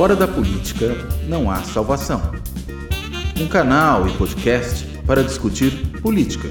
Fora 0.00 0.16
da 0.16 0.26
política 0.26 0.94
não 1.28 1.50
há 1.50 1.62
salvação. 1.62 2.22
Um 3.38 3.46
canal 3.46 4.08
e 4.08 4.16
podcast 4.16 4.86
para 5.06 5.22
discutir 5.22 5.72
política. 6.00 6.48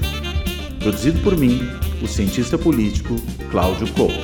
Produzido 0.78 1.20
por 1.20 1.36
mim, 1.36 1.58
o 2.00 2.06
cientista 2.06 2.56
político 2.56 3.16
Cláudio 3.50 3.92
Couto. 3.92 4.14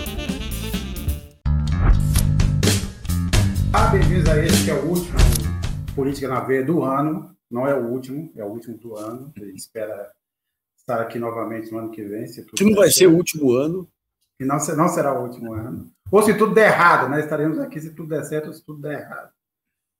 Ah, 3.72 3.88
bem-vindos 3.88 4.28
a 4.28 4.44
esse 4.44 4.64
que 4.64 4.70
é 4.70 4.74
o 4.74 4.90
último 4.90 5.18
Política 5.96 6.28
na 6.28 6.38
Veia 6.38 6.64
do 6.64 6.84
ano. 6.84 7.36
Não 7.50 7.66
é 7.66 7.74
o 7.74 7.84
último, 7.84 8.30
é 8.36 8.44
o 8.44 8.48
último 8.48 8.78
do 8.78 8.94
ano. 8.94 9.32
A 9.36 9.44
gente 9.44 9.58
espera 9.58 10.08
estar 10.78 11.00
aqui 11.00 11.18
novamente 11.18 11.72
no 11.72 11.78
ano 11.78 11.90
que 11.90 12.04
vem. 12.04 12.28
Se 12.28 12.44
que 12.44 12.64
não 12.64 12.76
vai 12.76 12.92
ser 12.92 13.08
o 13.08 13.16
último 13.16 13.54
ano. 13.54 13.88
E 14.38 14.44
não, 14.44 14.56
não 14.76 14.88
será 14.88 15.18
o 15.18 15.24
último 15.24 15.52
ano. 15.52 15.90
Ou 16.10 16.22
se 16.22 16.36
tudo 16.36 16.54
der 16.54 16.68
errado, 16.68 17.08
né? 17.08 17.20
Estaremos 17.20 17.58
aqui 17.58 17.80
se 17.80 17.94
tudo 17.94 18.08
der 18.08 18.24
certo 18.24 18.48
ou 18.48 18.52
se 18.52 18.64
tudo 18.64 18.80
der 18.80 19.00
errado. 19.00 19.32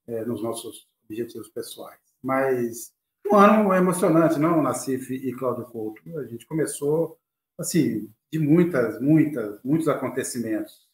É, 0.07 0.25
nos 0.25 0.43
nossos 0.43 0.87
objetivos 1.05 1.49
pessoais. 1.49 1.99
Mas 2.23 2.93
um 3.31 3.37
ano 3.37 3.75
emocionante, 3.75 4.39
não, 4.39 4.63
Nassif 4.63 5.13
e 5.13 5.33
Cláudio 5.33 5.65
Couto? 5.65 6.01
A 6.19 6.25
gente 6.25 6.47
começou, 6.47 7.19
assim, 7.59 8.09
de 8.33 8.39
muitas, 8.39 9.01
muitas, 9.01 9.61
muitos 9.65 9.89
acontecimentos. 9.89 10.87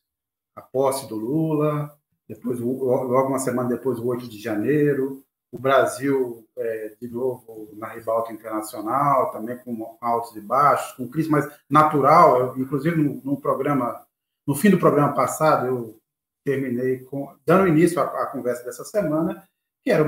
A 0.56 0.62
posse 0.62 1.06
do 1.08 1.16
Lula, 1.16 1.94
depois, 2.26 2.58
logo 2.58 3.28
uma 3.28 3.38
semana 3.38 3.68
depois, 3.68 3.98
o 3.98 4.06
8 4.06 4.28
de 4.28 4.40
janeiro, 4.40 5.22
o 5.50 5.58
Brasil, 5.58 6.46
é, 6.56 6.96
de 6.98 7.08
novo, 7.08 7.70
na 7.74 7.88
ribalta 7.88 8.32
internacional, 8.32 9.30
também 9.30 9.58
com 9.58 9.98
altos 10.00 10.34
e 10.34 10.40
baixos, 10.40 10.92
com 10.96 11.08
crise 11.08 11.28
mais 11.28 11.46
natural. 11.68 12.38
Eu, 12.38 12.58
inclusive, 12.58 12.96
no, 12.96 13.20
no, 13.22 13.38
programa, 13.38 14.06
no 14.46 14.54
fim 14.54 14.70
do 14.70 14.78
programa 14.78 15.14
passado, 15.14 15.66
eu 15.66 15.98
terminei 16.44 17.00
com, 17.00 17.34
dando 17.46 17.68
início 17.68 18.00
à, 18.00 18.04
à 18.04 18.26
conversa 18.26 18.64
dessa 18.64 18.84
semana, 18.84 19.46
que 19.82 19.90
era, 19.90 20.04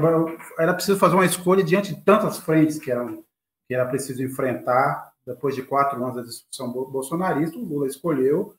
era 0.58 0.74
preciso 0.74 0.98
fazer 0.98 1.14
uma 1.14 1.26
escolha 1.26 1.62
diante 1.62 1.94
de 1.94 2.02
tantas 2.02 2.38
frentes 2.38 2.78
que, 2.78 2.90
eram, 2.90 3.24
que 3.68 3.74
era 3.74 3.86
preciso 3.86 4.22
enfrentar 4.22 5.12
depois 5.26 5.54
de 5.54 5.62
quatro 5.62 6.02
anos 6.02 6.16
da 6.16 6.22
discussão 6.22 6.70
bolsonarista. 6.72 7.58
O 7.58 7.64
Lula 7.64 7.86
escolheu 7.86 8.54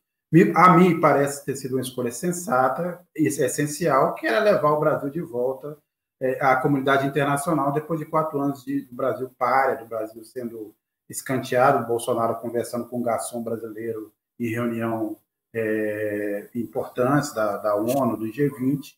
a 0.56 0.78
mim 0.78 1.00
parece 1.00 1.46
ter 1.46 1.56
sido 1.56 1.76
uma 1.76 1.82
escolha 1.82 2.12
sensata 2.12 3.00
e 3.16 3.28
essencial, 3.28 4.16
que 4.16 4.28
era 4.28 4.40
levar 4.40 4.72
o 4.72 4.80
Brasil 4.80 5.10
de 5.10 5.22
volta 5.22 5.78
é, 6.20 6.44
à 6.44 6.56
comunidade 6.58 7.08
internacional 7.08 7.72
depois 7.72 8.00
de 8.00 8.06
quatro 8.06 8.40
anos 8.40 8.64
de, 8.66 8.82
do 8.82 8.96
Brasil 8.96 9.32
párea, 9.38 9.78
do 9.78 9.86
Brasil 9.86 10.24
sendo 10.26 10.76
escanteado, 11.10 11.84
o 11.84 11.88
Bolsonaro 11.88 12.40
conversando 12.40 12.88
com 12.88 12.98
um 13.00 13.04
garçom 13.04 13.42
brasileiro 13.44 14.12
em 14.40 14.50
reunião 14.50 15.16
é, 15.56 16.50
importantes 16.54 17.34
da, 17.34 17.56
da 17.58 17.76
ONU, 17.76 18.18
do 18.18 18.26
G20. 18.26 18.94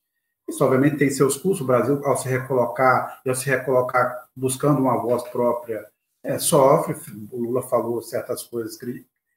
Isso, 0.49 0.63
obviamente, 0.65 0.97
tem 0.97 1.09
seus 1.11 1.37
custos. 1.37 1.61
O 1.61 1.65
Brasil, 1.65 2.01
ao 2.03 2.17
se 2.17 2.27
recolocar, 2.27 3.21
ao 3.25 3.35
se 3.35 3.47
recolocar 3.47 4.27
buscando 4.35 4.81
uma 4.81 4.97
voz 4.97 5.21
própria, 5.29 5.85
é, 6.23 6.39
sofre. 6.39 6.95
O 7.31 7.39
Lula 7.39 7.61
falou 7.61 8.01
certas 8.01 8.41
coisas 8.43 8.77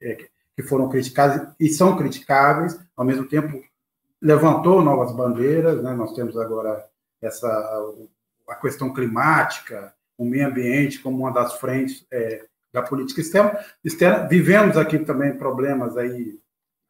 é, 0.00 0.16
que 0.56 0.62
foram 0.62 0.88
criticadas 0.88 1.48
e 1.60 1.68
são 1.68 1.96
criticáveis, 1.96 2.78
ao 2.96 3.04
mesmo 3.04 3.28
tempo 3.28 3.62
levantou 4.20 4.82
novas 4.82 5.12
bandeiras, 5.12 5.82
né? 5.82 5.94
nós 5.94 6.12
temos 6.12 6.36
agora 6.36 6.84
essa 7.22 7.48
a 8.48 8.54
questão 8.56 8.92
climática, 8.92 9.94
o 10.18 10.24
meio 10.24 10.48
ambiente 10.48 10.98
como 11.00 11.18
uma 11.18 11.32
das 11.32 11.54
frentes 11.54 12.04
é, 12.10 12.44
da 12.72 12.82
política 12.82 13.20
externa. 13.20 13.58
externa. 13.84 14.26
Vivemos 14.26 14.76
aqui 14.76 14.98
também 14.98 15.36
problemas 15.36 15.96
aí, 15.96 16.39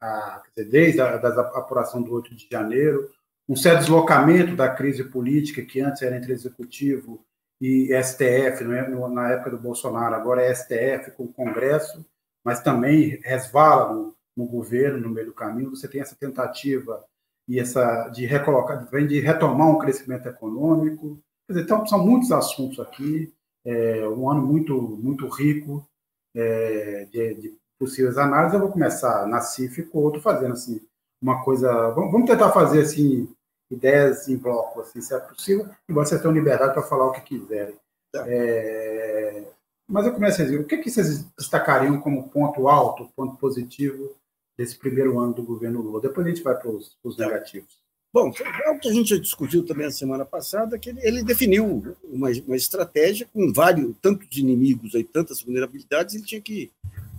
a, 0.00 0.42
desde 0.56 1.00
a 1.00 1.16
apuração 1.16 2.02
do 2.02 2.12
8 2.12 2.34
de 2.34 2.48
janeiro, 2.50 3.10
um 3.48 3.56
certo 3.56 3.80
deslocamento 3.80 4.54
da 4.54 4.68
crise 4.68 5.04
política 5.04 5.62
que 5.62 5.80
antes 5.80 6.02
era 6.02 6.16
entre 6.16 6.32
executivo 6.32 7.24
e 7.60 7.90
STF, 8.02 8.64
é? 8.64 8.88
na 9.08 9.32
época 9.32 9.50
do 9.50 9.58
Bolsonaro, 9.58 10.14
agora 10.14 10.42
é 10.42 10.54
STF 10.54 11.10
com 11.16 11.24
o 11.24 11.32
Congresso, 11.32 12.04
mas 12.44 12.62
também 12.62 13.20
resvala 13.22 13.92
no, 13.92 14.16
no, 14.36 14.46
governo, 14.46 15.00
no 15.00 15.10
meio 15.10 15.26
do 15.26 15.34
caminho. 15.34 15.70
Você 15.70 15.86
tem 15.86 16.00
essa 16.00 16.16
tentativa 16.16 17.04
e 17.46 17.58
essa 17.60 18.08
de 18.08 18.24
recolocar, 18.24 18.88
de 19.06 19.20
retomar 19.20 19.68
um 19.68 19.78
crescimento 19.78 20.26
econômico. 20.26 21.20
Dizer, 21.48 21.62
então, 21.62 21.84
são 21.86 22.06
muitos 22.06 22.32
assuntos 22.32 22.80
aqui, 22.80 23.34
é, 23.64 24.08
um 24.08 24.30
ano 24.30 24.46
muito, 24.46 24.80
muito 24.80 25.28
rico 25.28 25.86
é, 26.34 27.08
de, 27.10 27.34
de, 27.34 27.59
possíveis 27.80 28.18
análises. 28.18 28.54
Eu 28.54 28.60
vou 28.60 28.70
começar 28.70 29.26
na 29.26 29.40
CIF 29.40 29.84
com 29.84 29.98
outro 30.00 30.20
fazendo 30.20 30.52
assim 30.52 30.80
uma 31.20 31.42
coisa. 31.42 31.90
Vamos, 31.90 32.28
tentar 32.28 32.52
fazer 32.52 32.82
assim 32.82 33.26
ideias 33.70 34.28
em 34.28 34.36
bloco, 34.36 34.80
assim, 34.80 35.00
se 35.00 35.14
é 35.14 35.18
possível, 35.18 35.68
e 35.88 35.92
vocês 35.92 36.20
tenham 36.20 36.34
liberdade 36.34 36.74
para 36.74 36.82
falar 36.82 37.06
o 37.06 37.12
que 37.12 37.20
quiserem. 37.20 37.74
Tá. 38.12 38.24
É, 38.26 39.44
mas 39.88 40.06
eu 40.06 40.12
começo 40.12 40.42
a 40.42 40.44
dizer, 40.44 40.58
o 40.58 40.64
que, 40.64 40.78
que 40.78 40.90
vocês 40.90 41.24
destacariam 41.38 42.00
como 42.00 42.28
ponto 42.28 42.68
alto, 42.68 43.08
ponto 43.14 43.36
positivo 43.36 44.12
desse 44.58 44.76
primeiro 44.76 45.20
ano 45.20 45.34
do 45.34 45.44
governo 45.44 45.80
Lula? 45.80 46.00
Depois 46.00 46.26
a 46.26 46.30
gente 46.30 46.42
vai 46.42 46.56
para 46.56 46.68
os 46.68 47.16
negativos. 47.16 47.78
Bom, 48.12 48.32
é 48.64 48.70
o 48.70 48.78
que 48.80 48.88
a 48.88 48.92
gente 48.92 49.20
discutiu 49.20 49.64
também 49.64 49.86
a 49.86 49.90
semana 49.92 50.24
passada, 50.24 50.76
que 50.76 50.90
ele, 50.90 51.00
ele 51.06 51.22
definiu 51.22 51.96
uma, 52.02 52.28
uma, 52.44 52.56
estratégia 52.56 53.28
com 53.32 53.52
vários, 53.52 53.94
tantos 54.02 54.36
inimigos, 54.36 54.96
aí, 54.96 55.04
tantas 55.04 55.42
vulnerabilidades, 55.42 56.16
ele 56.16 56.24
tinha 56.24 56.40
que 56.40 56.72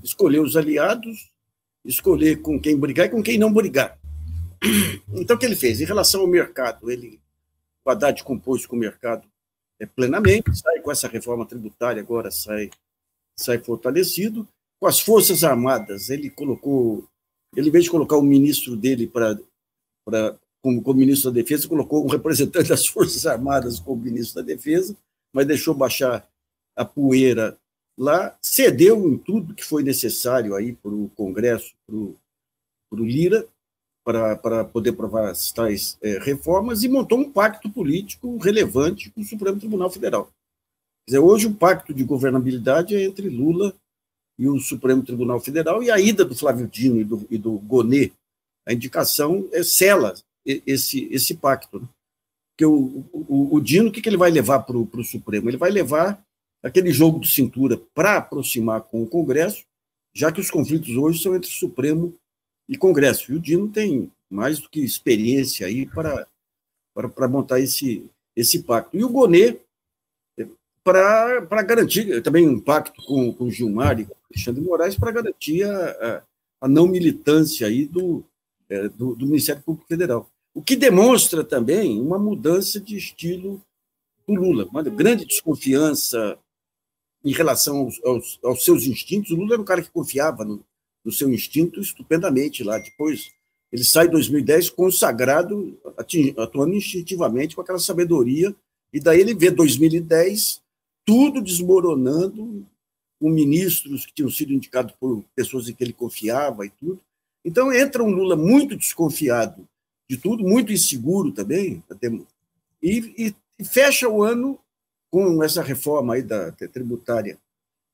escolher 0.03 0.39
os 0.39 0.55
aliados, 0.55 1.31
escolher 1.85 2.41
com 2.41 2.59
quem 2.59 2.77
brigar 2.77 3.07
e 3.07 3.09
com 3.09 3.23
quem 3.23 3.37
não 3.37 3.51
brigar. 3.51 3.99
Então, 5.13 5.35
o 5.35 5.39
que 5.39 5.45
ele 5.45 5.55
fez? 5.55 5.81
Em 5.81 5.85
relação 5.85 6.21
ao 6.21 6.27
mercado, 6.27 6.89
ele, 6.89 7.19
o 7.83 7.89
Haddad 7.89 8.23
compôs 8.23 8.65
com 8.65 8.75
o 8.75 8.79
mercado 8.79 9.27
é, 9.79 9.85
plenamente, 9.85 10.55
sai 10.55 10.79
com 10.79 10.91
essa 10.91 11.07
reforma 11.07 11.45
tributária, 11.45 12.01
agora 12.01 12.29
sai, 12.29 12.69
sai 13.35 13.57
fortalecido. 13.57 14.47
Com 14.79 14.87
as 14.87 14.99
Forças 14.99 15.43
Armadas, 15.43 16.09
ele 16.09 16.29
colocou, 16.29 17.07
ele, 17.55 17.69
em 17.69 17.71
vez 17.71 17.85
de 17.85 17.91
colocar 17.91 18.17
o 18.17 18.21
ministro 18.21 18.75
dele 18.75 19.07
para 19.07 19.37
como, 20.61 20.81
como 20.81 20.99
ministro 20.99 21.31
da 21.31 21.41
Defesa, 21.41 21.67
colocou 21.67 22.05
um 22.05 22.09
representante 22.09 22.69
das 22.69 22.85
Forças 22.85 23.25
Armadas 23.25 23.79
como 23.79 24.03
ministro 24.03 24.41
da 24.41 24.47
Defesa, 24.47 24.95
mas 25.33 25.47
deixou 25.47 25.73
baixar 25.73 26.27
a 26.75 26.85
poeira 26.85 27.57
lá, 27.97 28.37
cedeu 28.41 29.07
em 29.07 29.17
tudo 29.17 29.53
que 29.53 29.63
foi 29.63 29.83
necessário 29.83 30.55
aí 30.55 30.73
para 30.73 30.91
o 30.91 31.09
Congresso, 31.15 31.73
para 31.85 31.95
o 31.95 33.05
Lira, 33.05 33.47
para, 34.03 34.65
poder 34.65 34.93
provar 34.93 35.29
as 35.29 35.51
tais 35.51 35.97
é, 36.01 36.17
reformas 36.19 36.83
e 36.83 36.89
montou 36.89 37.19
um 37.19 37.31
pacto 37.31 37.69
político 37.69 38.37
relevante 38.37 39.11
com 39.11 39.21
o 39.21 39.25
Supremo 39.25 39.59
Tribunal 39.59 39.89
Federal. 39.89 40.25
Quer 40.25 41.11
dizer, 41.11 41.19
hoje 41.19 41.47
o 41.47 41.53
pacto 41.53 41.93
de 41.93 42.03
governabilidade 42.03 42.95
é 42.95 43.03
entre 43.03 43.29
Lula 43.29 43.75
e 44.37 44.47
o 44.47 44.59
Supremo 44.59 45.03
Tribunal 45.03 45.39
Federal 45.39 45.83
e 45.83 45.91
a 45.91 45.99
ida 45.99 46.25
do 46.25 46.35
Flávio 46.35 46.67
Dino 46.67 46.99
e 46.99 47.03
do, 47.03 47.27
e 47.29 47.37
do 47.37 47.61
a 48.67 48.73
indicação 48.73 49.47
é 49.51 49.63
sela 49.63 50.13
esse, 50.45 51.07
esse 51.11 51.35
pacto. 51.35 51.79
Né? 51.79 51.87
Porque 52.51 52.65
o, 52.65 53.03
o, 53.13 53.55
o 53.55 53.61
Dino, 53.61 53.89
o 53.89 53.91
que, 53.91 54.01
que 54.01 54.09
ele 54.09 54.17
vai 54.17 54.31
levar 54.31 54.59
para 54.61 54.77
o 54.77 55.03
Supremo? 55.03 55.49
Ele 55.49 55.57
vai 55.57 55.71
levar 55.71 56.23
aquele 56.63 56.91
jogo 56.91 57.19
de 57.19 57.31
cintura 57.31 57.77
para 57.93 58.17
aproximar 58.17 58.81
com 58.81 59.01
o 59.01 59.07
Congresso, 59.07 59.65
já 60.13 60.31
que 60.31 60.39
os 60.39 60.51
conflitos 60.51 60.95
hoje 60.95 61.21
são 61.21 61.35
entre 61.35 61.49
Supremo 61.49 62.13
e 62.67 62.77
Congresso. 62.77 63.31
E 63.31 63.35
o 63.35 63.39
Dino 63.39 63.69
tem 63.69 64.11
mais 64.29 64.59
do 64.59 64.69
que 64.69 64.79
experiência 64.81 65.67
aí 65.67 65.85
para, 65.85 66.27
para, 66.93 67.09
para 67.09 67.27
montar 67.27 67.59
esse, 67.59 68.05
esse 68.35 68.63
pacto. 68.63 68.95
E 68.95 69.03
o 69.03 69.09
Gonê, 69.09 69.57
para, 70.83 71.41
para 71.43 71.63
garantir 71.63 72.21
também 72.21 72.47
um 72.47 72.59
pacto 72.59 73.01
com, 73.03 73.33
com 73.33 73.49
Gilmar 73.49 73.99
e 73.99 74.05
com 74.05 74.15
Alexandre 74.31 74.61
Moraes 74.61 74.95
para 74.95 75.11
garantir 75.11 75.63
a, 75.63 76.23
a, 76.61 76.67
não 76.67 76.87
militância 76.87 77.67
aí 77.67 77.85
do, 77.85 78.23
é, 78.69 78.87
do, 78.89 79.15
do, 79.15 79.25
Ministério 79.25 79.61
Público 79.61 79.87
Federal. 79.87 80.29
O 80.53 80.61
que 80.61 80.75
demonstra 80.75 81.43
também 81.43 81.99
uma 81.99 82.17
mudança 82.17 82.79
de 82.79 82.97
estilo 82.97 83.61
do 84.27 84.33
Lula, 84.33 84.65
uma 84.65 84.83
grande 84.83 85.25
desconfiança 85.25 86.37
em 87.23 87.31
relação 87.31 87.77
aos, 87.77 88.01
aos, 88.03 88.39
aos 88.43 88.65
seus 88.65 88.85
instintos. 88.85 89.31
O 89.31 89.35
Lula 89.35 89.53
era 89.53 89.61
um 89.61 89.65
cara 89.65 89.81
que 89.81 89.91
confiava 89.91 90.43
no, 90.43 90.63
do 91.03 91.11
seu 91.11 91.31
instinto 91.31 91.79
estupendamente 91.79 92.63
lá. 92.63 92.77
Depois, 92.77 93.31
ele 93.71 93.83
sai 93.83 94.07
em 94.07 94.11
2010 94.11 94.69
consagrado, 94.69 95.77
atuando 96.37 96.75
instintivamente 96.75 97.55
com 97.55 97.61
aquela 97.61 97.79
sabedoria, 97.79 98.55
e 98.93 98.99
daí 98.99 99.21
ele 99.21 99.33
vê 99.33 99.49
2010 99.49 100.61
tudo 101.05 101.41
desmoronando, 101.41 102.65
com 103.19 103.29
ministros 103.29 104.05
que 104.05 104.13
tinham 104.13 104.29
sido 104.29 104.51
indicados 104.51 104.93
por 104.99 105.23
pessoas 105.35 105.69
em 105.69 105.73
que 105.73 105.83
ele 105.83 105.93
confiava 105.93 106.65
e 106.65 106.69
tudo. 106.69 106.99
Então 107.45 107.71
entra 107.71 108.03
um 108.03 108.09
Lula 108.09 108.35
muito 108.35 108.75
desconfiado 108.75 109.67
de 110.09 110.17
tudo, 110.17 110.43
muito 110.43 110.73
inseguro 110.73 111.31
também, 111.31 111.81
e, 112.81 113.33
e 113.57 113.63
fecha 113.63 114.09
o 114.09 114.23
ano 114.23 114.59
com 115.11 115.43
essa 115.43 115.61
reforma 115.61 116.15
aí 116.15 116.23
da 116.23 116.51
tributária 116.51 117.37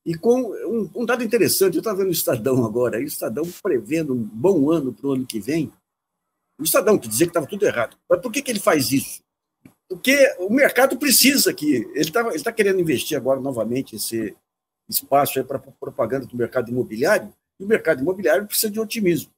e 0.08 0.16
com 0.16 0.40
um, 0.40 0.90
um 0.96 1.06
dado 1.06 1.22
interessante, 1.22 1.76
eu 1.76 1.80
estava 1.80 1.98
vendo 1.98 2.08
o 2.08 2.14
Estadão 2.14 2.64
agora, 2.64 2.98
o 2.98 3.04
Estadão 3.04 3.44
prevendo 3.62 4.14
um 4.14 4.24
bom 4.24 4.72
ano 4.72 4.94
para 4.94 5.06
o 5.06 5.12
ano 5.12 5.26
que 5.26 5.38
vem, 5.38 5.70
o 6.58 6.64
Estadão, 6.64 6.98
que 6.98 7.10
dizia 7.10 7.26
que 7.26 7.32
estava 7.32 7.46
tudo 7.46 7.66
errado. 7.66 7.98
Mas 8.10 8.22
por 8.22 8.32
que, 8.32 8.42
que 8.42 8.50
ele 8.50 8.62
faz 8.62 8.90
isso? 8.94 9.22
Porque 9.90 10.34
o 10.40 10.50
mercado 10.50 10.98
precisa 10.98 11.54
que. 11.54 11.76
Ele 11.94 12.00
está 12.00 12.22
ele 12.34 12.44
tá 12.44 12.54
querendo 12.54 12.80
investir 12.80 13.18
agora 13.18 13.42
novamente 13.42 13.98
esse 13.98 14.34
espaço 14.88 15.44
para 15.44 15.60
propaganda 15.60 16.26
do 16.26 16.38
mercado 16.38 16.72
imobiliário, 16.72 17.34
e 17.60 17.66
o 17.66 17.68
mercado 17.68 18.02
imobiliário 18.02 18.48
precisa 18.48 18.72
de 18.72 18.80
otimismo. 18.80 19.30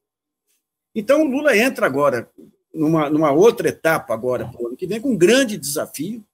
Então, 0.94 1.22
o 1.22 1.28
Lula 1.28 1.56
entra 1.56 1.84
agora 1.84 2.30
numa, 2.72 3.10
numa 3.10 3.32
outra 3.32 3.68
etapa 3.68 4.14
agora, 4.14 4.46
para 4.46 4.62
o 4.62 4.68
ano 4.68 4.76
que 4.76 4.86
vem, 4.86 5.00
com 5.00 5.10
um 5.10 5.18
grande 5.18 5.58
desafio, 5.58 6.24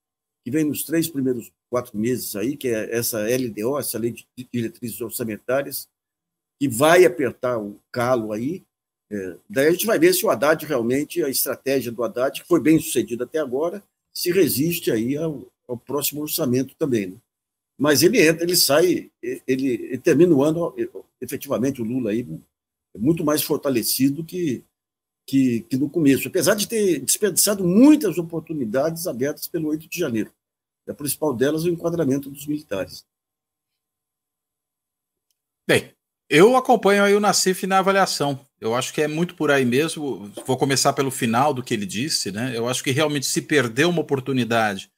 que 0.47 0.51
vem 0.53 0.63
nos 0.63 0.85
três 0.85 1.09
primeiros 1.09 1.51
quatro 1.69 1.99
meses 1.99 2.37
aí, 2.37 2.57
que 2.57 2.69
é 2.69 2.97
essa 2.97 3.19
LDO, 3.19 3.81
essa 3.81 3.99
Lei 3.99 4.13
de 4.13 4.29
Diretrizes 4.55 5.01
Orçamentárias, 5.01 5.89
que 6.57 6.69
vai 6.69 7.05
apertar 7.05 7.59
o 7.59 7.81
calo 7.91 8.33
aí. 8.33 8.63
É, 9.11 9.37
daí 9.51 9.67
a 9.67 9.71
gente 9.73 9.87
vai 9.87 9.99
ver 9.99 10.15
se 10.15 10.25
o 10.25 10.31
Haddad 10.31 10.65
realmente, 10.65 11.21
a 11.21 11.29
estratégia 11.29 11.91
do 11.91 12.05
Haddad, 12.05 12.41
que 12.41 12.47
foi 12.47 12.61
bem 12.61 12.79
sucedida 12.79 13.25
até 13.25 13.41
agora, 13.41 13.83
se 14.15 14.31
resiste 14.31 14.93
aí 14.93 15.17
ao, 15.17 15.49
ao 15.67 15.77
próximo 15.77 16.23
orçamento 16.23 16.77
também. 16.77 17.09
Né? 17.09 17.17
Mas 17.77 18.05
ele 18.05 18.25
entra, 18.25 18.45
ele 18.45 18.55
sai, 18.55 19.11
ele, 19.21 19.43
ele, 19.49 19.99
termina 19.99 20.33
o 20.33 20.45
ano, 20.45 20.73
efetivamente, 21.21 21.83
o 21.83 21.85
Lula 21.85 22.13
aí 22.13 22.25
muito 22.97 23.25
mais 23.25 23.43
fortalecido 23.43 24.23
que, 24.23 24.63
que, 25.27 25.63
que 25.63 25.77
no 25.77 25.91
começo, 25.91 26.29
apesar 26.29 26.55
de 26.55 26.69
ter 26.69 27.01
desperdiçado 27.01 27.65
muitas 27.65 28.17
oportunidades 28.17 29.07
abertas 29.07 29.49
pelo 29.49 29.69
8 29.69 29.89
de 29.89 29.99
janeiro. 29.99 30.33
A 30.89 30.95
principal 30.95 31.35
delas 31.35 31.65
é 31.65 31.69
o 31.69 31.73
enquadramento 31.73 32.31
dos 32.31 32.47
militares. 32.47 33.05
Bem, 35.69 35.93
eu 36.31 36.57
acompanho 36.57 37.03
aí 37.03 37.15
o 37.15 37.21
Nassif 37.21 37.67
na 37.67 37.79
avaliação. 37.79 38.39
Eu 38.61 38.75
acho 38.75 38.95
que 38.95 39.03
é 39.03 39.09
muito 39.09 39.35
por 39.35 39.51
aí 39.51 39.65
mesmo. 39.65 40.31
Vou 40.47 40.57
começar 40.57 40.93
pelo 40.93 41.11
final 41.11 41.53
do 41.53 41.63
que 41.63 41.75
ele 41.75 41.85
disse, 41.85 42.31
né? 42.31 42.57
Eu 42.57 42.69
acho 42.69 42.85
que 42.85 42.93
realmente 42.93 43.27
se 43.27 43.43
perdeu 43.43 43.91
uma 43.91 44.01
oportunidade 44.01 44.91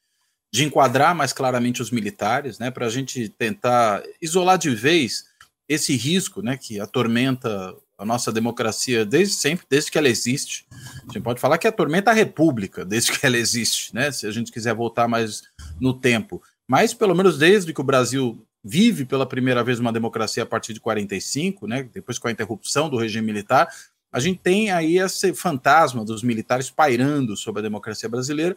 de 0.53 0.65
enquadrar 0.65 1.15
mais 1.15 1.33
claramente 1.33 1.81
os 1.81 1.91
militares, 1.91 2.59
né? 2.59 2.71
Para 2.71 2.87
a 2.87 2.91
gente 2.91 3.31
tentar 3.31 4.03
isolar 4.21 4.59
de 4.59 4.71
vez 4.75 5.25
esse 5.67 5.97
risco, 5.97 6.43
né? 6.43 6.59
Que 6.59 6.81
atormenta 6.81 7.75
a 7.99 8.05
nossa 8.05 8.31
democracia 8.31 9.05
desde 9.05 9.35
sempre, 9.35 9.67
desde 9.69 9.91
que 9.91 9.99
ela 9.99 10.09
existe. 10.09 10.67
A 11.09 11.13
gente 11.13 11.21
pode 11.21 11.41
falar 11.41 11.59
que 11.59 11.67
atormenta 11.67 12.13
a 12.13 12.15
república 12.15 12.85
desde 12.85 13.11
que 13.13 13.27
ela 13.27 13.37
existe, 13.37 13.93
né? 13.93 14.13
Se 14.13 14.27
a 14.27 14.31
gente 14.31 14.53
quiser 14.53 14.73
voltar 14.73 15.09
mais 15.09 15.43
no 15.81 15.93
tempo. 15.93 16.41
Mas 16.67 16.95
pelo 16.95 17.15
menos 17.15 17.37
desde 17.37 17.75
que 17.75 17.81
o 17.81 17.85
Brasil 17.85 18.47
vive 18.63 19.05
pela 19.05 19.27
primeira 19.27 19.65
vez 19.65 19.81
uma 19.81 19.93
democracia 19.93 20.43
a 20.43 20.47
partir 20.47 20.73
de 20.73 20.81
45, 20.81 21.67
né, 21.67 21.89
depois 21.93 22.19
com 22.19 22.29
a 22.29 22.31
interrupção 22.31 22.89
do 22.89 22.99
regime 22.99 23.27
militar, 23.27 23.69
a 24.13 24.21
gente 24.21 24.41
tem 24.41 24.71
aí 24.71 24.99
esse 24.99 25.33
fantasma 25.33 26.05
dos 26.05 26.23
militares 26.23 26.71
pairando 26.71 27.37
sobre 27.37 27.61
a 27.61 27.63
democracia 27.63 28.09
brasileira 28.09 28.57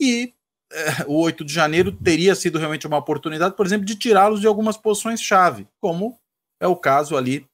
e 0.00 0.32
é, 0.72 1.04
o 1.06 1.20
8 1.20 1.44
de 1.44 1.52
janeiro 1.52 1.92
teria 1.92 2.34
sido 2.34 2.58
realmente 2.58 2.86
uma 2.86 2.96
oportunidade, 2.96 3.54
por 3.54 3.66
exemplo, 3.66 3.84
de 3.84 3.96
tirá-los 3.96 4.40
de 4.40 4.46
algumas 4.46 4.76
posições-chave, 4.76 5.68
como 5.80 6.18
é 6.58 6.66
o 6.66 6.76
caso 6.76 7.16
ali 7.16 7.46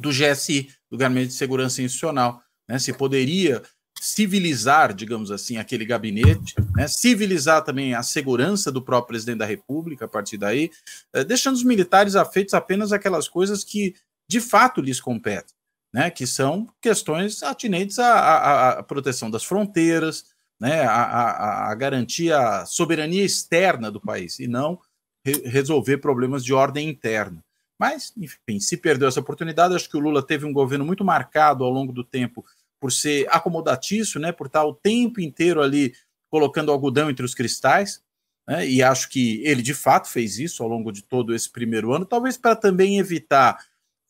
do 0.00 0.10
GSI, 0.10 0.70
do 0.90 0.96
Gabinete 0.96 1.28
de 1.28 1.34
Segurança 1.34 1.82
Institucional. 1.82 2.42
Né? 2.68 2.78
Se 2.78 2.92
poderia 2.92 3.62
civilizar, 4.00 4.94
digamos 4.94 5.30
assim, 5.30 5.58
aquele 5.58 5.84
gabinete, 5.84 6.54
né? 6.74 6.88
civilizar 6.88 7.62
também 7.62 7.94
a 7.94 8.02
segurança 8.02 8.72
do 8.72 8.80
próprio 8.80 9.08
presidente 9.08 9.38
da 9.38 9.44
República 9.44 10.06
a 10.06 10.08
partir 10.08 10.38
daí, 10.38 10.70
eh, 11.12 11.22
deixando 11.22 11.56
os 11.56 11.62
militares 11.62 12.16
afeitos 12.16 12.54
apenas 12.54 12.92
aquelas 12.92 13.28
coisas 13.28 13.62
que 13.62 13.94
de 14.26 14.40
fato 14.40 14.80
lhes 14.80 15.00
competem, 15.00 15.54
né? 15.92 16.10
que 16.10 16.26
são 16.26 16.66
questões 16.80 17.42
atinentes 17.42 17.98
à, 17.98 18.14
à, 18.14 18.68
à 18.78 18.82
proteção 18.82 19.30
das 19.30 19.44
fronteiras, 19.44 20.24
né? 20.58 20.82
a, 20.84 21.74
garantir 21.74 22.32
a 22.32 22.64
soberania 22.64 23.24
externa 23.24 23.90
do 23.90 24.00
país 24.00 24.38
e 24.38 24.48
não 24.48 24.78
re 25.22 25.42
resolver 25.44 25.98
problemas 25.98 26.42
de 26.42 26.54
ordem 26.54 26.88
interna. 26.88 27.44
Mas, 27.80 28.12
enfim, 28.14 28.60
se 28.60 28.76
perdeu 28.76 29.08
essa 29.08 29.20
oportunidade, 29.20 29.74
acho 29.74 29.88
que 29.88 29.96
o 29.96 30.00
Lula 30.00 30.22
teve 30.22 30.44
um 30.44 30.52
governo 30.52 30.84
muito 30.84 31.02
marcado 31.02 31.64
ao 31.64 31.70
longo 31.70 31.94
do 31.94 32.04
tempo 32.04 32.44
por 32.78 32.92
ser 32.92 33.26
acomodatício, 33.30 34.20
né, 34.20 34.32
por 34.32 34.48
estar 34.48 34.66
o 34.66 34.74
tempo 34.74 35.18
inteiro 35.18 35.62
ali 35.62 35.94
colocando 36.28 36.70
algodão 36.70 37.08
entre 37.08 37.24
os 37.24 37.34
cristais, 37.34 38.02
né, 38.46 38.68
e 38.68 38.82
acho 38.82 39.08
que 39.08 39.42
ele 39.46 39.62
de 39.62 39.72
fato 39.72 40.10
fez 40.10 40.38
isso 40.38 40.62
ao 40.62 40.68
longo 40.68 40.92
de 40.92 41.02
todo 41.02 41.34
esse 41.34 41.50
primeiro 41.50 41.94
ano, 41.94 42.04
talvez 42.04 42.36
para 42.36 42.54
também 42.54 42.98
evitar 42.98 43.58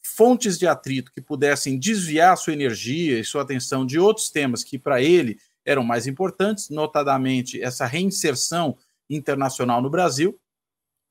fontes 0.02 0.58
de 0.58 0.66
atrito 0.66 1.12
que 1.12 1.20
pudessem 1.20 1.78
desviar 1.78 2.36
sua 2.36 2.52
energia 2.52 3.20
e 3.20 3.24
sua 3.24 3.42
atenção 3.42 3.86
de 3.86 4.00
outros 4.00 4.30
temas 4.30 4.64
que 4.64 4.80
para 4.80 5.00
ele 5.00 5.38
eram 5.64 5.84
mais 5.84 6.08
importantes, 6.08 6.70
notadamente 6.70 7.62
essa 7.62 7.86
reinserção 7.86 8.76
internacional 9.08 9.80
no 9.80 9.90
Brasil, 9.90 10.36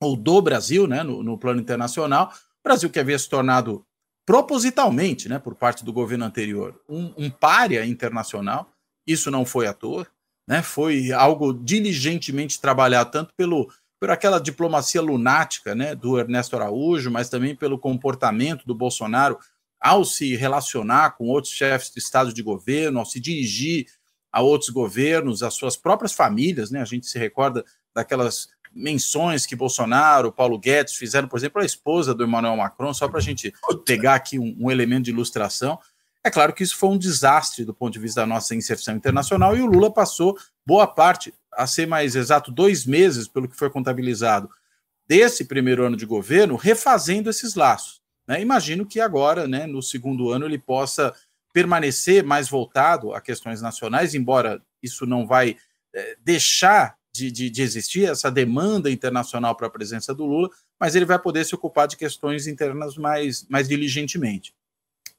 ou 0.01 0.17
do 0.17 0.41
Brasil, 0.41 0.88
né, 0.88 1.03
no, 1.03 1.23
no 1.23 1.38
plano 1.38 1.62
internacional, 1.62 2.33
Brasil 2.63 2.89
que 2.89 3.00
havia 3.00 3.17
se 3.17 3.29
tornado 3.29 3.85
propositalmente, 4.25 5.27
né, 5.27 5.39
por 5.39 5.56
parte 5.56 5.83
do 5.83 5.91
governo 5.91 6.25
anterior, 6.25 6.79
um, 6.88 7.13
um 7.17 7.29
párea 7.29 7.85
internacional. 7.85 8.71
Isso 9.07 9.31
não 9.31 9.44
foi 9.44 9.65
à 9.65 9.73
toa, 9.73 10.07
né, 10.47 10.61
foi 10.61 11.11
algo 11.11 11.53
diligentemente 11.53 12.61
trabalhado 12.61 13.11
tanto 13.11 13.33
pelo 13.35 13.71
por 14.00 14.09
aquela 14.09 14.39
diplomacia 14.39 15.01
lunática, 15.01 15.75
né, 15.75 15.94
do 15.94 16.17
Ernesto 16.17 16.56
Araújo, 16.56 17.11
mas 17.11 17.27
também 17.27 17.53
pelo 17.53 17.77
comportamento 17.77 18.65
do 18.65 18.73
Bolsonaro 18.73 19.38
ao 19.79 20.05
se 20.05 20.35
relacionar 20.35 21.17
com 21.17 21.27
outros 21.27 21.53
chefes 21.53 21.91
de 21.91 22.00
estado 22.00 22.33
de 22.33 22.41
governo, 22.41 23.00
ao 23.00 23.05
se 23.05 23.19
dirigir 23.19 23.88
a 24.31 24.41
outros 24.41 24.69
governos, 24.69 25.41
às 25.41 25.53
suas 25.53 25.75
próprias 25.75 26.13
famílias, 26.13 26.69
né? 26.69 26.81
A 26.81 26.85
gente 26.85 27.07
se 27.07 27.17
recorda 27.17 27.65
daquelas 27.95 28.50
menções 28.74 29.45
que 29.45 29.56
Bolsonaro, 29.56 30.31
Paulo 30.31 30.57
Guedes 30.57 30.95
fizeram, 30.95 31.27
por 31.27 31.38
exemplo, 31.38 31.62
a 31.62 31.66
esposa 31.66 32.13
do 32.13 32.24
Emmanuel 32.24 32.57
Macron, 32.57 32.94
só 32.94 33.07
para 33.07 33.19
a 33.19 33.21
gente 33.21 33.54
pegar 33.86 34.16
aqui 34.16 34.38
um, 34.38 34.56
um, 34.60 34.71
elemento 34.71 35.06
de 35.06 35.12
ilustração. 35.12 35.80
É 36.24 36.30
claro 36.30 36.54
que 36.54 36.63
isso 36.63 36.77
foi 36.77 36.89
um 36.89 36.98
desastre 36.98 37.66
do 37.66 37.74
ponto 37.74 37.94
de 37.94 38.00
vista 38.00 38.21
da 38.21 38.27
nossa 38.27 38.54
inserção 38.54 38.95
internacional 38.95 39.56
e 39.56 39.62
o 39.62 39.66
Lula 39.66 39.92
passou 39.92 40.38
boa 40.66 40.86
parte, 40.86 41.33
a 41.51 41.66
ser 41.66 41.88
mais 41.88 42.16
exato, 42.16 42.51
dois 42.51 42.86
meses, 42.86 43.27
pelo 43.27 43.48
que 43.48 43.56
foi 43.56 43.69
contabilizado, 43.69 44.50
desse 45.07 45.45
primeiro 45.45 45.83
ano 45.83 45.98
de 45.98 46.06
governo, 46.06 46.56
refazendo 46.56 47.30
esses 47.30 47.56
laços. 47.56 48.00
Né? 48.27 48.42
Imagino 48.42 48.86
que 48.86 49.00
agora, 49.00 49.48
né, 49.48 49.65
no 49.65 49.81
segundo 49.81 50.30
ano, 50.30 50.45
ele 50.45 50.60
possa 50.60 51.13
permanecer 51.51 52.24
mais 52.24 52.48
voltado 52.48 53.13
a 53.13 53.19
questões 53.19 53.62
nacionais, 53.62 54.13
embora 54.13 54.62
isso 54.83 55.06
não 55.06 55.25
vai 55.25 55.57
é, 55.94 56.15
deixar 56.24 56.99
de, 57.11 57.31
de, 57.31 57.50
de 57.50 57.62
existir 57.62 58.10
essa 58.10 58.29
demanda 58.31 58.89
internacional 58.89 59.55
para 59.55 59.67
a 59.67 59.72
presença 59.72 60.13
do 60.13 60.25
Lula, 60.25 60.50
mas 60.79 60.95
ele 60.95 61.05
vai 61.05 61.19
poder 61.19 61.45
se 61.45 61.55
ocupar 61.55 61.88
de 61.88 61.98
questões 61.98 62.48
internas 62.48 62.95
mais, 62.95 63.45
mais 63.50 63.67
diligentemente. 63.67 64.53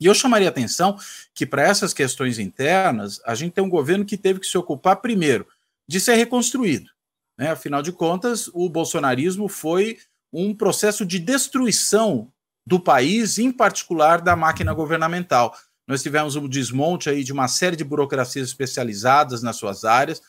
E 0.01 0.07
eu 0.07 0.15
chamaria 0.15 0.49
atenção 0.49 0.99
que, 1.35 1.45
para 1.45 1.63
essas 1.63 1.93
questões 1.93 2.39
internas, 2.39 3.21
a 3.27 3.35
gente 3.35 3.53
tem 3.53 3.63
um 3.63 3.69
governo 3.69 4.05
que 4.05 4.17
teve 4.17 4.41
que 4.41 4.47
se 4.47 4.57
ocupar, 4.57 4.97
primeiro, 4.97 5.47
de 5.87 6.01
ser 6.01 6.15
reconstruído. 6.15 6.89
Né? 7.37 7.51
Afinal 7.51 7.83
de 7.83 7.93
contas, 7.93 8.49
o 8.55 8.69
bolsonarismo 8.69 9.47
foi 9.47 9.99
um 10.33 10.55
processo 10.55 11.05
de 11.05 11.19
destruição 11.19 12.33
do 12.67 12.81
país, 12.81 13.39
em 13.39 13.53
particular 13.53 14.21
da 14.21 14.35
máquina 14.35 14.73
governamental. 14.73 15.55
Nós 15.87 16.03
tivemos 16.03 16.37
um 16.37 16.49
desmonte 16.49 17.11
aí 17.11 17.25
de 17.25 17.33
uma 17.33 17.49
série 17.49 17.77
de 17.77 17.85
burocracias 17.85 18.49
especializadas 18.49 19.43
nas 19.43 19.57
suas 19.57 19.85
áreas, 19.85 20.23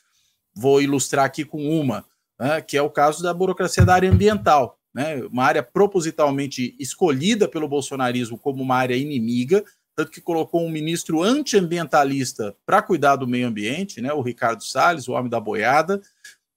Vou 0.54 0.82
ilustrar 0.82 1.26
aqui 1.26 1.46
com 1.46 1.80
uma, 1.80 2.06
né, 2.40 2.62
que 2.62 2.78
é 2.78 2.82
o 2.82 2.90
caso 2.90 3.24
da 3.24 3.34
burocracia 3.34 3.86
da 3.86 3.94
área 3.94 4.12
ambiental, 4.12 4.78
né, 4.94 5.24
uma 5.24 5.44
área 5.44 5.64
propositalmente 5.64 6.76
escolhida 6.80 7.48
pelo 7.48 7.68
bolsonarismo 7.68 8.38
como 8.38 8.62
uma 8.62 8.76
área 8.76 8.96
inimiga, 8.96 9.64
tanto 9.96 10.12
que 10.12 10.22
colocou 10.22 10.66
um 10.66 10.70
ministro 10.70 11.22
antiambientalista 11.22 12.56
para 12.66 12.82
cuidar 12.82 13.16
do 13.16 13.28
meio 13.28 13.48
ambiente, 13.48 14.02
né, 14.02 14.12
o 14.14 14.22
Ricardo 14.22 14.64
Salles, 14.64 15.08
o 15.08 15.14
homem 15.14 15.30
da 15.30 15.40
boiada, 15.40 16.02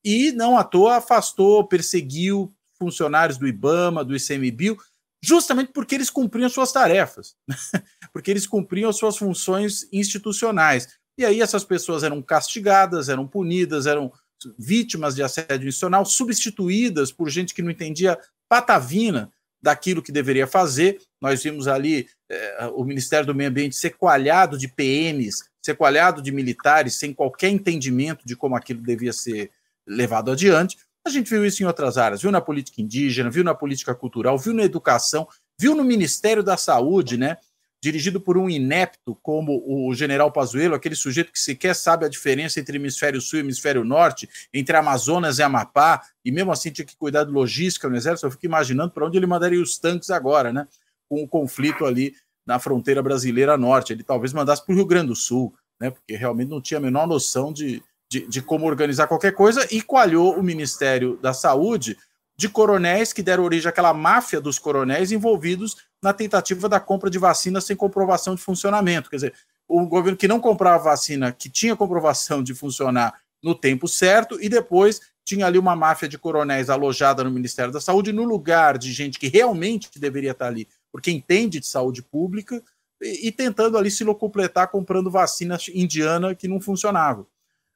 e 0.04 0.32
não 0.32 0.56
à 0.56 0.64
toa 0.64 0.96
afastou, 0.96 1.66
perseguiu 1.66 2.52
funcionários 2.78 3.38
do 3.38 3.46
IBAMA, 3.46 4.04
do 4.04 4.14
ICMBio, 4.14 4.76
justamente 5.22 5.72
porque 5.72 5.94
eles 5.94 6.10
cumpriam 6.10 6.48
suas 6.50 6.70
tarefas, 6.70 7.34
porque 8.12 8.30
eles 8.30 8.46
cumpriam 8.46 8.92
suas 8.92 9.16
funções 9.16 9.88
institucionais. 9.90 10.88
E 11.16 11.24
aí 11.24 11.40
essas 11.40 11.64
pessoas 11.64 12.02
eram 12.02 12.20
castigadas, 12.20 13.08
eram 13.08 13.26
punidas, 13.26 13.86
eram 13.86 14.12
vítimas 14.58 15.14
de 15.14 15.22
assédio 15.22 15.68
institucional, 15.68 16.04
substituídas 16.04 17.12
por 17.12 17.30
gente 17.30 17.54
que 17.54 17.62
não 17.62 17.70
entendia 17.70 18.18
patavina 18.48 19.30
daquilo 19.62 20.02
que 20.02 20.12
deveria 20.12 20.46
fazer. 20.46 21.00
Nós 21.20 21.42
vimos 21.42 21.66
ali 21.66 22.06
eh, 22.28 22.70
o 22.74 22.84
Ministério 22.84 23.26
do 23.26 23.34
Meio 23.34 23.48
Ambiente 23.48 23.76
ser 23.76 23.90
coalhado 23.90 24.58
de 24.58 24.68
PMs, 24.68 25.44
ser 25.62 25.74
coalhado 25.76 26.20
de 26.20 26.30
militares, 26.30 26.96
sem 26.96 27.14
qualquer 27.14 27.48
entendimento 27.48 28.26
de 28.26 28.36
como 28.36 28.56
aquilo 28.56 28.82
devia 28.82 29.12
ser 29.12 29.50
levado 29.86 30.30
adiante. 30.30 30.76
A 31.06 31.10
gente 31.10 31.30
viu 31.30 31.44
isso 31.44 31.62
em 31.62 31.66
outras 31.66 31.96
áreas, 31.96 32.22
viu 32.22 32.30
na 32.30 32.40
política 32.40 32.82
indígena, 32.82 33.30
viu 33.30 33.44
na 33.44 33.54
política 33.54 33.94
cultural, 33.94 34.38
viu 34.38 34.52
na 34.52 34.62
educação, 34.64 35.26
viu 35.58 35.74
no 35.74 35.84
Ministério 35.84 36.42
da 36.42 36.56
Saúde, 36.56 37.16
né? 37.16 37.36
Dirigido 37.84 38.18
por 38.18 38.38
um 38.38 38.48
inepto 38.48 39.14
como 39.22 39.62
o 39.66 39.94
general 39.94 40.32
Pazuello, 40.32 40.74
aquele 40.74 40.94
sujeito 40.94 41.30
que 41.30 41.38
sequer 41.38 41.76
sabe 41.76 42.06
a 42.06 42.08
diferença 42.08 42.58
entre 42.58 42.78
hemisfério 42.78 43.20
sul 43.20 43.38
e 43.38 43.42
hemisfério 43.42 43.84
norte, 43.84 44.26
entre 44.54 44.74
Amazonas 44.74 45.38
e 45.38 45.42
Amapá, 45.42 46.00
e 46.24 46.32
mesmo 46.32 46.50
assim 46.50 46.70
tinha 46.70 46.86
que 46.86 46.96
cuidar 46.96 47.24
de 47.24 47.30
logística 47.30 47.86
no 47.86 47.94
exército, 47.94 48.26
eu 48.26 48.30
fico 48.30 48.46
imaginando 48.46 48.90
para 48.90 49.04
onde 49.06 49.18
ele 49.18 49.26
mandaria 49.26 49.60
os 49.60 49.76
tanques 49.76 50.08
agora, 50.08 50.50
né? 50.50 50.66
Com 51.10 51.22
o 51.22 51.28
conflito 51.28 51.84
ali 51.84 52.14
na 52.46 52.58
fronteira 52.58 53.02
brasileira 53.02 53.54
norte. 53.58 53.92
Ele 53.92 54.02
talvez 54.02 54.32
mandasse 54.32 54.64
para 54.64 54.72
o 54.72 54.76
Rio 54.76 54.86
Grande 54.86 55.08
do 55.08 55.14
Sul, 55.14 55.54
né? 55.78 55.90
Porque 55.90 56.16
realmente 56.16 56.48
não 56.48 56.62
tinha 56.62 56.78
a 56.78 56.80
menor 56.80 57.06
noção 57.06 57.52
de, 57.52 57.82
de, 58.10 58.26
de 58.26 58.40
como 58.40 58.64
organizar 58.64 59.06
qualquer 59.08 59.32
coisa, 59.32 59.68
e 59.70 59.82
coalhou 59.82 60.38
o 60.38 60.42
Ministério 60.42 61.18
da 61.20 61.34
Saúde 61.34 61.98
de 62.36 62.48
coronéis 62.48 63.12
que 63.12 63.22
deram 63.22 63.44
origem 63.44 63.68
àquela 63.68 63.94
máfia 63.94 64.40
dos 64.40 64.58
coronéis 64.58 65.12
envolvidos 65.12 65.76
na 66.02 66.12
tentativa 66.12 66.68
da 66.68 66.80
compra 66.80 67.08
de 67.08 67.18
vacina 67.18 67.60
sem 67.60 67.76
comprovação 67.76 68.34
de 68.34 68.42
funcionamento. 68.42 69.08
Quer 69.08 69.16
dizer, 69.16 69.34
o 69.68 69.86
governo 69.86 70.16
que 70.16 70.28
não 70.28 70.40
comprava 70.40 70.84
vacina 70.84 71.32
que 71.32 71.48
tinha 71.48 71.76
comprovação 71.76 72.42
de 72.42 72.54
funcionar 72.54 73.14
no 73.42 73.54
tempo 73.54 73.86
certo 73.86 74.38
e 74.40 74.48
depois 74.48 75.00
tinha 75.24 75.46
ali 75.46 75.58
uma 75.58 75.74
máfia 75.74 76.08
de 76.08 76.18
coronéis 76.18 76.68
alojada 76.68 77.24
no 77.24 77.30
Ministério 77.30 77.72
da 77.72 77.80
Saúde 77.80 78.12
no 78.12 78.24
lugar 78.24 78.76
de 78.76 78.92
gente 78.92 79.18
que 79.18 79.28
realmente 79.28 79.98
deveria 79.98 80.32
estar 80.32 80.48
ali, 80.48 80.68
porque 80.92 81.10
entende 81.10 81.60
de 81.60 81.66
saúde 81.66 82.02
pública 82.02 82.62
e, 83.00 83.28
e 83.28 83.32
tentando 83.32 83.78
ali 83.78 83.90
se 83.90 84.04
locupletar 84.04 84.68
comprando 84.68 85.10
vacina 85.10 85.58
indiana 85.72 86.34
que 86.34 86.48
não 86.48 86.60
funcionava. 86.60 87.26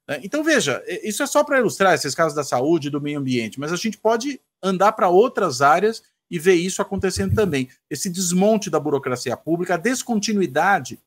Né? 0.09 0.19
Então, 0.23 0.43
veja, 0.43 0.83
isso 1.03 1.21
é 1.21 1.27
só 1.27 1.43
para 1.43 1.59
ilustrar 1.59 1.93
esses 1.93 2.15
casos 2.15 2.33
da 2.33 2.43
saúde 2.43 2.87
e 2.87 2.91
do 2.91 2.99
meio 2.99 3.19
ambiente, 3.19 3.59
mas 3.59 3.71
a 3.71 3.75
gente 3.75 3.97
pode 3.97 4.41
andar 4.61 4.93
para 4.93 5.07
outras 5.07 5.61
áreas 5.61 6.01
e 6.31 6.39
ver 6.39 6.55
isso 6.55 6.81
acontecendo 6.81 7.35
também. 7.35 7.69
Esse 7.89 8.09
desmonte 8.09 8.69
da 8.69 8.79
burocracia 8.79 9.37
pública, 9.37 9.75
a 9.75 9.77
descontinuidade 9.77 10.99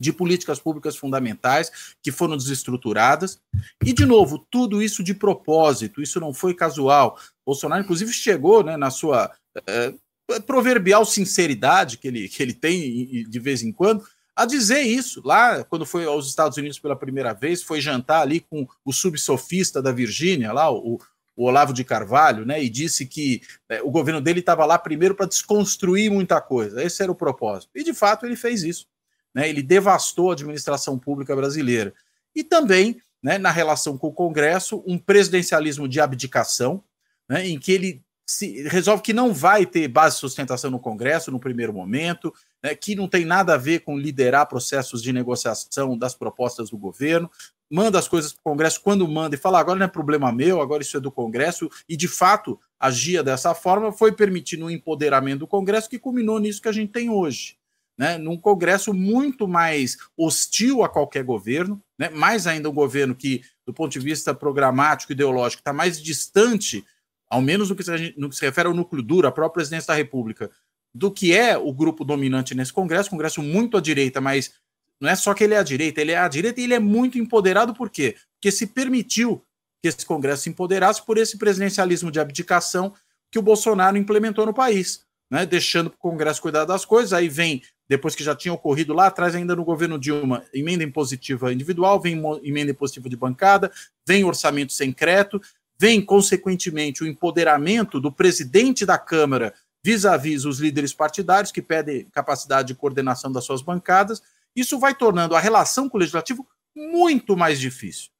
de 0.00 0.12
políticas 0.12 0.58
públicas 0.58 0.96
fundamentais 0.96 1.94
que 2.02 2.10
foram 2.10 2.36
desestruturadas. 2.36 3.40
E, 3.84 3.92
de 3.92 4.04
novo, 4.04 4.44
tudo 4.50 4.82
isso 4.82 5.02
de 5.02 5.14
propósito, 5.14 6.02
isso 6.02 6.18
não 6.18 6.34
foi 6.34 6.54
casual. 6.54 7.18
Bolsonaro, 7.46 7.84
inclusive, 7.84 8.12
chegou 8.12 8.64
né, 8.64 8.76
na 8.76 8.90
sua 8.90 9.30
é, 9.66 9.94
proverbial 10.40 11.04
sinceridade 11.04 11.98
que 11.98 12.08
ele, 12.08 12.28
que 12.28 12.42
ele 12.42 12.52
tem 12.52 13.28
de 13.28 13.38
vez 13.38 13.62
em 13.62 13.70
quando, 13.70 14.04
a 14.34 14.44
dizer 14.46 14.80
isso. 14.80 15.22
Lá, 15.24 15.64
quando 15.64 15.86
foi 15.86 16.04
aos 16.04 16.28
Estados 16.28 16.56
Unidos 16.56 16.78
pela 16.78 16.96
primeira 16.96 17.32
vez, 17.32 17.62
foi 17.62 17.80
jantar 17.80 18.22
ali 18.22 18.40
com 18.40 18.66
o 18.84 18.92
subsofista 18.92 19.82
da 19.82 19.92
Virgínia, 19.92 20.52
lá, 20.52 20.70
o, 20.70 20.98
o 21.36 21.44
Olavo 21.44 21.72
de 21.72 21.84
Carvalho, 21.84 22.44
né, 22.44 22.62
e 22.62 22.68
disse 22.68 23.06
que 23.06 23.42
é, 23.68 23.82
o 23.82 23.90
governo 23.90 24.20
dele 24.20 24.40
estava 24.40 24.64
lá 24.64 24.78
primeiro 24.78 25.14
para 25.14 25.26
desconstruir 25.26 26.10
muita 26.10 26.40
coisa. 26.40 26.82
Esse 26.82 27.02
era 27.02 27.12
o 27.12 27.16
propósito. 27.16 27.70
E, 27.74 27.82
de 27.82 27.94
fato, 27.94 28.26
ele 28.26 28.36
fez 28.36 28.62
isso. 28.62 28.86
Né, 29.34 29.48
ele 29.48 29.62
devastou 29.62 30.30
a 30.30 30.34
administração 30.34 30.98
pública 30.98 31.34
brasileira. 31.34 31.94
E 32.34 32.44
também, 32.44 33.00
né, 33.22 33.38
na 33.38 33.50
relação 33.50 33.96
com 33.96 34.08
o 34.08 34.12
Congresso, 34.12 34.82
um 34.86 34.98
presidencialismo 34.98 35.88
de 35.88 36.00
abdicação, 36.00 36.82
né, 37.28 37.46
em 37.46 37.58
que 37.58 37.72
ele 37.72 38.02
se, 38.32 38.68
resolve 38.68 39.02
que 39.02 39.12
não 39.12 39.32
vai 39.32 39.66
ter 39.66 39.86
base 39.88 40.16
de 40.16 40.20
sustentação 40.20 40.70
no 40.70 40.80
Congresso 40.80 41.30
no 41.30 41.38
primeiro 41.38 41.72
momento, 41.72 42.32
né, 42.62 42.74
que 42.74 42.94
não 42.94 43.06
tem 43.06 43.24
nada 43.24 43.54
a 43.54 43.58
ver 43.58 43.80
com 43.80 43.98
liderar 43.98 44.48
processos 44.48 45.02
de 45.02 45.12
negociação 45.12 45.96
das 45.96 46.14
propostas 46.14 46.70
do 46.70 46.78
governo, 46.78 47.30
manda 47.70 47.98
as 47.98 48.08
coisas 48.08 48.32
para 48.32 48.40
o 48.40 48.44
Congresso 48.44 48.80
quando 48.82 49.06
manda 49.06 49.34
e 49.34 49.38
fala 49.38 49.58
agora 49.58 49.78
não 49.78 49.86
é 49.86 49.88
problema 49.88 50.32
meu, 50.32 50.60
agora 50.60 50.82
isso 50.82 50.96
é 50.96 51.00
do 51.00 51.10
Congresso, 51.10 51.70
e 51.88 51.96
de 51.96 52.08
fato 52.08 52.58
agia 52.78 53.22
dessa 53.22 53.54
forma, 53.54 53.92
foi 53.92 54.12
permitindo 54.12 54.66
um 54.66 54.70
empoderamento 54.70 55.40
do 55.40 55.46
Congresso 55.46 55.88
que 55.88 55.98
culminou 55.98 56.40
nisso 56.40 56.60
que 56.60 56.68
a 56.68 56.72
gente 56.72 56.90
tem 56.90 57.08
hoje. 57.08 57.56
Né, 57.96 58.16
num 58.16 58.38
Congresso 58.38 58.94
muito 58.94 59.46
mais 59.46 59.98
hostil 60.16 60.82
a 60.82 60.88
qualquer 60.88 61.22
governo, 61.22 61.80
né, 61.98 62.08
mais 62.08 62.46
ainda 62.46 62.70
um 62.70 62.72
governo 62.72 63.14
que, 63.14 63.42
do 63.66 63.72
ponto 63.72 63.92
de 63.92 64.00
vista 64.00 64.34
programático, 64.34 65.12
ideológico, 65.12 65.60
está 65.60 65.74
mais 65.74 66.00
distante, 66.00 66.84
ao 67.32 67.40
menos 67.40 67.70
no 67.70 67.76
que, 67.76 67.82
se, 67.82 68.14
no 68.18 68.28
que 68.28 68.36
se 68.36 68.44
refere 68.44 68.68
ao 68.68 68.74
núcleo 68.74 69.02
duro, 69.02 69.26
à 69.26 69.32
própria 69.32 69.54
presidência 69.54 69.86
da 69.86 69.94
República, 69.94 70.50
do 70.94 71.10
que 71.10 71.32
é 71.32 71.56
o 71.56 71.72
grupo 71.72 72.04
dominante 72.04 72.54
nesse 72.54 72.74
Congresso, 72.74 73.08
Congresso 73.08 73.42
muito 73.42 73.78
à 73.78 73.80
direita, 73.80 74.20
mas 74.20 74.52
não 75.00 75.08
é 75.08 75.16
só 75.16 75.32
que 75.32 75.42
ele 75.42 75.54
é 75.54 75.56
à 75.56 75.62
direita, 75.62 76.02
ele 76.02 76.12
é 76.12 76.18
à 76.18 76.28
direita 76.28 76.60
e 76.60 76.64
ele 76.64 76.74
é 76.74 76.78
muito 76.78 77.18
empoderado, 77.18 77.72
por 77.72 77.88
quê? 77.88 78.16
Porque 78.34 78.52
se 78.52 78.66
permitiu 78.66 79.42
que 79.82 79.88
esse 79.88 80.04
Congresso 80.04 80.42
se 80.42 80.50
empoderasse 80.50 81.06
por 81.06 81.16
esse 81.16 81.38
presidencialismo 81.38 82.10
de 82.10 82.20
abdicação 82.20 82.92
que 83.30 83.38
o 83.38 83.42
Bolsonaro 83.42 83.96
implementou 83.96 84.44
no 84.44 84.52
país, 84.52 85.06
né? 85.30 85.46
deixando 85.46 85.86
o 85.86 85.90
Congresso 85.92 86.42
cuidar 86.42 86.66
das 86.66 86.84
coisas. 86.84 87.14
Aí 87.14 87.30
vem, 87.30 87.62
depois 87.88 88.14
que 88.14 88.22
já 88.22 88.36
tinha 88.36 88.52
ocorrido 88.52 88.92
lá 88.92 89.06
atrás, 89.06 89.34
ainda 89.34 89.56
no 89.56 89.64
governo 89.64 89.98
Dilma, 89.98 90.44
emenda 90.52 90.84
impositiva 90.84 91.50
individual, 91.50 91.98
vem 91.98 92.22
emenda 92.42 92.72
impositiva 92.72 93.08
de 93.08 93.16
bancada, 93.16 93.72
vem 94.06 94.22
orçamento 94.22 94.74
secreto, 94.74 95.40
vem, 95.82 96.00
consequentemente, 96.00 97.02
o 97.02 97.06
empoderamento 97.08 97.98
do 97.98 98.12
presidente 98.12 98.86
da 98.86 98.96
Câmara 98.96 99.52
vis-à-vis 99.82 100.42
-vis 100.42 100.48
os 100.48 100.60
líderes 100.60 100.94
partidários, 100.94 101.50
que 101.50 101.60
pedem 101.60 102.04
capacidade 102.12 102.68
de 102.68 102.74
coordenação 102.76 103.32
das 103.32 103.44
suas 103.44 103.62
bancadas, 103.62 104.22
isso 104.54 104.78
vai 104.78 104.94
tornando 104.94 105.34
a 105.34 105.40
relação 105.40 105.88
com 105.88 105.96
o 105.96 106.00
legislativo 106.00 106.46
muito 106.72 107.36
mais 107.36 107.58
difícil. 107.58 108.10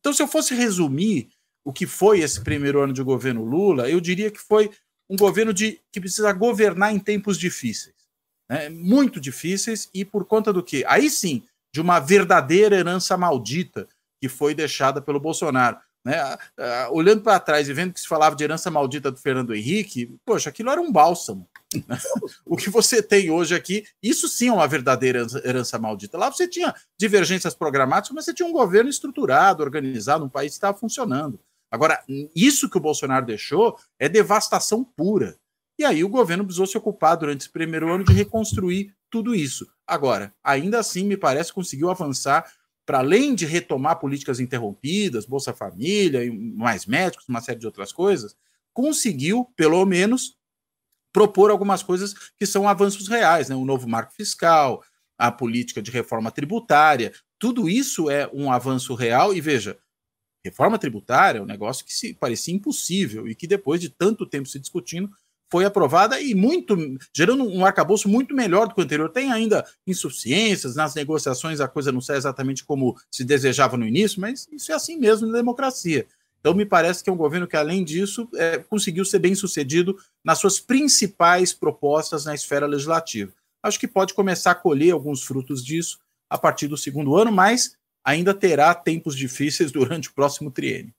Então, 0.00 0.12
se 0.12 0.22
eu 0.22 0.28
fosse 0.28 0.54
resumir 0.54 1.30
o 1.64 1.72
que 1.72 1.86
foi 1.86 2.20
esse 2.20 2.42
primeiro 2.42 2.82
ano 2.82 2.92
de 2.92 3.02
governo 3.02 3.42
Lula, 3.42 3.88
eu 3.88 4.02
diria 4.02 4.30
que 4.30 4.38
foi 4.38 4.70
um 5.08 5.16
governo 5.16 5.54
de, 5.54 5.80
que 5.90 6.00
precisa 6.00 6.30
governar 6.34 6.94
em 6.94 6.98
tempos 6.98 7.38
difíceis, 7.38 7.96
né? 8.50 8.68
muito 8.68 9.18
difíceis, 9.18 9.88
e 9.94 10.04
por 10.04 10.26
conta 10.26 10.52
do 10.52 10.62
que? 10.62 10.84
Aí 10.86 11.08
sim, 11.08 11.42
de 11.72 11.80
uma 11.80 12.00
verdadeira 12.00 12.76
herança 12.76 13.16
maldita 13.16 13.88
que 14.20 14.28
foi 14.28 14.54
deixada 14.54 15.00
pelo 15.00 15.18
Bolsonaro. 15.18 15.78
Né? 16.08 16.38
Olhando 16.90 17.20
para 17.20 17.38
trás 17.38 17.68
e 17.68 17.72
vendo 17.74 17.92
que 17.92 18.00
se 18.00 18.08
falava 18.08 18.34
de 18.34 18.42
herança 18.42 18.70
maldita 18.70 19.10
do 19.10 19.18
Fernando 19.18 19.54
Henrique, 19.54 20.16
poxa, 20.24 20.48
aquilo 20.48 20.70
era 20.70 20.80
um 20.80 20.90
bálsamo. 20.90 21.46
o 22.46 22.56
que 22.56 22.70
você 22.70 23.02
tem 23.02 23.30
hoje 23.30 23.54
aqui, 23.54 23.84
isso 24.02 24.26
sim 24.26 24.48
é 24.48 24.52
uma 24.52 24.66
verdadeira 24.66 25.26
herança 25.44 25.78
maldita. 25.78 26.16
Lá 26.16 26.32
você 26.32 26.48
tinha 26.48 26.74
divergências 26.98 27.54
programáticas, 27.54 28.14
mas 28.14 28.24
você 28.24 28.32
tinha 28.32 28.48
um 28.48 28.52
governo 28.52 28.88
estruturado, 28.88 29.62
organizado, 29.62 30.24
um 30.24 30.30
país 30.30 30.52
que 30.52 30.56
estava 30.56 30.78
funcionando. 30.78 31.38
Agora, 31.70 32.02
isso 32.34 32.70
que 32.70 32.78
o 32.78 32.80
Bolsonaro 32.80 33.26
deixou 33.26 33.76
é 33.98 34.08
devastação 34.08 34.82
pura. 34.82 35.36
E 35.78 35.84
aí 35.84 36.02
o 36.02 36.08
governo 36.08 36.42
precisou 36.42 36.66
se 36.66 36.78
ocupar 36.78 37.18
durante 37.18 37.42
esse 37.42 37.50
primeiro 37.50 37.92
ano 37.92 38.02
de 38.02 38.14
reconstruir 38.14 38.94
tudo 39.10 39.34
isso. 39.34 39.70
Agora, 39.86 40.34
ainda 40.42 40.78
assim, 40.78 41.04
me 41.04 41.18
parece 41.18 41.52
conseguiu 41.52 41.90
avançar 41.90 42.50
para 42.88 43.00
além 43.00 43.34
de 43.34 43.44
retomar 43.44 43.98
políticas 43.98 44.40
interrompidas, 44.40 45.26
Bolsa 45.26 45.52
Família, 45.52 46.22
mais 46.32 46.86
médicos, 46.86 47.28
uma 47.28 47.42
série 47.42 47.58
de 47.58 47.66
outras 47.66 47.92
coisas, 47.92 48.34
conseguiu, 48.72 49.44
pelo 49.54 49.84
menos, 49.84 50.38
propor 51.12 51.50
algumas 51.50 51.82
coisas 51.82 52.14
que 52.38 52.46
são 52.46 52.66
avanços 52.66 53.06
reais, 53.06 53.50
né? 53.50 53.54
um 53.54 53.66
novo 53.66 53.86
marco 53.86 54.14
fiscal, 54.14 54.82
a 55.18 55.30
política 55.30 55.82
de 55.82 55.90
reforma 55.90 56.30
tributária, 56.30 57.12
tudo 57.38 57.68
isso 57.68 58.08
é 58.08 58.26
um 58.32 58.50
avanço 58.50 58.94
real 58.94 59.34
e 59.34 59.40
veja, 59.42 59.78
reforma 60.42 60.78
tributária 60.78 61.40
é 61.40 61.42
um 61.42 61.46
negócio 61.46 61.84
que 61.84 61.92
se 61.92 62.14
parecia 62.14 62.54
impossível 62.54 63.28
e 63.28 63.34
que 63.34 63.46
depois 63.46 63.82
de 63.82 63.90
tanto 63.90 64.24
tempo 64.24 64.48
se 64.48 64.58
discutindo 64.58 65.10
foi 65.50 65.64
aprovada 65.64 66.20
e 66.20 66.34
muito 66.34 66.76
gerando 67.14 67.44
um 67.44 67.64
arcabouço 67.64 68.08
muito 68.08 68.34
melhor 68.34 68.68
do 68.68 68.74
que 68.74 68.80
o 68.80 68.84
anterior. 68.84 69.08
Tem 69.08 69.32
ainda 69.32 69.64
insuficiências 69.86 70.76
nas 70.76 70.94
negociações, 70.94 71.60
a 71.60 71.68
coisa 71.68 71.90
não 71.90 72.00
sai 72.00 72.16
exatamente 72.16 72.64
como 72.64 72.96
se 73.10 73.24
desejava 73.24 73.76
no 73.76 73.86
início, 73.86 74.20
mas 74.20 74.46
isso 74.52 74.70
é 74.70 74.74
assim 74.74 74.98
mesmo 74.98 75.26
na 75.26 75.38
democracia. 75.38 76.06
Então, 76.40 76.54
me 76.54 76.64
parece 76.64 77.02
que 77.02 77.10
é 77.10 77.12
um 77.12 77.16
governo 77.16 77.48
que, 77.48 77.56
além 77.56 77.82
disso, 77.82 78.28
é, 78.34 78.58
conseguiu 78.58 79.04
ser 79.04 79.18
bem 79.18 79.34
sucedido 79.34 79.98
nas 80.24 80.38
suas 80.38 80.60
principais 80.60 81.52
propostas 81.52 82.24
na 82.24 82.34
esfera 82.34 82.66
legislativa. 82.66 83.32
Acho 83.62 83.78
que 83.80 83.88
pode 83.88 84.14
começar 84.14 84.52
a 84.52 84.54
colher 84.54 84.92
alguns 84.92 85.22
frutos 85.22 85.64
disso 85.64 85.98
a 86.30 86.38
partir 86.38 86.68
do 86.68 86.76
segundo 86.76 87.16
ano, 87.16 87.32
mas 87.32 87.76
ainda 88.04 88.32
terá 88.32 88.74
tempos 88.74 89.16
difíceis 89.16 89.72
durante 89.72 90.10
o 90.10 90.14
próximo 90.14 90.50
triênio. 90.50 90.94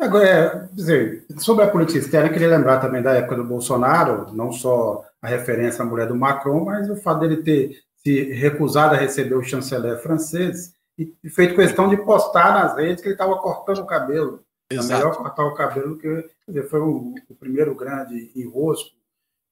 Agora, 0.00 0.26
é, 0.26 0.68
dizer, 0.72 1.24
sobre 1.38 1.64
a 1.64 1.70
política 1.70 1.98
externa, 1.98 2.28
eu 2.28 2.32
queria 2.32 2.48
lembrar 2.48 2.80
também 2.80 3.02
da 3.02 3.12
época 3.12 3.36
do 3.36 3.44
Bolsonaro, 3.44 4.32
não 4.34 4.52
só 4.52 5.04
a 5.20 5.28
referência 5.28 5.82
à 5.82 5.86
mulher 5.86 6.08
do 6.08 6.16
Macron, 6.16 6.64
mas 6.64 6.90
o 6.90 6.96
fato 6.96 7.20
dele 7.20 7.42
ter 7.42 7.78
se 7.98 8.32
recusado 8.32 8.94
a 8.94 8.98
receber 8.98 9.36
o 9.36 9.42
chanceler 9.42 10.02
francês 10.02 10.74
e 10.98 11.30
feito 11.30 11.54
questão 11.54 11.88
de 11.88 11.96
postar 11.96 12.52
nas 12.52 12.76
redes 12.76 13.00
que 13.00 13.08
ele 13.08 13.14
estava 13.14 13.36
cortando 13.36 13.78
o 13.78 13.86
cabelo. 13.86 14.44
Exato. 14.70 14.92
É 14.92 14.96
melhor 14.96 15.16
cortar 15.16 15.44
o 15.44 15.54
cabelo 15.54 15.98
que 15.98 16.24
dizer, 16.48 16.68
foi 16.68 16.80
o, 16.80 17.14
o, 17.28 17.34
primeiro 17.34 17.74
grande 17.74 18.32
enrosco 18.34 18.90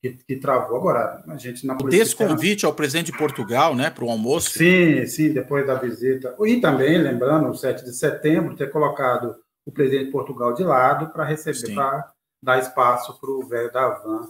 que, 0.02 0.11
que, 0.26 0.37
travou. 0.37 0.76
Agora, 0.76 1.23
a 1.28 1.37
gente 1.37 1.66
na 1.66 1.75
política. 1.75 2.02
Esse 2.02 2.16
convite 2.16 2.64
ao 2.64 2.75
presidente 2.75 3.12
de 3.12 3.18
Portugal, 3.18 3.75
né, 3.75 3.90
para 3.90 4.04
o 4.04 4.11
almoço. 4.11 4.50
Sim, 4.50 5.06
sim, 5.06 5.32
depois 5.32 5.66
da 5.66 5.75
visita. 5.75 6.35
E 6.40 6.61
também, 6.61 6.99
lembrando, 6.99 7.49
o 7.49 7.54
7 7.54 7.85
de 7.85 7.94
setembro, 7.94 8.56
ter 8.56 8.70
colocado 8.70 9.37
o 9.70 9.72
presidente 9.72 10.06
de 10.06 10.12
Portugal 10.12 10.52
de 10.52 10.62
lado 10.62 11.12
para 11.12 11.24
receber, 11.24 11.74
para 11.74 12.12
dar 12.42 12.58
espaço 12.58 13.18
para 13.20 13.30
o 13.30 13.46
velho 13.46 13.72
da 13.72 13.88
Van, 13.88 14.28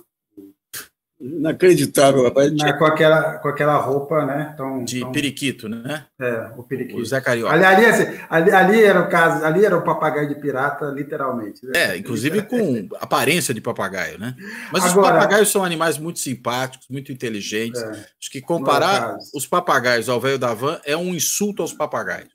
Inacreditável, 1.20 2.24
rapaz. 2.24 2.50
Né, 2.50 2.72
com, 2.72 2.84
aquela, 2.86 3.34
com 3.34 3.48
aquela 3.48 3.76
roupa, 3.76 4.24
né? 4.24 4.54
Tão, 4.56 4.82
de 4.82 5.00
tão... 5.00 5.12
periquito, 5.12 5.68
né? 5.68 6.06
É, 6.18 6.50
o 6.56 6.62
periquito. 6.62 6.98
O 6.98 7.04
Zé 7.04 7.20
Carioca. 7.20 7.52
Ali, 7.52 7.62
ali, 7.62 7.84
assim, 7.84 8.18
ali, 8.30 8.50
ali, 8.50 8.82
era 8.82 9.02
o 9.02 9.08
caso, 9.10 9.44
ali 9.44 9.62
era 9.62 9.76
o 9.76 9.82
papagaio 9.82 10.28
de 10.28 10.36
pirata, 10.36 10.86
literalmente. 10.86 11.66
Né? 11.66 11.72
É, 11.76 11.96
inclusive 11.98 12.40
com 12.44 12.88
aparência 12.98 13.52
de 13.52 13.60
papagaio, 13.60 14.18
né? 14.18 14.34
Mas 14.72 14.86
Agora, 14.86 15.08
os 15.08 15.12
papagaios 15.12 15.52
são 15.52 15.62
animais 15.62 15.98
muito 15.98 16.20
simpáticos, 16.20 16.88
muito 16.88 17.12
inteligentes. 17.12 17.82
É, 17.82 17.90
Acho 17.90 18.30
que 18.32 18.40
comparar 18.40 19.18
os 19.34 19.46
papagaios 19.46 20.08
ao 20.08 20.18
velho 20.18 20.38
da 20.38 20.54
van 20.54 20.80
é 20.86 20.96
um 20.96 21.14
insulto 21.14 21.60
aos 21.60 21.74
papagaios. 21.74 22.30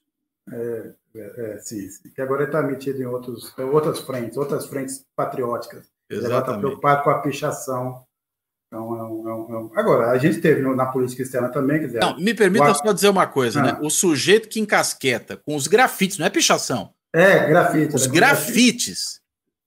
É, 0.53 0.91
é, 1.15 1.57
é. 1.57 2.10
Que 2.13 2.22
agora 2.22 2.43
está 2.45 2.62
metido 2.62 3.01
em 3.01 3.05
outros, 3.05 3.57
outras 3.57 4.00
frentes, 4.00 4.38
outras 4.38 4.65
frentes 4.65 5.05
patrióticas. 5.15 5.86
Tá 5.86 6.15
Exatamente. 6.15 6.34
Ele 6.34 6.39
está 6.39 6.57
preocupado 6.57 7.03
com 7.03 7.10
a 7.10 7.19
pichação 7.19 8.05
então, 8.75 8.98
é 8.98 9.03
um, 9.03 9.29
é 9.29 9.34
um, 9.34 9.72
é. 9.74 9.79
Agora, 9.79 10.12
a 10.12 10.17
gente 10.17 10.41
teve 10.41 10.62
na 10.62 10.88
política 10.88 11.22
externa 11.22 11.50
também, 11.50 11.79
quer 11.79 11.86
dizer. 11.88 12.00
Não, 12.00 12.17
me 12.17 12.34
permita 12.34 12.72
o... 12.72 12.74
só 12.74 12.91
dizer 12.91 13.10
uma 13.10 13.27
coisa, 13.27 13.62
né? 13.62 13.69
ah. 13.69 13.74
né? 13.74 13.79
O 13.81 13.89
sujeito 13.89 14.50
que 14.50 14.60
encasqueta 14.60 15.38
com 15.38 15.55
os 15.55 15.67
grafites, 15.67 16.17
não 16.17 16.25
é 16.25 16.29
pichação. 16.29 16.93
É, 17.13 17.48
grafite. 17.48 17.95
Os 17.95 18.07
né? 18.07 18.13
grafites, 18.13 19.22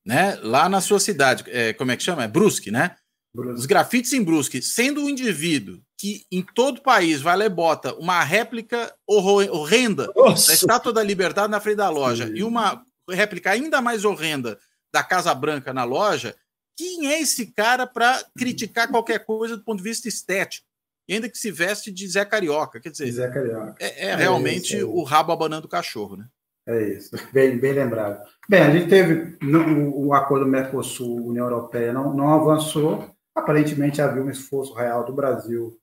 né? 0.05 0.38
Lá 0.43 0.69
na 0.69 0.81
sua 0.81 1.00
cidade, 1.00 1.45
é, 1.49 1.73
como 1.73 1.90
é 1.90 1.97
que 1.97 2.02
chama? 2.02 2.25
É 2.25 2.28
Brusque, 2.28 2.71
né? 2.71 2.97
Brusque. 3.35 3.61
Os 3.61 3.67
grafites 3.67 4.12
em 4.12 4.23
Brusque, 4.23 4.61
sendo 4.61 5.02
um 5.02 5.09
indivíduo 5.09 5.81
que 5.99 6.25
em 6.31 6.43
todo 6.43 6.78
o 6.78 6.83
país 6.83 7.21
vai 7.21 7.37
lá 7.37 7.45
e 7.45 7.49
bota 7.49 7.95
uma 7.97 8.23
réplica 8.23 8.95
horrenda 9.07 10.09
Nossa. 10.14 10.49
da 10.49 10.55
Estátua 10.55 10.93
da 10.93 11.02
Liberdade 11.02 11.50
na 11.50 11.61
frente 11.61 11.78
da 11.78 11.90
loja 11.90 12.28
Sim. 12.28 12.35
e 12.37 12.45
uma 12.45 12.85
réplica 13.11 13.50
ainda 13.50 13.81
mais 13.83 14.05
horrenda 14.05 14.59
da 14.93 15.02
Casa 15.02 15.35
Branca 15.35 15.73
na 15.73 15.85
loja, 15.85 16.37
quem 16.76 17.12
é 17.12 17.21
esse 17.21 17.47
cara 17.52 17.87
para 17.87 18.25
criticar 18.38 18.88
qualquer 18.88 19.25
coisa 19.25 19.57
do 19.57 19.64
ponto 19.64 19.78
de 19.78 19.88
vista 19.88 20.09
estético? 20.09 20.69
ainda 21.11 21.28
que 21.28 21.38
se 21.38 21.50
veste 21.50 21.90
de 21.90 22.07
Zé 22.07 22.25
Carioca. 22.25 22.81
Quer 22.81 22.90
dizer, 22.90 23.11
Zé 23.11 23.31
Carioca. 23.31 23.76
É, 23.81 24.09
é, 24.09 24.11
é 24.11 24.14
realmente 24.14 24.76
isso, 24.76 24.85
é 24.85 24.88
o 24.88 25.02
rabo 25.02 25.33
abanando 25.33 25.67
o 25.67 25.71
cachorro, 25.71 26.17
né? 26.17 26.26
É 26.67 26.83
isso, 26.83 27.17
bem, 27.33 27.59
bem 27.59 27.73
lembrado. 27.73 28.23
Bem, 28.47 28.61
a 28.61 28.71
gente 28.71 28.90
teve 28.90 29.38
o, 29.43 30.09
o 30.09 30.12
acordo 30.12 30.47
Mercosul-União 30.47 31.47
Europeia 31.47 31.95
não, 31.95 32.12
não 32.12 32.28
avançou. 32.35 33.11
Aparentemente 33.35 34.02
havia 34.02 34.23
um 34.23 34.28
esforço 34.28 34.75
real 34.75 35.02
do 35.02 35.14
Brasil 35.14 35.78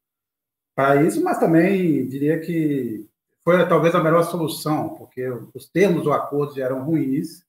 para 0.76 1.02
isso, 1.04 1.24
mas 1.24 1.40
também 1.40 2.06
diria 2.08 2.40
que 2.40 3.08
foi 3.44 3.66
talvez 3.68 3.96
a 3.96 4.04
melhor 4.04 4.24
solução, 4.24 4.90
porque 4.90 5.28
os 5.54 5.70
termos 5.70 6.04
do 6.04 6.12
acordo 6.12 6.60
eram 6.62 6.84
ruins 6.84 7.46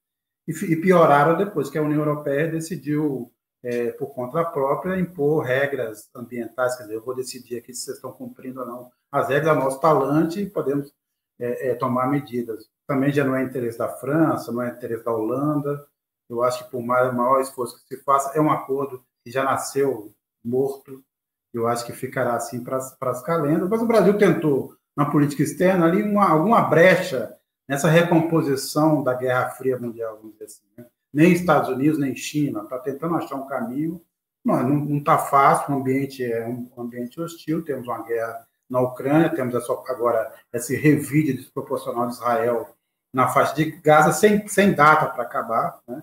e, 0.47 0.53
e 0.53 0.77
pioraram 0.77 1.37
depois 1.37 1.69
que 1.69 1.79
a 1.79 1.83
União 1.83 2.01
Europeia 2.01 2.49
decidiu 2.49 3.33
é, 3.63 3.91
por 3.93 4.15
conta 4.15 4.45
própria, 4.45 4.99
impor 4.99 5.43
regras 5.45 6.09
ambientais, 6.15 6.77
quer 6.77 6.85
dizer, 6.85 6.95
eu 6.95 7.05
vou 7.05 7.17
decidir 7.17 7.57
aqui 7.59 7.75
se 7.75 7.83
vocês 7.83 7.97
estão 7.97 8.13
cumprindo 8.13 8.61
ou 8.61 8.67
não 8.67 8.91
as 9.11 9.29
regras, 9.29 9.57
a 9.57 9.59
nosso 9.59 9.81
talante, 9.81 10.41
e 10.41 10.49
podemos 10.49 10.93
é, 11.39 11.71
é, 11.71 11.75
tomar 11.75 12.09
medidas. 12.09 12.69
Também 12.87 13.13
já 13.13 13.25
não 13.25 13.35
é 13.35 13.43
interesse 13.43 13.79
da 13.79 13.89
França, 13.89 14.53
não 14.53 14.63
é 14.63 14.69
interesse 14.69 15.05
da 15.05 15.13
Holanda, 15.13 15.85
eu 16.29 16.43
acho 16.43 16.65
que 16.65 16.71
por 16.71 16.83
mais, 16.83 17.13
maior 17.15 17.41
esforço 17.41 17.77
que 17.77 17.97
se 17.97 18.03
faça, 18.05 18.37
é 18.37 18.41
um 18.41 18.51
acordo 18.51 19.03
que 19.25 19.31
já 19.31 19.43
nasceu 19.43 20.13
morto, 20.45 21.03
eu 21.59 21.67
acho 21.67 21.85
que 21.87 21.93
ficará 21.93 22.35
assim 22.35 22.63
para 22.63 22.77
as 22.77 23.23
calendas, 23.23 23.69
mas 23.69 23.81
o 23.81 23.87
Brasil 23.87 24.17
tentou, 24.19 24.75
na 24.97 25.07
política 25.07 25.43
externa, 25.43 25.87
ali 25.87 26.03
uma, 26.03 26.29
alguma 26.29 26.63
brecha 26.63 27.37
nessa 27.69 27.89
recomposição 27.89 29.03
da 29.03 29.15
Guerra 29.15 29.51
Fria 29.51 29.79
Mundial, 29.79 30.17
vamos 30.17 30.33
dizer 30.33 30.45
assim, 30.45 30.65
né? 30.77 30.87
nem 31.13 31.33
Estados 31.33 31.69
Unidos, 31.69 31.99
nem 31.99 32.15
China, 32.15 32.63
está 32.63 32.79
tentando 32.79 33.17
achar 33.17 33.37
um 33.37 33.47
caminho. 33.47 34.03
Não 34.45 34.99
está 34.99 35.19
fácil, 35.19 35.75
o 35.75 35.79
ambiente 35.79 36.23
é 36.23 36.47
um 36.47 36.71
ambiente 36.79 37.21
hostil, 37.21 37.65
temos 37.65 37.89
uma 37.89 38.03
guerra 38.05 38.47
na 38.71 38.81
Ucrânia, 38.81 39.35
temos 39.35 39.55
essa, 39.55 39.73
agora 39.89 40.33
esse 40.53 40.77
revide 40.77 41.33
desproporcional 41.33 42.07
de 42.07 42.15
Israel 42.15 42.69
na 43.13 43.29
faixa 43.29 43.55
de 43.55 43.71
Gaza, 43.81 44.13
sem, 44.13 44.47
sem 44.47 44.73
data 44.73 45.07
para 45.07 45.23
acabar. 45.23 45.81
Né? 45.89 46.03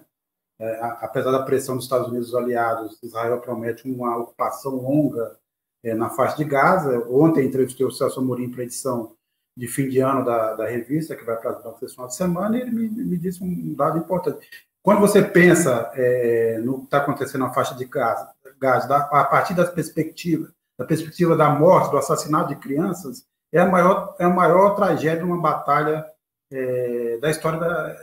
É, 0.60 0.80
apesar 1.02 1.32
da 1.32 1.44
pressão 1.44 1.76
dos 1.76 1.86
Estados 1.86 2.10
Unidos 2.10 2.34
aliados, 2.34 2.98
Israel 3.04 3.40
promete 3.40 3.90
uma 3.90 4.18
ocupação 4.18 4.76
longa 4.76 5.38
é, 5.84 5.94
na 5.94 6.10
faixa 6.10 6.38
de 6.38 6.44
Gaza. 6.44 7.06
Ontem 7.10 7.46
entrevistei 7.46 7.86
o 7.86 7.92
Celso 7.92 8.20
Amorim 8.20 8.50
para 8.50 8.62
a 8.62 8.66
edição 8.66 9.14
de 9.56 9.68
fim 9.68 9.88
de 9.88 10.00
ano 10.00 10.26
da, 10.26 10.54
da 10.54 10.68
revista, 10.68 11.16
que 11.16 11.24
vai 11.24 11.38
para 11.38 11.52
as 11.52 11.64
bancas 11.64 11.84
esse 11.84 11.94
final 11.94 12.08
de 12.08 12.16
semana, 12.16 12.58
e 12.58 12.62
ele 12.62 12.72
me, 12.72 12.88
me 12.88 13.18
disse 13.18 13.44
um 13.44 13.74
dado 13.76 13.98
importante. 14.00 14.48
Quando 14.82 15.00
você 15.00 15.22
pensa 15.22 15.92
é, 15.96 16.58
no 16.60 16.80
que 16.80 16.86
está 16.86 16.98
acontecendo 16.98 17.42
na 17.42 17.54
faixa 17.54 17.76
de 17.76 17.86
gás, 17.86 18.26
gás 18.60 18.88
da, 18.88 18.98
a 18.98 19.24
partir 19.24 19.54
das 19.54 19.70
perspectivas, 19.70 20.52
da 20.78 20.86
perspectiva 20.86 21.36
da 21.36 21.50
morte, 21.50 21.92
do 21.92 21.98
assassinato 21.98 22.50
de 22.50 22.56
crianças, 22.56 23.26
é 23.52 23.60
a 23.60 23.66
maior, 23.66 24.16
é 24.20 24.26
a 24.26 24.30
maior 24.30 24.76
tragédia, 24.76 25.24
uma 25.24 25.40
batalha 25.40 26.06
é, 26.52 27.18
da 27.22 27.30
história 27.30 27.60
da, 27.60 27.96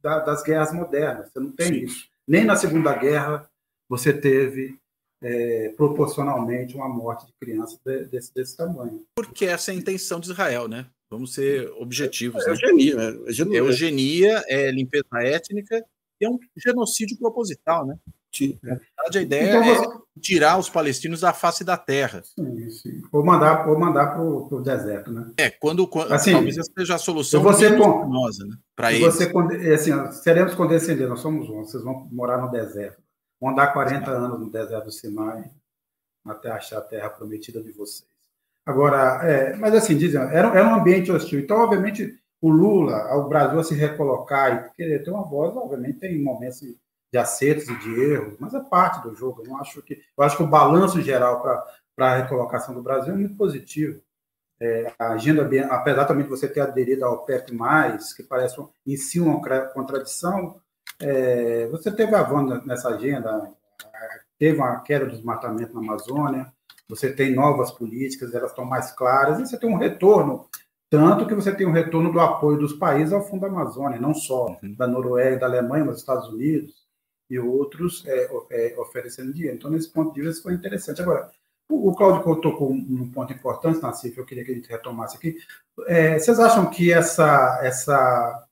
da, 0.00 0.18
das 0.20 0.42
guerras 0.42 0.72
modernas. 0.72 1.30
Você 1.30 1.40
não 1.40 1.52
tem 1.52 1.66
Sim. 1.66 1.84
isso. 1.84 2.08
Nem 2.26 2.44
na 2.44 2.56
Segunda 2.56 2.94
Guerra 2.94 3.48
você 3.88 4.12
teve 4.12 4.78
é, 5.22 5.72
proporcionalmente 5.76 6.76
uma 6.76 6.88
morte 6.88 7.26
de 7.26 7.32
crianças 7.40 7.78
de, 7.84 8.04
desse, 8.06 8.32
desse 8.34 8.56
tamanho. 8.56 9.04
Porque 9.14 9.44
essa 9.46 9.70
é 9.70 9.74
a 9.74 9.78
intenção 9.78 10.20
de 10.20 10.30
Israel, 10.30 10.68
né? 10.68 10.86
Vamos 11.10 11.34
ser 11.34 11.70
objetivos. 11.78 12.42
É, 12.42 12.46
né? 12.46 12.52
eugenia, 12.52 12.96
né? 12.96 13.18
eugenia, 13.26 13.56
é 13.56 13.60
eugenia, 13.60 14.44
é 14.48 14.70
limpeza 14.70 15.06
étnica 15.22 15.84
é 16.20 16.28
um 16.28 16.38
genocídio 16.56 17.16
proposital, 17.18 17.86
né? 17.86 17.96
Sim. 18.32 18.58
Na 18.62 18.74
verdade, 18.74 19.18
a 19.18 19.22
ideia 19.22 19.48
então, 19.48 19.64
você... 19.64 19.86
é 19.86 20.20
tirar 20.20 20.58
os 20.58 20.68
palestinos 20.68 21.20
da 21.20 21.32
face 21.32 21.64
da 21.64 21.76
terra. 21.76 22.22
Sim, 22.22 22.70
sim. 22.70 23.02
Ou 23.10 23.24
mandar, 23.24 23.68
ou 23.68 23.78
mandar 23.78 24.08
para 24.08 24.22
o 24.22 24.60
deserto, 24.60 25.10
né? 25.10 25.30
É, 25.38 25.48
quando, 25.50 25.86
quando 25.86 26.12
assim, 26.12 26.32
talvez 26.32 26.58
essa 26.58 26.70
seja 26.76 26.94
a 26.96 26.98
solução 26.98 27.42
você 27.42 27.70
né? 27.70 27.78
Para 28.76 28.92
eles. 28.92 29.14
Você, 29.14 29.32
é 29.62 29.74
assim, 29.74 30.12
seremos 30.12 30.54
condescendentes, 30.54 31.08
nós 31.08 31.20
somos 31.20 31.48
um, 31.48 31.64
vocês 31.64 31.82
vão 31.82 32.06
morar 32.12 32.38
no 32.38 32.50
deserto. 32.50 33.02
Vão 33.40 33.50
andar 33.50 33.72
40 33.72 34.04
sim. 34.04 34.10
anos 34.10 34.40
no 34.40 34.50
deserto 34.50 34.84
do 34.84 34.92
Sinai 34.92 35.50
até 36.24 36.50
achar 36.50 36.78
a 36.78 36.82
terra 36.82 37.10
prometida 37.10 37.62
de 37.62 37.72
vocês. 37.72 38.08
Agora, 38.66 39.26
é, 39.26 39.56
mas 39.56 39.74
assim, 39.74 39.96
dizem, 39.96 40.20
era, 40.20 40.48
era 40.48 40.68
um 40.68 40.74
ambiente 40.74 41.10
hostil. 41.10 41.40
Então, 41.40 41.58
obviamente, 41.58 42.18
o 42.40 42.50
Lula, 42.50 43.14
o 43.16 43.28
Brasil 43.28 43.58
a 43.58 43.64
se 43.64 43.74
recolocar 43.74 44.52
e 44.52 44.76
querer 44.76 45.02
ter 45.02 45.10
uma 45.10 45.24
voz, 45.24 45.56
obviamente 45.56 46.00
tem 46.00 46.22
momentos 46.22 46.60
de 46.60 47.18
acertos 47.18 47.68
e 47.68 47.78
de 47.78 48.00
erros, 48.00 48.36
mas 48.38 48.52
é 48.54 48.60
parte 48.60 49.02
do 49.02 49.14
jogo. 49.14 49.42
Eu, 49.42 49.48
não 49.48 49.58
acho 49.58 49.82
que, 49.82 50.02
eu 50.16 50.22
acho 50.22 50.36
que 50.36 50.42
o 50.42 50.48
balanço 50.48 51.00
geral 51.00 51.40
para 51.96 52.12
a 52.12 52.16
recolocação 52.16 52.74
do 52.74 52.82
Brasil 52.82 53.14
é 53.14 53.16
muito 53.16 53.34
positivo. 53.36 54.00
É, 54.60 54.92
a 54.98 55.12
agenda, 55.12 55.48
apesar 55.70 56.04
também 56.04 56.24
de 56.24 56.30
você 56.30 56.48
ter 56.48 56.60
aderido 56.60 57.04
ao 57.04 57.24
PEP+, 57.24 57.52
que 58.16 58.22
parece 58.24 58.56
em 58.86 58.96
si 58.96 59.20
uma 59.20 59.40
contradição, 59.72 60.60
é, 61.00 61.66
você 61.68 61.90
teve 61.90 62.14
avanço 62.14 62.66
nessa 62.66 62.88
agenda, 62.88 63.52
teve 64.38 64.58
uma 64.58 64.80
queda 64.80 65.06
do 65.06 65.12
desmatamento 65.12 65.74
na 65.74 65.80
Amazônia, 65.80 66.52
você 66.88 67.12
tem 67.12 67.34
novas 67.34 67.70
políticas, 67.70 68.34
elas 68.34 68.50
estão 68.50 68.64
mais 68.64 68.92
claras, 68.92 69.38
e 69.38 69.46
você 69.46 69.58
tem 69.58 69.68
um 69.68 69.76
retorno 69.76 70.46
tanto 70.90 71.26
que 71.26 71.34
você 71.34 71.54
tem 71.54 71.66
um 71.66 71.72
retorno 71.72 72.10
do 72.10 72.18
apoio 72.18 72.58
dos 72.58 72.72
países 72.72 73.12
ao 73.12 73.26
Fundo 73.26 73.42
da 73.42 73.48
Amazônia, 73.48 74.00
não 74.00 74.14
só 74.14 74.46
uhum. 74.62 74.74
da 74.74 74.86
Noruega, 74.86 75.40
da 75.40 75.46
Alemanha, 75.46 75.84
mas 75.84 75.94
dos 75.94 76.00
Estados 76.00 76.28
Unidos 76.28 76.74
e 77.28 77.38
outros 77.38 78.02
é, 78.06 78.30
é, 78.50 78.74
oferecendo 78.78 79.34
dinheiro. 79.34 79.56
Então, 79.56 79.70
nesse 79.70 79.90
ponto 79.90 80.14
de 80.14 80.22
vista, 80.22 80.42
foi 80.42 80.54
interessante. 80.54 81.02
Agora, 81.02 81.30
o, 81.68 81.90
o 81.90 81.94
Cláudio 81.94 82.40
tocou 82.40 82.72
um 82.72 83.10
ponto 83.10 83.32
importante, 83.34 83.82
Nassif, 83.82 84.16
eu 84.16 84.24
queria 84.24 84.44
que 84.44 84.50
a 84.50 84.54
gente 84.54 84.70
retomasse 84.70 85.18
aqui. 85.18 85.36
É, 85.86 86.18
vocês 86.18 86.40
acham 86.40 86.70
que 86.70 86.90
essa, 86.90 87.60
essa, 87.62 88.47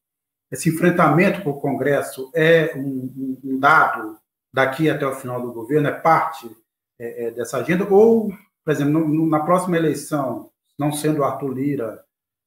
esse 0.50 0.68
enfrentamento 0.68 1.42
com 1.42 1.50
o 1.50 1.60
Congresso 1.60 2.30
é 2.34 2.72
um, 2.76 3.40
um, 3.44 3.58
dado 3.58 4.18
daqui 4.52 4.88
até 4.88 5.06
o 5.06 5.14
final 5.14 5.40
do 5.42 5.52
governo, 5.52 5.88
é 5.88 5.92
parte 5.92 6.50
é, 6.98 7.26
é, 7.26 7.30
dessa 7.30 7.58
agenda? 7.58 7.86
Ou, 7.92 8.32
por 8.64 8.70
exemplo, 8.70 8.92
no, 8.92 9.26
na 9.26 9.40
próxima 9.40 9.76
eleição, 9.76 10.50
não 10.78 10.92
sendo 10.92 11.24
Arthur 11.24 11.52
Lira 11.52 12.04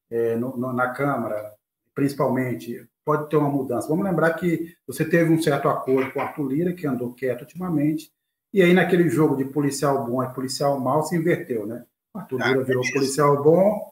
é, 0.10 0.36
no, 0.36 0.56
no, 0.58 0.74
na 0.74 0.90
Câmara, 0.90 1.54
principalmente, 1.94 2.88
pode 3.04 3.30
ter 3.30 3.38
uma 3.38 3.50
mudança. 3.50 3.88
Vamos 3.88 4.06
lembrar 4.06 4.34
que 4.34 4.74
você 4.88 5.04
teve 5.04 5.32
um 5.32 5.42
certo 5.42 5.68
acordo 5.68 6.12
com 6.12 6.22
Arthur 6.22 6.48
Lira, 6.48 6.74
que 6.74 6.88
andou 6.88 7.14
quieto 7.14 7.42
ultimamente, 7.42 8.12
e 8.54 8.62
aí 8.62 8.74
naquele 8.74 9.10
jogo 9.10 9.36
de 9.36 9.46
policial 9.46 10.06
bom 10.06 10.24
e 10.24 10.34
policial 10.34 10.80
mal 10.80 11.04
se 11.04 11.16
inverteu, 11.16 11.68
né? 11.68 11.86
Arthur 12.14 12.42
Lira 12.42 12.64
virou 12.64 12.84
policial 12.94 13.44
bom, 13.44 13.92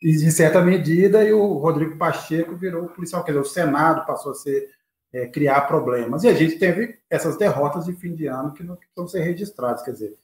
e 0.00 0.10
em 0.10 0.30
certa 0.30 0.62
medida, 0.62 1.24
e 1.24 1.32
o 1.32 1.54
Rodrigo 1.54 1.96
Pacheco 1.96 2.54
virou 2.56 2.88
policial, 2.88 3.24
quer 3.24 3.32
dizer, 3.32 3.42
o 3.42 3.44
Senado 3.44 4.06
passou 4.06 4.32
a 4.32 4.34
ser 4.34 4.70
é, 5.12 5.26
criar 5.26 5.62
problemas. 5.62 6.24
E 6.24 6.28
a 6.28 6.34
gente 6.34 6.58
teve 6.58 6.98
essas 7.10 7.36
derrotas 7.36 7.84
de 7.84 7.92
fim 7.94 8.14
de 8.14 8.26
ano 8.26 8.52
que 8.52 8.62
não 8.62 8.76
precisam 8.76 9.08
ser 9.08 9.22
registradas, 9.22 9.82
quer 9.82 9.92
dizer, 9.92 10.16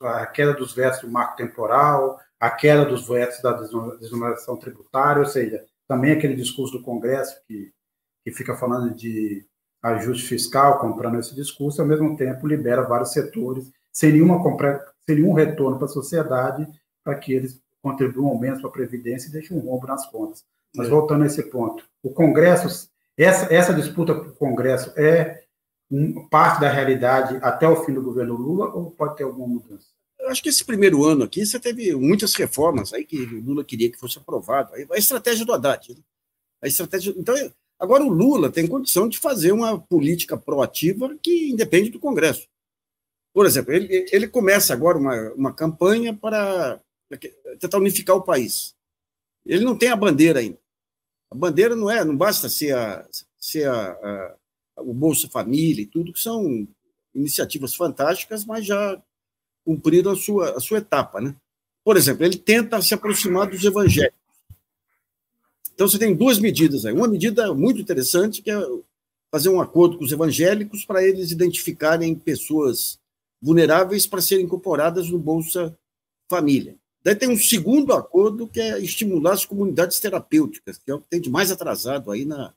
a 0.00 0.26
queda 0.26 0.54
dos 0.54 0.74
versos 0.74 1.02
do 1.02 1.10
marco 1.10 1.36
temporal, 1.36 2.18
a 2.38 2.50
queda 2.50 2.84
dos 2.84 3.06
vetos 3.08 3.40
da 3.40 3.52
desoneração 3.52 4.56
tributária, 4.56 5.20
ou 5.20 5.26
seja, 5.26 5.64
também 5.86 6.12
aquele 6.12 6.34
discurso 6.34 6.78
do 6.78 6.82
Congresso 6.82 7.40
que, 7.46 7.72
que 8.24 8.32
fica 8.32 8.56
falando 8.56 8.94
de 8.94 9.44
ajuste 9.82 10.28
fiscal, 10.28 10.78
comprando 10.78 11.18
esse 11.18 11.34
discurso, 11.34 11.82
ao 11.82 11.88
mesmo 11.88 12.16
tempo 12.16 12.46
libera 12.46 12.82
vários 12.82 13.12
setores 13.12 13.70
sem, 13.92 14.12
nenhuma, 14.12 14.40
sem 15.04 15.16
nenhum 15.16 15.32
retorno 15.32 15.76
para 15.76 15.86
a 15.86 15.90
sociedade, 15.90 16.66
para 17.04 17.16
que 17.16 17.32
eles 17.32 17.60
contribuam 17.82 18.38
menos 18.38 18.60
para 18.60 18.70
a 18.70 18.72
Previdência 18.72 19.28
e 19.28 19.32
deixem 19.32 19.56
um 19.56 19.60
rombo 19.60 19.86
nas 19.86 20.06
contas. 20.10 20.44
Mas 20.74 20.86
é. 20.86 20.90
voltando 20.90 21.24
a 21.24 21.26
esse 21.26 21.42
ponto, 21.42 21.84
o 22.02 22.10
Congresso, 22.10 22.88
essa, 23.18 23.52
essa 23.52 23.74
disputa 23.74 24.14
para 24.14 24.28
o 24.28 24.34
Congresso 24.34 24.92
é 24.96 25.42
parte 26.30 26.60
da 26.60 26.70
realidade 26.70 27.38
até 27.42 27.68
o 27.68 27.84
fim 27.84 27.92
do 27.92 28.02
governo 28.02 28.34
Lula 28.34 28.72
ou 28.74 28.90
pode 28.90 29.16
ter 29.16 29.24
alguma 29.24 29.46
mudança? 29.46 29.86
Eu 30.18 30.28
acho 30.28 30.42
que 30.42 30.48
esse 30.48 30.64
primeiro 30.64 31.04
ano 31.04 31.24
aqui 31.24 31.44
você 31.44 31.58
teve 31.58 31.94
muitas 31.94 32.34
reformas 32.34 32.92
aí 32.92 33.04
que 33.04 33.20
o 33.20 33.40
Lula 33.40 33.64
queria 33.64 33.90
que 33.90 33.98
fosse 33.98 34.18
aprovado. 34.18 34.72
A 34.90 34.96
estratégia 34.96 35.44
do 35.44 35.52
Haddad. 35.52 35.90
Né? 35.90 36.00
A 36.62 36.68
estratégia. 36.68 37.12
Então, 37.16 37.34
agora 37.78 38.04
o 38.04 38.08
Lula 38.08 38.50
tem 38.50 38.66
condição 38.66 39.08
de 39.08 39.18
fazer 39.18 39.52
uma 39.52 39.78
política 39.78 40.36
proativa 40.36 41.14
que 41.20 41.50
independe 41.50 41.90
do 41.90 41.98
Congresso. 41.98 42.46
Por 43.34 43.46
exemplo, 43.46 43.72
ele, 43.72 44.06
ele 44.12 44.28
começa 44.28 44.72
agora 44.72 44.96
uma, 44.96 45.32
uma 45.32 45.52
campanha 45.52 46.14
para 46.14 46.80
tentar 47.16 47.78
unificar 47.78 48.16
o 48.16 48.22
país. 48.22 48.74
Ele 49.44 49.64
não 49.64 49.76
tem 49.76 49.90
a 49.90 49.96
bandeira 49.96 50.40
ainda. 50.40 50.58
A 51.30 51.34
bandeira 51.34 51.74
não 51.74 51.90
é, 51.90 52.04
não 52.04 52.16
basta 52.16 52.48
ser, 52.48 52.74
a, 52.74 53.06
ser 53.38 53.68
a, 53.68 53.90
a, 54.76 54.82
o 54.82 54.92
Bolsa 54.92 55.28
Família 55.28 55.82
e 55.82 55.86
tudo, 55.86 56.12
que 56.12 56.20
são 56.20 56.66
iniciativas 57.14 57.74
fantásticas, 57.74 58.44
mas 58.44 58.66
já 58.66 59.00
cumpriram 59.64 60.12
a 60.12 60.16
sua, 60.16 60.56
a 60.56 60.60
sua 60.60 60.78
etapa. 60.78 61.20
Né? 61.20 61.34
Por 61.84 61.96
exemplo, 61.96 62.24
ele 62.24 62.36
tenta 62.36 62.80
se 62.82 62.94
aproximar 62.94 63.48
dos 63.48 63.64
evangélicos. 63.64 64.20
Então, 65.74 65.88
você 65.88 65.98
tem 65.98 66.14
duas 66.14 66.38
medidas 66.38 66.84
aí. 66.84 66.92
Uma 66.92 67.08
medida 67.08 67.52
muito 67.54 67.80
interessante, 67.80 68.42
que 68.42 68.50
é 68.50 68.60
fazer 69.30 69.48
um 69.48 69.60
acordo 69.60 69.96
com 69.96 70.04
os 70.04 70.12
evangélicos 70.12 70.84
para 70.84 71.02
eles 71.02 71.30
identificarem 71.30 72.14
pessoas 72.14 73.00
vulneráveis 73.40 74.06
para 74.06 74.20
serem 74.20 74.44
incorporadas 74.44 75.08
no 75.08 75.18
Bolsa 75.18 75.76
Família. 76.28 76.76
Daí 77.04 77.16
tem 77.16 77.28
um 77.28 77.36
segundo 77.36 77.92
acordo 77.92 78.46
que 78.46 78.60
é 78.60 78.78
estimular 78.78 79.32
as 79.32 79.44
comunidades 79.44 79.98
terapêuticas, 79.98 80.78
que 80.78 80.90
é 80.90 80.94
o 80.94 81.00
que 81.00 81.08
tem 81.08 81.20
de 81.20 81.28
mais 81.28 81.50
atrasado 81.50 82.10
aí 82.10 82.24
na, 82.24 82.54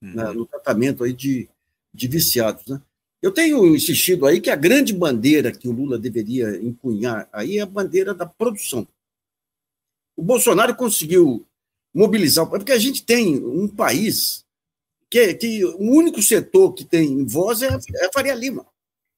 na 0.00 0.28
uhum. 0.30 0.34
no 0.34 0.46
tratamento 0.46 1.04
aí 1.04 1.12
de, 1.12 1.48
de 1.92 2.08
viciados. 2.08 2.66
Né? 2.66 2.80
Eu 3.20 3.32
tenho 3.32 3.74
insistido 3.74 4.26
aí 4.26 4.40
que 4.40 4.50
a 4.50 4.56
grande 4.56 4.92
bandeira 4.92 5.52
que 5.52 5.68
o 5.68 5.72
Lula 5.72 5.98
deveria 5.98 6.56
empunhar 6.56 7.28
aí 7.32 7.58
é 7.58 7.62
a 7.62 7.66
bandeira 7.66 8.14
da 8.14 8.26
produção. 8.26 8.86
O 10.16 10.22
Bolsonaro 10.22 10.74
conseguiu 10.74 11.46
mobilizar, 11.92 12.48
porque 12.48 12.72
a 12.72 12.78
gente 12.78 13.04
tem 13.04 13.36
um 13.44 13.68
país 13.68 14.44
que, 15.10 15.34
que 15.34 15.64
o 15.64 15.90
único 15.92 16.22
setor 16.22 16.72
que 16.72 16.84
tem 16.84 17.24
voz 17.24 17.62
é, 17.62 17.68
é 17.68 18.06
a 18.06 18.12
Faria 18.12 18.34
Lima. 18.34 18.66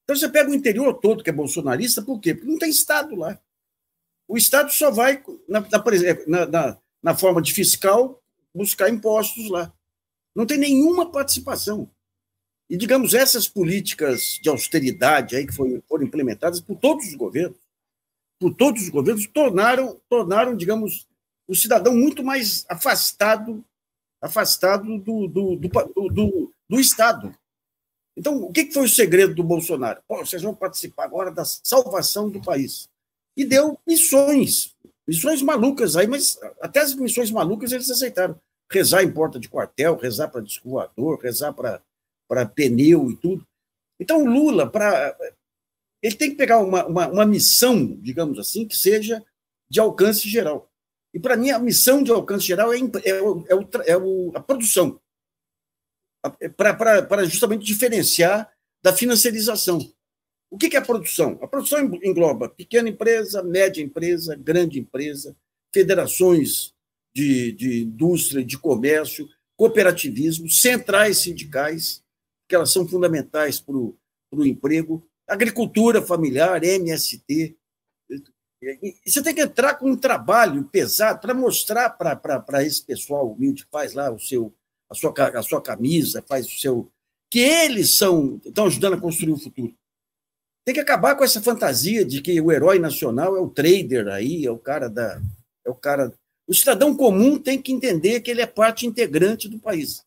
Então 0.04 0.14
você 0.14 0.28
pega 0.28 0.50
o 0.50 0.54
interior 0.54 0.94
todo 0.94 1.22
que 1.22 1.30
é 1.30 1.32
bolsonarista, 1.32 2.02
por 2.02 2.20
quê? 2.20 2.34
Porque 2.34 2.50
não 2.50 2.58
tem 2.58 2.70
Estado 2.70 3.14
lá. 3.16 3.40
O 4.28 4.36
Estado 4.36 4.70
só 4.72 4.90
vai, 4.90 5.22
na, 5.48 5.60
na, 6.26 6.46
na, 6.46 6.78
na 7.02 7.14
forma 7.14 7.40
de 7.40 7.52
fiscal, 7.52 8.20
buscar 8.54 8.90
impostos 8.90 9.48
lá. 9.50 9.72
Não 10.34 10.46
tem 10.46 10.58
nenhuma 10.58 11.10
participação. 11.10 11.90
E, 12.68 12.76
digamos, 12.76 13.14
essas 13.14 13.46
políticas 13.46 14.38
de 14.42 14.48
austeridade 14.48 15.36
aí 15.36 15.46
que 15.46 15.54
foram, 15.54 15.82
foram 15.88 16.04
implementadas 16.04 16.60
por 16.60 16.76
todos 16.76 17.06
os 17.06 17.14
governos, 17.14 17.58
por 18.38 18.52
todos 18.54 18.82
os 18.82 18.88
governos, 18.88 19.26
tornaram, 19.28 20.00
tornaram 20.08 20.56
digamos, 20.56 21.06
o 21.46 21.54
cidadão 21.54 21.94
muito 21.94 22.24
mais 22.24 22.66
afastado 22.68 23.64
afastado 24.20 24.98
do, 24.98 25.28
do, 25.28 25.56
do, 25.56 26.08
do, 26.10 26.52
do 26.68 26.80
Estado. 26.80 27.34
Então, 28.16 28.42
o 28.42 28.52
que 28.52 28.72
foi 28.72 28.84
o 28.84 28.88
segredo 28.88 29.34
do 29.34 29.44
Bolsonaro? 29.44 30.02
Vocês 30.08 30.42
vão 30.42 30.54
participar 30.54 31.04
agora 31.04 31.30
da 31.30 31.44
salvação 31.44 32.30
do 32.30 32.40
país. 32.40 32.88
E 33.36 33.44
deu 33.44 33.78
missões, 33.86 34.74
missões 35.06 35.42
malucas 35.42 35.96
aí, 35.96 36.06
mas 36.06 36.38
até 36.60 36.80
as 36.80 36.94
missões 36.94 37.30
malucas 37.30 37.72
eles 37.72 37.90
aceitaram. 37.90 38.40
Rezar 38.70 39.02
em 39.02 39.12
porta 39.12 39.38
de 39.38 39.48
quartel, 39.48 39.96
rezar 39.96 40.28
para 40.28 40.40
disco 40.40 40.78
rezar 41.22 41.52
para 41.52 42.46
pneu 42.46 43.10
e 43.10 43.16
tudo. 43.16 43.46
Então, 44.00 44.22
o 44.22 44.26
Lula, 44.26 44.68
para 44.68 45.16
ele 46.02 46.14
tem 46.14 46.30
que 46.30 46.36
pegar 46.36 46.58
uma, 46.58 46.86
uma, 46.86 47.08
uma, 47.08 47.26
missão, 47.26 47.96
digamos 48.00 48.38
assim, 48.38 48.66
que 48.66 48.76
seja 48.76 49.24
de 49.68 49.80
alcance 49.80 50.28
geral. 50.28 50.70
E, 51.12 51.18
para 51.18 51.36
mim, 51.36 51.50
a 51.50 51.58
missão 51.58 52.02
de 52.02 52.10
alcance 52.10 52.46
geral 52.46 52.72
é, 52.72 52.78
é, 52.78 53.10
é, 53.10 53.22
o, 53.22 53.44
é 53.86 53.96
o, 53.96 54.32
a 54.34 54.40
produção, 54.40 55.00
para 56.56 57.24
justamente 57.24 57.64
diferenciar 57.64 58.50
da 58.82 58.92
financiarização. 58.92 59.78
O 60.50 60.56
que 60.56 60.76
é 60.76 60.80
produção? 60.80 61.38
A 61.42 61.46
produção 61.46 61.80
engloba 62.02 62.48
pequena 62.48 62.88
empresa, 62.88 63.42
média 63.42 63.82
empresa, 63.82 64.36
grande 64.36 64.78
empresa, 64.78 65.36
federações 65.74 66.74
de, 67.14 67.52
de 67.52 67.82
indústria, 67.82 68.44
de 68.44 68.56
comércio, 68.58 69.28
cooperativismo, 69.56 70.48
centrais 70.48 71.18
sindicais, 71.18 72.02
que 72.48 72.54
elas 72.54 72.70
são 72.70 72.86
fundamentais 72.86 73.58
para 73.58 73.74
o 73.74 73.96
emprego, 74.44 75.06
agricultura 75.26 76.00
familiar, 76.00 76.62
MST. 76.62 77.56
Você 79.04 79.22
tem 79.22 79.34
que 79.34 79.40
entrar 79.40 79.74
com 79.74 79.90
um 79.90 79.96
trabalho 79.96 80.64
pesado 80.64 81.20
para 81.20 81.34
mostrar 81.34 81.90
para 81.90 82.64
esse 82.64 82.84
pessoal 82.84 83.32
humilde 83.32 83.64
que 83.64 83.70
faz 83.70 83.94
lá 83.94 84.10
o 84.10 84.18
seu, 84.18 84.54
a, 84.88 84.94
sua, 84.94 85.12
a 85.16 85.42
sua 85.42 85.60
camisa, 85.60 86.24
faz 86.26 86.46
o 86.46 86.58
seu. 86.58 86.90
que 87.30 87.40
eles 87.40 87.96
são 87.96 88.40
estão 88.44 88.66
ajudando 88.66 88.94
a 88.94 89.00
construir 89.00 89.32
o 89.32 89.38
futuro. 89.38 89.74
Tem 90.66 90.74
que 90.74 90.80
acabar 90.80 91.14
com 91.14 91.22
essa 91.22 91.40
fantasia 91.40 92.04
de 92.04 92.20
que 92.20 92.40
o 92.40 92.50
herói 92.50 92.80
nacional 92.80 93.36
é 93.36 93.40
o 93.40 93.48
trader 93.48 94.08
aí, 94.08 94.44
é 94.44 94.50
o 94.50 94.58
cara 94.58 94.90
da. 94.90 95.22
É 95.64 95.70
o 95.70 95.76
cara. 95.76 96.12
O 96.44 96.52
cidadão 96.52 96.96
comum 96.96 97.38
tem 97.38 97.62
que 97.62 97.72
entender 97.72 98.20
que 98.20 98.32
ele 98.32 98.40
é 98.40 98.46
parte 98.46 98.84
integrante 98.84 99.48
do 99.48 99.60
país. 99.60 100.04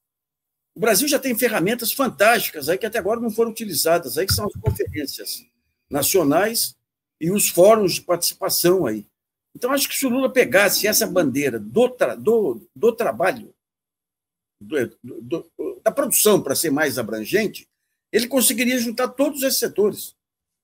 O 0.76 0.80
Brasil 0.82 1.08
já 1.08 1.18
tem 1.18 1.38
ferramentas 1.38 1.94
fantásticas 1.94 2.68
aí 2.68 2.78
que 2.78 2.86
até 2.86 3.00
agora 3.00 3.22
não 3.22 3.32
foram 3.32 3.52
utilizadas, 3.52 4.18
aí 4.18 4.28
que 4.28 4.34
são 4.34 4.48
as 4.48 4.54
conferências 4.62 5.46
nacionais 5.90 6.76
e 7.22 7.32
os 7.32 7.48
fóruns 7.48 7.94
de 7.94 8.02
participação 8.02 8.86
aí. 8.86 9.06
Então, 9.56 9.72
acho 9.72 9.88
que 9.88 9.96
se 9.96 10.06
o 10.06 10.10
Lula 10.10 10.30
pegasse 10.32 10.88
essa 10.88 11.08
bandeira 11.08 11.58
do, 11.58 11.88
tra 11.90 12.16
do, 12.16 12.68
do 12.76 12.92
trabalho, 12.92 13.54
do, 14.62 14.92
do, 15.02 15.82
da 15.84 15.92
produção, 15.92 16.42
para 16.42 16.56
ser 16.56 16.70
mais 16.70 17.00
abrangente, 17.00 17.66
ele 18.12 18.28
conseguiria 18.28 18.78
juntar 18.78 19.08
todos 19.08 19.42
esses 19.42 19.60
setores. 19.60 20.19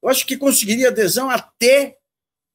Eu 0.06 0.10
acho 0.12 0.28
que 0.28 0.38
conseguiria 0.38 0.90
adesão 0.90 1.32
até 1.32 1.98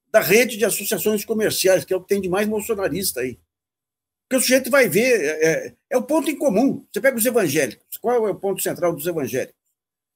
da 0.09 0.21
rede 0.21 0.57
de 0.57 0.65
associações 0.65 1.25
comerciais, 1.25 1.85
que 1.85 1.93
é 1.93 1.97
o 1.97 2.01
que 2.01 2.07
tem 2.07 2.21
de 2.21 2.29
mais 2.29 2.47
bolsonarista 2.47 3.23
aí. 3.23 3.41
Porque 4.23 4.37
o 4.37 4.41
sujeito 4.41 4.71
vai 4.71 4.89
ver, 4.89 5.21
é, 5.21 5.47
é, 5.67 5.75
é, 5.91 5.97
o 5.97 6.03
ponto 6.05 6.31
em 6.31 6.39
comum. 6.39 6.87
Você 6.93 7.01
pega 7.01 7.17
os 7.17 7.27
evangélicos, 7.27 7.99
qual 7.99 8.29
é 8.29 8.31
o 8.31 8.35
ponto 8.37 8.63
central 8.63 8.95
dos 8.95 9.05
evangélicos? 9.05 9.61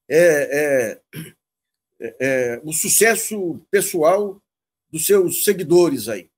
É, 0.09 0.21
é, 0.21 1.01
é, 2.01 2.17
é 2.21 2.61
o 2.63 2.73
sucesso 2.73 3.61
pessoal 3.69 4.41
dos 4.89 5.05
seus 5.05 5.43
seguidores 5.43 6.09
aí. 6.09 6.31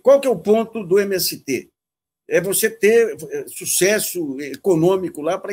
Qual 0.00 0.18
que 0.18 0.26
é 0.26 0.30
o 0.30 0.38
ponto 0.38 0.82
do 0.82 0.98
MST? 0.98 1.70
É 2.26 2.40
você 2.40 2.70
ter 2.70 3.18
é, 3.30 3.48
sucesso 3.48 4.40
econômico 4.40 5.20
lá 5.20 5.36
para 5.36 5.52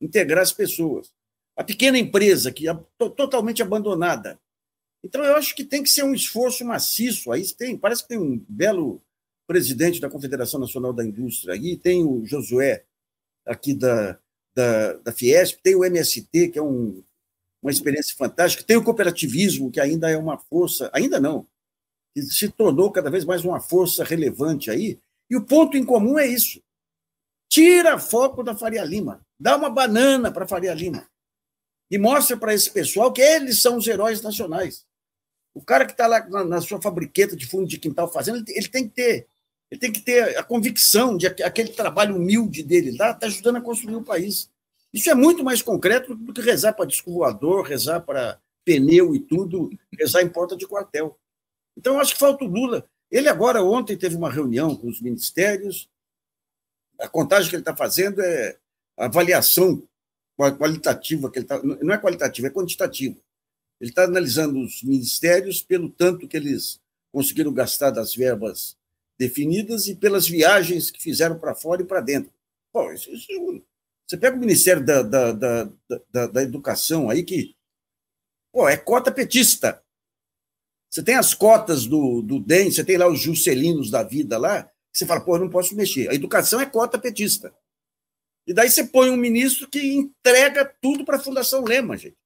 integrar 0.00 0.42
as 0.44 0.52
pessoas. 0.52 1.12
A 1.56 1.62
pequena 1.62 1.98
empresa 1.98 2.52
que 2.52 2.68
é 2.68 2.74
totalmente 2.98 3.62
abandonada. 3.62 4.38
Então, 5.04 5.22
eu 5.22 5.36
acho 5.36 5.54
que 5.54 5.64
tem 5.64 5.82
que 5.82 5.90
ser 5.90 6.02
um 6.02 6.14
esforço 6.14 6.64
maciço. 6.64 7.30
Aí 7.30 7.46
tem, 7.52 7.76
parece 7.76 8.02
que 8.02 8.08
tem 8.08 8.18
um 8.18 8.42
belo 8.48 9.02
presidente 9.46 10.00
da 10.00 10.08
Confederação 10.08 10.58
Nacional 10.58 10.92
da 10.92 11.04
Indústria, 11.04 11.54
aí 11.54 11.76
tem 11.76 12.02
o 12.02 12.24
Josué, 12.24 12.84
aqui 13.46 13.74
da, 13.74 14.18
da, 14.56 14.94
da 14.94 15.12
Fiesp, 15.12 15.60
tem 15.62 15.74
o 15.74 15.84
MST, 15.84 16.48
que 16.48 16.58
é 16.58 16.62
um, 16.62 17.02
uma 17.62 17.70
experiência 17.70 18.16
fantástica, 18.16 18.64
tem 18.64 18.76
o 18.76 18.82
cooperativismo, 18.82 19.70
que 19.70 19.80
ainda 19.80 20.10
é 20.10 20.16
uma 20.16 20.38
força, 20.38 20.90
ainda 20.94 21.20
não, 21.20 21.46
que 22.14 22.22
se 22.22 22.48
tornou 22.48 22.90
cada 22.90 23.10
vez 23.10 23.24
mais 23.24 23.44
uma 23.44 23.60
força 23.60 24.02
relevante 24.02 24.70
aí, 24.70 24.98
e 25.28 25.36
o 25.36 25.44
ponto 25.44 25.76
em 25.76 25.84
comum 25.84 26.18
é 26.18 26.26
isso. 26.26 26.62
Tira 27.50 27.98
foco 27.98 28.42
da 28.42 28.56
Faria 28.56 28.82
Lima, 28.82 29.20
dá 29.38 29.56
uma 29.56 29.68
banana 29.68 30.32
para 30.32 30.48
Faria 30.48 30.72
Lima 30.72 31.06
e 31.94 31.98
mostra 31.98 32.36
para 32.36 32.52
esse 32.52 32.68
pessoal 32.72 33.12
que 33.12 33.22
eles 33.22 33.62
são 33.62 33.76
os 33.76 33.86
heróis 33.86 34.20
nacionais. 34.20 34.84
O 35.54 35.62
cara 35.62 35.86
que 35.86 35.92
está 35.92 36.08
lá 36.08 36.28
na, 36.28 36.42
na, 36.42 36.60
sua 36.60 36.82
fabriqueta 36.82 37.36
de 37.36 37.46
fundo 37.46 37.68
de 37.68 37.78
quintal 37.78 38.12
fazendo, 38.12 38.38
ele, 38.38 38.58
ele 38.58 38.68
tem 38.68 38.88
que 38.88 38.94
ter 38.96 39.28
ele 39.70 39.80
tem 39.80 39.92
que 39.92 40.00
ter 40.00 40.36
a 40.36 40.42
convicção 40.42 41.16
de 41.16 41.30
que 41.30 41.44
aquele 41.44 41.68
trabalho 41.68 42.16
humilde 42.16 42.64
dele 42.64 42.96
lá 42.98 43.12
está 43.12 43.28
ajudando 43.28 43.58
a 43.58 43.60
construir 43.60 43.94
o 43.94 44.02
país. 44.02 44.50
Isso 44.92 45.08
é 45.08 45.14
muito 45.14 45.44
mais 45.44 45.62
concreto 45.62 46.16
do 46.16 46.32
que 46.32 46.40
rezar 46.40 46.72
para 46.72 46.84
disco 46.84 47.12
voador, 47.12 47.64
rezar 47.64 48.00
para 48.00 48.40
pneu 48.64 49.14
e 49.14 49.20
tudo, 49.20 49.70
rezar 49.96 50.22
em 50.22 50.28
porta 50.28 50.56
de 50.56 50.66
quartel. 50.66 51.16
Então, 51.76 52.00
acho 52.00 52.14
que 52.14 52.18
falta 52.18 52.44
o 52.44 52.48
Lula. 52.48 52.84
Ele 53.08 53.28
agora, 53.28 53.62
ontem, 53.62 53.96
teve 53.96 54.16
uma 54.16 54.32
reunião 54.32 54.74
com 54.74 54.88
os 54.88 55.00
ministérios. 55.00 55.88
A 57.00 57.06
contagem 57.06 57.48
que 57.48 57.54
ele 57.54 57.62
está 57.62 57.76
fazendo 57.76 58.20
é 58.20 58.56
avaliação 58.96 59.80
qualitativa 60.36 61.30
que 61.30 61.38
ele 61.38 61.44
está. 61.44 61.62
Não 61.62 61.94
é 61.94 61.98
qualitativa, 61.98 62.48
é 62.48 62.50
quantitativa. 62.50 63.16
Ele 63.80 63.90
está 63.90 64.04
analisando 64.04 64.60
os 64.60 64.82
ministérios 64.82 65.62
pelo 65.62 65.88
tanto 65.88 66.28
que 66.28 66.36
eles 66.36 66.80
conseguiram 67.12 67.52
gastar 67.52 67.90
das 67.90 68.14
verbas 68.14 68.76
definidas 69.18 69.86
e 69.86 69.94
pelas 69.94 70.26
viagens 70.26 70.90
que 70.90 71.00
fizeram 71.00 71.38
para 71.38 71.54
fora 71.54 71.82
e 71.82 71.84
para 71.84 72.00
dentro. 72.00 72.32
Pô, 72.72 72.92
isso, 72.92 73.10
isso, 73.10 73.28
você 74.06 74.16
pega 74.16 74.36
o 74.36 74.40
Ministério 74.40 74.84
da, 74.84 75.02
da, 75.02 75.32
da, 75.32 75.70
da, 76.10 76.26
da 76.26 76.42
Educação 76.42 77.08
aí, 77.08 77.22
que 77.22 77.54
pô, 78.52 78.68
é 78.68 78.76
cota 78.76 79.10
petista. 79.12 79.82
Você 80.90 81.02
tem 81.02 81.16
as 81.16 81.34
cotas 81.34 81.86
do, 81.86 82.22
do 82.22 82.38
DEM, 82.38 82.70
você 82.70 82.84
tem 82.84 82.96
lá 82.96 83.08
os 83.08 83.20
Juscelinos 83.20 83.90
da 83.90 84.02
vida 84.02 84.38
lá, 84.38 84.70
você 84.92 85.04
fala, 85.04 85.20
pô, 85.20 85.36
eu 85.36 85.40
não 85.40 85.50
posso 85.50 85.74
mexer. 85.74 86.08
A 86.08 86.14
educação 86.14 86.60
é 86.60 86.66
cota 86.66 86.98
petista. 86.98 87.52
E 88.46 88.52
daí 88.52 88.70
você 88.70 88.84
põe 88.84 89.10
um 89.10 89.16
ministro 89.16 89.68
que 89.68 89.94
entrega 89.94 90.64
tudo 90.80 91.04
para 91.04 91.16
a 91.16 91.20
Fundação 91.20 91.64
Lema, 91.64 91.96
gente. 91.96 92.16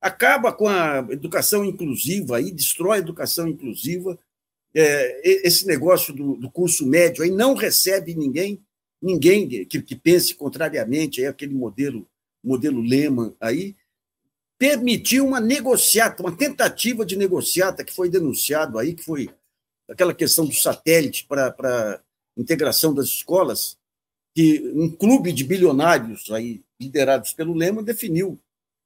Acaba 0.00 0.52
com 0.52 0.66
a 0.68 1.06
educação 1.10 1.64
inclusiva 1.64 2.36
aí, 2.36 2.50
destrói 2.50 2.96
a 2.96 3.00
educação 3.00 3.46
inclusiva. 3.46 4.18
É, 4.74 5.46
esse 5.46 5.66
negócio 5.66 6.14
do, 6.14 6.34
do, 6.36 6.50
curso 6.50 6.86
médio 6.86 7.22
aí 7.22 7.30
não 7.30 7.54
recebe 7.54 8.14
ninguém, 8.14 8.64
ninguém 9.00 9.66
que, 9.66 9.82
que 9.82 9.94
pense 9.94 10.34
contrariamente 10.34 11.20
aí 11.20 11.26
aquele 11.26 11.54
modelo, 11.54 12.08
modelo 12.42 12.80
Lehman 12.80 13.34
aí, 13.38 13.76
permitiu 14.58 15.26
uma 15.26 15.40
negociata, 15.40 16.22
uma 16.22 16.34
tentativa 16.34 17.04
de 17.04 17.16
negociata 17.16 17.84
que 17.84 17.92
foi 17.92 18.08
denunciado 18.08 18.78
aí, 18.78 18.94
que 18.94 19.02
foi 19.02 19.28
aquela 19.88 20.14
questão 20.14 20.46
do 20.46 20.54
satélite 20.54 21.26
para 21.26 22.00
integração 22.36 22.94
das 22.94 23.06
escolas, 23.06 23.76
que 24.34 24.72
um 24.74 24.90
clube 24.90 25.32
de 25.32 25.44
bilionários 25.44 26.30
aí, 26.30 26.62
liderados 26.80 27.32
pelo 27.32 27.54
Lema, 27.54 27.82
definiu 27.82 28.38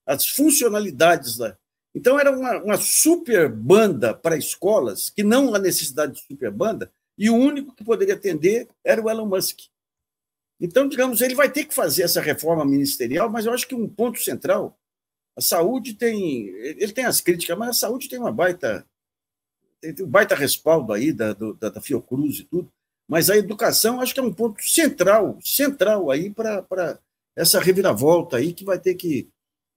as 0.06 0.26
funcionalidades 0.26 1.36
da. 1.36 1.56
Então, 1.94 2.18
era 2.18 2.30
uma, 2.30 2.62
uma 2.62 2.76
super 2.76 3.48
banda 3.48 4.12
para 4.12 4.36
escolas, 4.36 5.08
que 5.08 5.22
não 5.22 5.54
há 5.54 5.58
necessidade 5.58 6.14
de 6.14 6.20
super 6.20 6.50
banda, 6.50 6.92
e 7.16 7.30
o 7.30 7.34
único 7.34 7.74
que 7.74 7.84
poderia 7.84 8.14
atender 8.14 8.68
era 8.84 9.02
o 9.02 9.08
Elon 9.08 9.26
Musk. 9.26 9.60
Então, 10.60 10.88
digamos, 10.88 11.20
ele 11.20 11.34
vai 11.34 11.50
ter 11.50 11.64
que 11.64 11.74
fazer 11.74 12.02
essa 12.02 12.20
reforma 12.20 12.64
ministerial, 12.64 13.30
mas 13.30 13.46
eu 13.46 13.52
acho 13.52 13.66
que 13.66 13.74
um 13.74 13.88
ponto 13.88 14.18
central, 14.22 14.78
a 15.36 15.40
saúde 15.40 15.94
tem, 15.94 16.48
ele 16.48 16.92
tem 16.92 17.04
as 17.04 17.20
críticas, 17.20 17.56
mas 17.58 17.70
a 17.70 17.72
saúde 17.74 18.08
tem 18.08 18.18
uma 18.18 18.32
baita, 18.32 18.86
tem 19.80 19.94
um 20.02 20.08
baita 20.08 20.34
respaldo 20.34 20.92
aí 20.92 21.12
da, 21.12 21.34
da, 21.34 21.68
da 21.70 21.80
Fiocruz 21.80 22.40
e 22.40 22.44
tudo. 22.44 22.72
Mas 23.08 23.30
a 23.30 23.36
educação 23.36 24.00
acho 24.00 24.12
que 24.12 24.20
é 24.20 24.22
um 24.22 24.32
ponto 24.32 24.62
central, 24.62 25.38
central 25.42 26.10
aí 26.10 26.30
para 26.30 26.98
essa 27.36 27.60
reviravolta 27.60 28.38
aí 28.38 28.52
que 28.52 28.64
vai 28.64 28.78
ter 28.78 28.94
que 28.94 29.28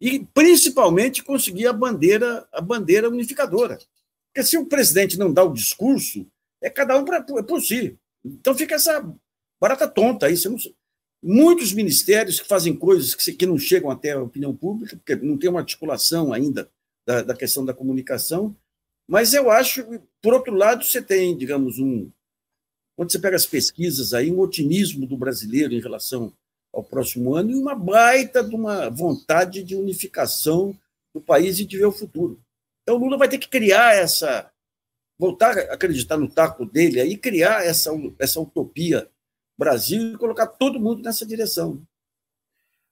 e 0.01 0.25
principalmente 0.33 1.23
conseguir 1.23 1.67
a 1.67 1.73
bandeira 1.73 2.47
a 2.51 2.61
bandeira 2.61 3.09
unificadora. 3.09 3.77
Porque 4.27 4.47
se 4.47 4.57
o 4.57 4.65
presidente 4.65 5.19
não 5.19 5.31
dá 5.31 5.43
o 5.43 5.53
discurso, 5.53 6.25
é 6.61 6.69
cada 6.69 6.97
um 6.97 7.05
para 7.05 7.21
por 7.21 7.61
si. 7.61 7.97
Então 8.23 8.55
fica 8.55 8.75
essa 8.75 9.05
barata 9.59 9.87
tonta 9.87 10.27
aí. 10.27 10.35
Não, 10.45 10.57
muitos 11.21 11.73
ministérios 11.73 12.39
que 12.39 12.47
fazem 12.47 12.75
coisas 12.75 13.13
que, 13.13 13.33
que 13.33 13.45
não 13.45 13.57
chegam 13.57 13.91
até 13.91 14.13
a 14.13 14.21
opinião 14.21 14.55
pública, 14.55 14.95
porque 14.95 15.15
não 15.15 15.37
tem 15.37 15.49
uma 15.49 15.59
articulação 15.59 16.33
ainda 16.33 16.69
da, 17.05 17.21
da 17.21 17.35
questão 17.35 17.65
da 17.65 17.73
comunicação. 17.73 18.55
Mas 19.07 19.33
eu 19.33 19.49
acho, 19.49 19.83
por 20.21 20.33
outro 20.33 20.53
lado, 20.53 20.83
você 20.83 21.01
tem, 21.01 21.35
digamos, 21.35 21.79
um, 21.79 22.09
quando 22.99 23.13
você 23.13 23.19
pega 23.19 23.37
as 23.37 23.45
pesquisas 23.45 24.13
aí, 24.13 24.29
um 24.29 24.41
otimismo 24.41 25.07
do 25.07 25.15
brasileiro 25.15 25.73
em 25.73 25.79
relação 25.79 26.33
ao 26.73 26.83
próximo 26.83 27.33
ano 27.33 27.49
e 27.49 27.55
uma 27.55 27.73
baita 27.73 28.43
de 28.43 28.53
uma 28.53 28.89
vontade 28.89 29.63
de 29.63 29.73
unificação 29.73 30.75
do 31.15 31.21
país 31.21 31.59
e 31.59 31.65
de 31.65 31.77
ver 31.77 31.85
o 31.85 31.93
futuro. 31.93 32.37
Então, 32.83 32.97
o 32.97 32.99
Lula 32.99 33.17
vai 33.17 33.29
ter 33.29 33.37
que 33.37 33.47
criar 33.47 33.95
essa. 33.95 34.51
voltar 35.17 35.57
a 35.57 35.75
acreditar 35.75 36.17
no 36.17 36.29
taco 36.29 36.65
dele 36.65 36.99
aí, 36.99 37.15
criar 37.15 37.65
essa, 37.65 37.89
essa 38.19 38.41
utopia 38.41 39.09
Brasil 39.57 40.15
e 40.15 40.17
colocar 40.17 40.47
todo 40.47 40.77
mundo 40.77 41.01
nessa 41.01 41.25
direção. 41.25 41.81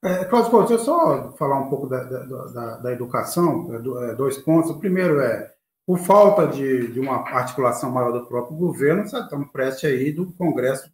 É, 0.02 0.24
Cláudio, 0.24 0.58
deixa 0.60 0.72
eu 0.72 0.78
só 0.86 1.32
falar 1.32 1.60
um 1.60 1.68
pouco 1.68 1.86
da, 1.86 2.02
da, 2.04 2.24
da, 2.46 2.76
da 2.78 2.92
educação, 2.92 3.74
é, 3.74 4.14
dois 4.14 4.38
pontos. 4.38 4.70
O 4.70 4.78
primeiro 4.78 5.20
é 5.20 5.54
por 5.88 5.98
falta 6.00 6.46
de, 6.46 6.92
de 6.92 7.00
uma 7.00 7.16
articulação 7.30 7.90
maior 7.90 8.12
do 8.12 8.26
próprio 8.26 8.54
governo, 8.54 9.04
estamos 9.04 9.50
prestes 9.50 9.88
aí 9.88 10.12
do 10.12 10.30
Congresso 10.34 10.92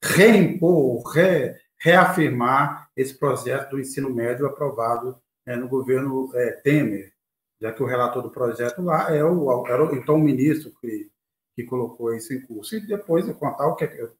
reimpor, 0.00 1.02
re, 1.08 1.56
reafirmar 1.76 2.88
esse 2.96 3.12
projeto 3.12 3.70
do 3.70 3.80
ensino 3.80 4.08
médio 4.08 4.46
aprovado 4.46 5.20
é, 5.44 5.56
no 5.56 5.66
governo 5.66 6.30
é, 6.32 6.52
Temer, 6.62 7.12
já 7.60 7.72
que 7.72 7.82
o 7.82 7.86
relator 7.86 8.22
do 8.22 8.30
projeto 8.30 8.82
lá 8.82 9.12
é 9.12 9.24
o, 9.24 9.66
era 9.66 9.84
o, 9.84 9.96
então 9.96 10.14
o 10.14 10.20
ministro 10.20 10.70
que, 10.80 11.10
que 11.56 11.64
colocou 11.64 12.14
isso 12.14 12.32
em 12.32 12.40
curso. 12.40 12.76
E 12.76 12.86
depois 12.86 13.26
eu 13.26 13.34
contar 13.34 13.66
o 13.66 13.74
que 13.74 13.84
eu 13.84 14.12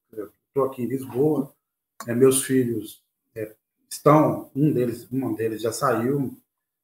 estou 0.48 0.64
aqui 0.64 0.82
em 0.82 0.88
Lisboa, 0.88 1.54
é, 2.04 2.12
meus 2.12 2.42
filhos 2.42 3.00
é, 3.32 3.54
estão, 3.88 4.50
um 4.56 4.72
deles, 4.72 5.06
um 5.12 5.32
deles 5.34 5.62
já 5.62 5.70
saiu, 5.70 6.36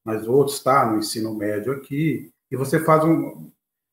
mas 0.05 0.29
o 0.29 0.33
outro 0.33 0.55
está 0.55 0.87
no 0.87 1.01
ensino 1.01 1.35
médio 1.35 1.73
aqui, 1.73 2.33
e 2.53 2.57
você 2.57 2.79
faz 2.79 3.03
um. 3.03 3.51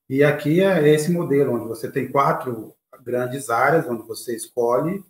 E 0.10 0.22
aqui 0.22 0.62
é 0.62 0.88
esse 0.90 1.10
modelo, 1.10 1.54
onde 1.54 1.68
você 1.68 1.90
tem 1.90 2.12
quatro 2.12 2.76
grandes 3.02 3.50
áreas, 3.50 3.88
onde 3.88 4.06
você 4.06 4.36
escolhe, 4.36 5.02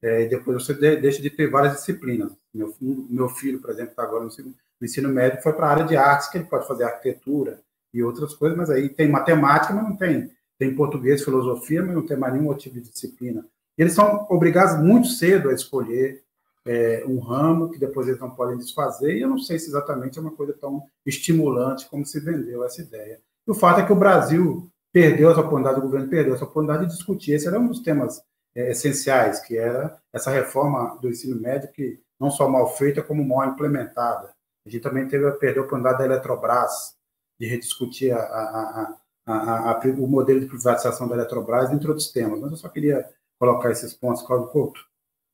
é, 0.00 0.22
e 0.22 0.28
depois 0.28 0.64
você 0.64 0.72
de, 0.72 0.96
deixa 0.96 1.20
de 1.20 1.28
ter 1.28 1.50
várias 1.50 1.74
disciplinas. 1.74 2.32
Meu, 2.54 2.72
meu 2.80 3.28
filho, 3.28 3.60
por 3.60 3.70
exemplo, 3.70 3.90
está 3.90 4.04
agora 4.04 4.20
no 4.20 4.28
ensino, 4.28 4.54
no 4.80 4.86
ensino 4.86 5.08
médio, 5.08 5.42
foi 5.42 5.52
para 5.52 5.66
a 5.66 5.70
área 5.70 5.84
de 5.84 5.96
artes, 5.96 6.28
que 6.28 6.38
ele 6.38 6.46
pode 6.46 6.68
fazer 6.68 6.84
arquitetura 6.84 7.60
e 7.92 8.04
outras 8.04 8.34
coisas, 8.34 8.56
mas 8.56 8.70
aí 8.70 8.88
tem 8.88 9.08
matemática, 9.08 9.74
mas 9.74 9.84
não 9.84 9.96
tem. 9.96 10.30
Tem 10.56 10.74
português, 10.74 11.24
filosofia, 11.24 11.82
mas 11.82 11.96
não 11.96 12.06
tem 12.06 12.16
mais 12.16 12.32
nenhum 12.32 12.54
tipo 12.54 12.76
de 12.76 12.88
disciplina. 12.88 13.44
E 13.76 13.82
eles 13.82 13.94
são 13.94 14.28
obrigados 14.30 14.78
muito 14.78 15.08
cedo 15.08 15.50
a 15.50 15.54
escolher 15.54 16.22
é, 16.66 17.04
um 17.06 17.18
ramo 17.18 17.70
que 17.70 17.78
depois 17.78 18.06
eles 18.06 18.20
não 18.20 18.30
podem 18.30 18.56
desfazer, 18.56 19.16
e 19.16 19.22
eu 19.22 19.28
não 19.28 19.38
sei 19.38 19.58
se 19.58 19.68
exatamente 19.68 20.18
é 20.18 20.22
uma 20.22 20.30
coisa 20.30 20.52
tão 20.52 20.82
estimulante 21.04 21.88
como 21.88 22.06
se 22.06 22.20
vendeu 22.20 22.64
essa 22.64 22.80
ideia. 22.80 23.20
E 23.46 23.50
o 23.50 23.54
fato 23.54 23.80
é 23.80 23.86
que 23.86 23.92
o 23.92 23.96
Brasil 23.96 24.70
perdeu 24.92 25.30
essa 25.30 25.40
oportunidade, 25.40 25.78
o 25.78 25.82
governo 25.82 26.08
perdeu 26.08 26.34
essa 26.34 26.44
oportunidade 26.44 26.86
de 26.86 26.94
discutir. 26.94 27.32
Esse 27.32 27.48
era 27.48 27.58
um 27.58 27.66
dos 27.66 27.80
temas 27.80 28.22
é, 28.54 28.70
essenciais, 28.70 29.40
que 29.40 29.56
era 29.56 29.98
essa 30.12 30.30
reforma 30.30 30.98
do 31.00 31.08
ensino 31.08 31.40
médio, 31.40 31.72
que 31.72 32.00
não 32.20 32.30
só 32.30 32.48
mal 32.48 32.76
feita, 32.76 33.02
como 33.02 33.24
mal 33.24 33.48
implementada. 33.48 34.32
A 34.64 34.70
gente 34.70 34.82
também 34.82 35.08
teve, 35.08 35.28
perdeu 35.32 35.62
a 35.62 35.66
oportunidade 35.66 35.98
da 35.98 36.04
Eletrobras, 36.04 36.94
de 37.40 37.46
rediscutir 37.46 38.12
a, 38.12 38.20
a, 38.20 38.96
a, 39.26 39.80
o 39.98 40.06
modelo 40.06 40.38
de 40.38 40.46
privatização 40.46 41.08
da 41.08 41.16
Eletrobras, 41.16 41.72
entre 41.72 41.88
outros 41.88 42.12
temas. 42.12 42.38
Mas 42.38 42.52
eu 42.52 42.56
só 42.56 42.68
queria 42.68 43.08
colocar 43.40 43.72
esses 43.72 43.92
pontos, 43.92 44.22
Cláudio 44.22 44.48
Couto. 44.48 44.91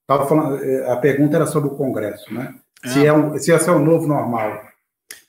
Tava 0.08 0.26
falando, 0.26 0.64
é, 0.64 0.90
a 0.90 0.96
pergunta 0.96 1.36
era 1.36 1.46
sobre 1.46 1.68
o 1.68 1.76
Congresso, 1.76 2.32
né? 2.32 2.58
É. 2.82 2.88
Se, 2.88 3.06
é 3.06 3.12
um, 3.12 3.38
se 3.38 3.52
esse 3.52 3.68
é 3.68 3.72
o 3.72 3.78
novo 3.78 4.06
normal. 4.06 4.64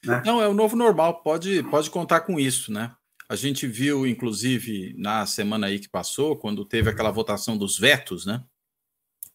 Né? 0.06 0.24
Não, 0.26 0.42
é 0.42 0.48
o 0.48 0.54
novo 0.54 0.78
normal, 0.78 1.22
pode, 1.22 1.62
pode 1.64 1.90
contar 1.90 2.22
com 2.22 2.40
isso, 2.40 2.72
né? 2.72 2.90
A 3.28 3.36
gente 3.36 3.68
viu, 3.68 4.08
inclusive, 4.08 4.96
na 4.98 5.26
semana 5.26 5.68
aí 5.68 5.80
que 5.80 5.90
passou, 5.90 6.38
quando 6.38 6.64
teve 6.64 6.90
aquela 6.90 7.12
votação 7.12 7.58
dos 7.58 7.78
vetos, 7.78 8.26
né? 8.26 8.42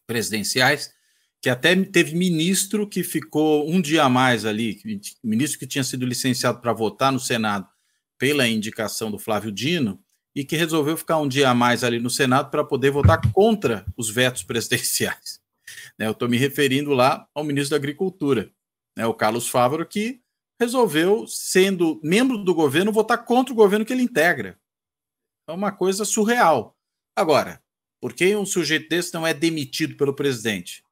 Presidenciais, 0.07 0.91
que 1.39 1.47
até 1.47 1.75
teve 1.75 2.15
ministro 2.15 2.89
que 2.89 3.03
ficou 3.03 3.69
um 3.69 3.79
dia 3.79 4.03
a 4.03 4.09
mais 4.09 4.45
ali, 4.45 4.81
ministro 5.23 5.59
que 5.59 5.67
tinha 5.67 5.83
sido 5.83 6.07
licenciado 6.07 6.59
para 6.59 6.73
votar 6.73 7.11
no 7.11 7.19
Senado 7.19 7.67
pela 8.17 8.47
indicação 8.47 9.11
do 9.11 9.19
Flávio 9.19 9.51
Dino, 9.51 9.99
e 10.35 10.43
que 10.43 10.57
resolveu 10.57 10.97
ficar 10.97 11.17
um 11.17 11.27
dia 11.27 11.49
a 11.49 11.55
mais 11.55 11.83
ali 11.83 11.99
no 11.99 12.09
Senado 12.09 12.51
para 12.51 12.63
poder 12.63 12.91
votar 12.91 13.21
contra 13.31 13.85
os 13.95 14.09
vetos 14.09 14.43
presidenciais. 14.43 15.39
Né, 15.97 16.07
eu 16.07 16.11
estou 16.11 16.27
me 16.27 16.37
referindo 16.37 16.91
lá 16.93 17.27
ao 17.33 17.43
ministro 17.43 17.71
da 17.71 17.77
Agricultura, 17.77 18.51
né, 18.97 19.05
o 19.05 19.13
Carlos 19.13 19.47
Fávaro, 19.47 19.85
que 19.85 20.21
resolveu, 20.59 21.25
sendo 21.27 21.99
membro 22.03 22.37
do 22.37 22.53
governo, 22.53 22.91
votar 22.91 23.23
contra 23.23 23.53
o 23.53 23.55
governo 23.55 23.85
que 23.85 23.93
ele 23.93 24.03
integra. 24.03 24.59
É 25.47 25.53
uma 25.53 25.71
coisa 25.71 26.03
surreal. 26.05 26.77
Agora, 27.15 27.61
por 28.01 28.13
que 28.13 28.35
um 28.35 28.45
sujeito 28.45 28.89
desse 28.89 29.13
não 29.13 29.25
é 29.25 29.33
demitido 29.33 29.95
pelo 29.95 30.13
presidente? 30.13 30.83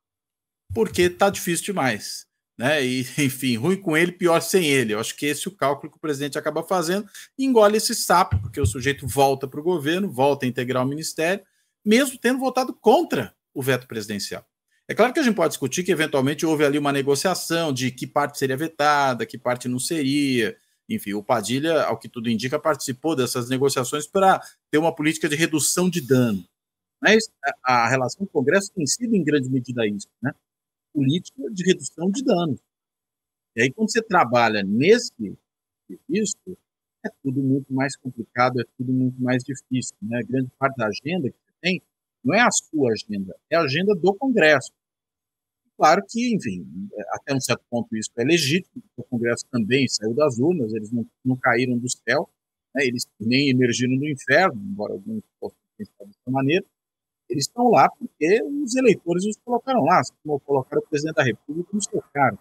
Porque 0.73 1.03
está 1.03 1.29
difícil 1.29 1.65
demais 1.65 2.27
né? 2.58 2.86
E, 2.86 3.02
enfim, 3.18 3.56
ruim 3.58 3.78
com 3.78 3.96
ele, 3.96 4.12
pior 4.12 4.42
sem 4.42 4.66
ele. 4.66 4.94
Eu 4.94 5.00
acho 5.00 5.16
que 5.16 5.26
esse 5.26 5.48
é 5.48 5.52
o 5.52 5.56
cálculo 5.56 5.92
que 5.92 5.98
o 5.98 6.02
presidente 6.02 6.38
acaba 6.38 6.63
fazendo, 6.63 7.08
engole 7.38 7.78
esse 7.78 7.96
sapo, 7.96 8.39
porque 8.39 8.60
o 8.60 8.66
sujeito 8.66 9.08
volta 9.08 9.48
para 9.48 9.60
o 9.60 9.63
governo, 9.63 10.12
volta 10.12 10.46
a 10.46 10.50
integrar 10.50 10.84
o 10.84 10.88
ministério, 10.88 11.44
mesmo 11.84 12.18
tendo 12.18 12.39
votado 12.39 12.74
contra 12.74 13.34
o 13.54 13.62
veto 13.62 13.88
presidencial. 13.88 14.46
É 14.88 14.94
claro 14.94 15.13
que 15.13 15.20
a 15.20 15.24
gente 15.24 15.36
pode 15.36 15.50
discutir 15.50 15.84
que 15.84 15.92
eventualmente 15.92 16.46
houve 16.46 16.66
ali 16.66 16.78
uma 16.78 16.92
negociação 16.92 17.72
de 17.72 17.89
que 17.89 18.06
parte 18.06 18.38
seria 18.38 18.58
vetada, 18.58 19.26
que 19.26 19.38
parte 19.38 19.68
não 19.68 19.80
seria. 19.80 20.58
Enfim, 20.89 21.13
o 21.13 21.24
Padilha, 21.24 21.84
ao 21.84 21.98
que 21.98 22.10
tudo 22.10 22.30
indica, 22.30 22.60
participou 22.60 23.16
dessas 23.16 23.50
negociações 23.50 24.06
para 24.06 24.42
ter 24.70 24.78
uma 24.78 24.94
política 24.94 25.30
de 25.30 25.36
redução 25.36 25.89
de 25.89 26.02
dano. 26.02 26.44
Mas 27.02 27.30
a 27.63 27.88
relação 27.88 28.26
com 28.26 28.39
o 28.39 28.42
Congresso 28.42 28.72
tem 28.74 28.86
sido 28.86 29.16
em 29.16 29.24
grande 29.24 29.50
medida 29.50 29.86
isso, 29.88 30.08
né? 30.22 30.34
Política 30.93 31.41
de 31.51 31.63
redução 31.65 32.10
de 32.12 32.23
danos. 32.23 32.60
E 33.56 33.63
aí, 33.63 33.71
quando 33.71 33.91
você 33.91 34.01
trabalha 34.01 34.63
nesse, 34.63 35.38
previsto, 35.88 36.58
é 37.06 37.10
tudo 37.21 37.41
muito 37.41 37.73
mais 37.73 37.95
complicado, 37.97 38.60
é 38.60 38.63
tudo 38.77 38.93
muito 38.93 39.21
mais 39.21 39.43
difícil. 39.43 39.95
Né? 40.01 40.21
Grande 40.23 40.49
parte 40.58 40.77
da 40.77 40.88
agenda 40.88 41.29
que 41.29 41.36
você 41.36 41.53
tem 41.62 41.82
não 42.23 42.34
é 42.34 42.41
a 42.41 42.51
sua 42.51 42.91
agenda, 42.91 43.36
é 43.49 43.58
a 43.58 43.62
agenda 43.62 43.93
do 43.93 44.15
Congresso. 44.15 44.71
Claro 45.75 46.01
que, 46.08 46.34
enfim, 46.34 46.65
até 47.10 47.34
um 47.34 47.41
certo 47.41 47.63
ponto 47.69 47.93
isso 47.97 48.10
é 48.17 48.23
legítimo, 48.23 48.82
o 48.95 49.03
Congresso 49.03 49.43
também 49.51 49.88
saiu 49.88 50.13
das 50.13 50.38
urnas, 50.39 50.73
eles 50.73 50.91
não, 50.91 51.06
não 51.25 51.36
caíram 51.36 51.77
do 51.77 51.89
céu, 51.89 52.29
né? 52.73 52.86
eles 52.86 53.06
nem 53.19 53.49
emergiram 53.49 53.97
do 53.97 54.08
inferno, 54.08 54.62
embora 54.63 54.93
alguns 54.93 55.23
possam 55.39 55.58
pensar 55.77 56.06
dessa 56.06 56.32
maneira, 56.32 56.65
eles 57.34 57.46
estão 57.46 57.69
lá 57.69 57.89
porque 57.89 58.43
os 58.43 58.76
eleitores 58.76 59.26
os 59.26 59.38
colocaram 59.38 59.84
lá, 59.84 60.02
como 60.22 60.39
colocaram 60.41 60.84
o 60.84 60.88
presidente 60.88 61.15
da 61.15 61.24
República, 61.24 61.69
nos 61.74 61.88
colocaram. 61.88 62.38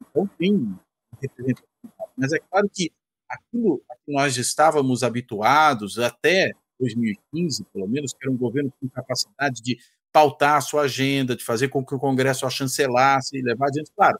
Então 0.00 0.26
tem 0.38 0.72
representatividade. 1.20 2.12
Mas 2.16 2.32
é 2.32 2.38
claro 2.38 2.70
que 2.72 2.92
aquilo 3.28 3.82
a 3.90 3.96
que 3.96 4.12
nós 4.12 4.36
estávamos 4.36 5.02
habituados 5.02 5.98
até 5.98 6.52
2015, 6.78 7.64
pelo 7.72 7.88
menos, 7.88 8.12
que 8.12 8.18
era 8.22 8.30
um 8.30 8.36
governo 8.36 8.72
com 8.80 8.88
capacidade 8.88 9.60
de 9.60 9.78
pautar 10.12 10.56
a 10.56 10.60
sua 10.60 10.82
agenda, 10.82 11.34
de 11.34 11.44
fazer 11.44 11.68
com 11.68 11.84
que 11.84 11.94
o 11.94 11.98
Congresso 11.98 12.46
a 12.46 12.50
chancelasse 12.50 13.36
e 13.36 13.42
levar 13.42 13.66
adiante, 13.66 13.90
claro, 13.94 14.18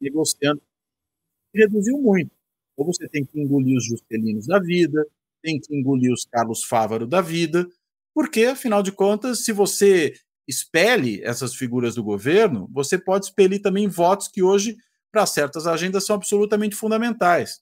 negociando, 0.00 0.60
reduziu 1.54 1.98
muito. 1.98 2.32
Ou 2.76 2.84
você 2.84 3.08
tem 3.08 3.24
que 3.24 3.40
engolir 3.40 3.76
os 3.76 3.84
Justelinos 3.84 4.46
da 4.46 4.58
vida, 4.58 5.06
tem 5.40 5.60
que 5.60 5.74
engolir 5.74 6.12
os 6.12 6.24
Carlos 6.24 6.64
Fávaro 6.64 7.06
da 7.06 7.20
vida, 7.20 7.68
porque, 8.16 8.46
afinal 8.46 8.82
de 8.82 8.90
contas, 8.90 9.44
se 9.44 9.52
você 9.52 10.14
expele 10.48 11.22
essas 11.22 11.54
figuras 11.54 11.94
do 11.94 12.02
governo, 12.02 12.66
você 12.72 12.96
pode 12.96 13.26
expelir 13.26 13.60
também 13.60 13.88
votos 13.88 14.26
que 14.26 14.42
hoje, 14.42 14.74
para 15.12 15.26
certas 15.26 15.66
agendas, 15.66 16.06
são 16.06 16.16
absolutamente 16.16 16.74
fundamentais. 16.74 17.60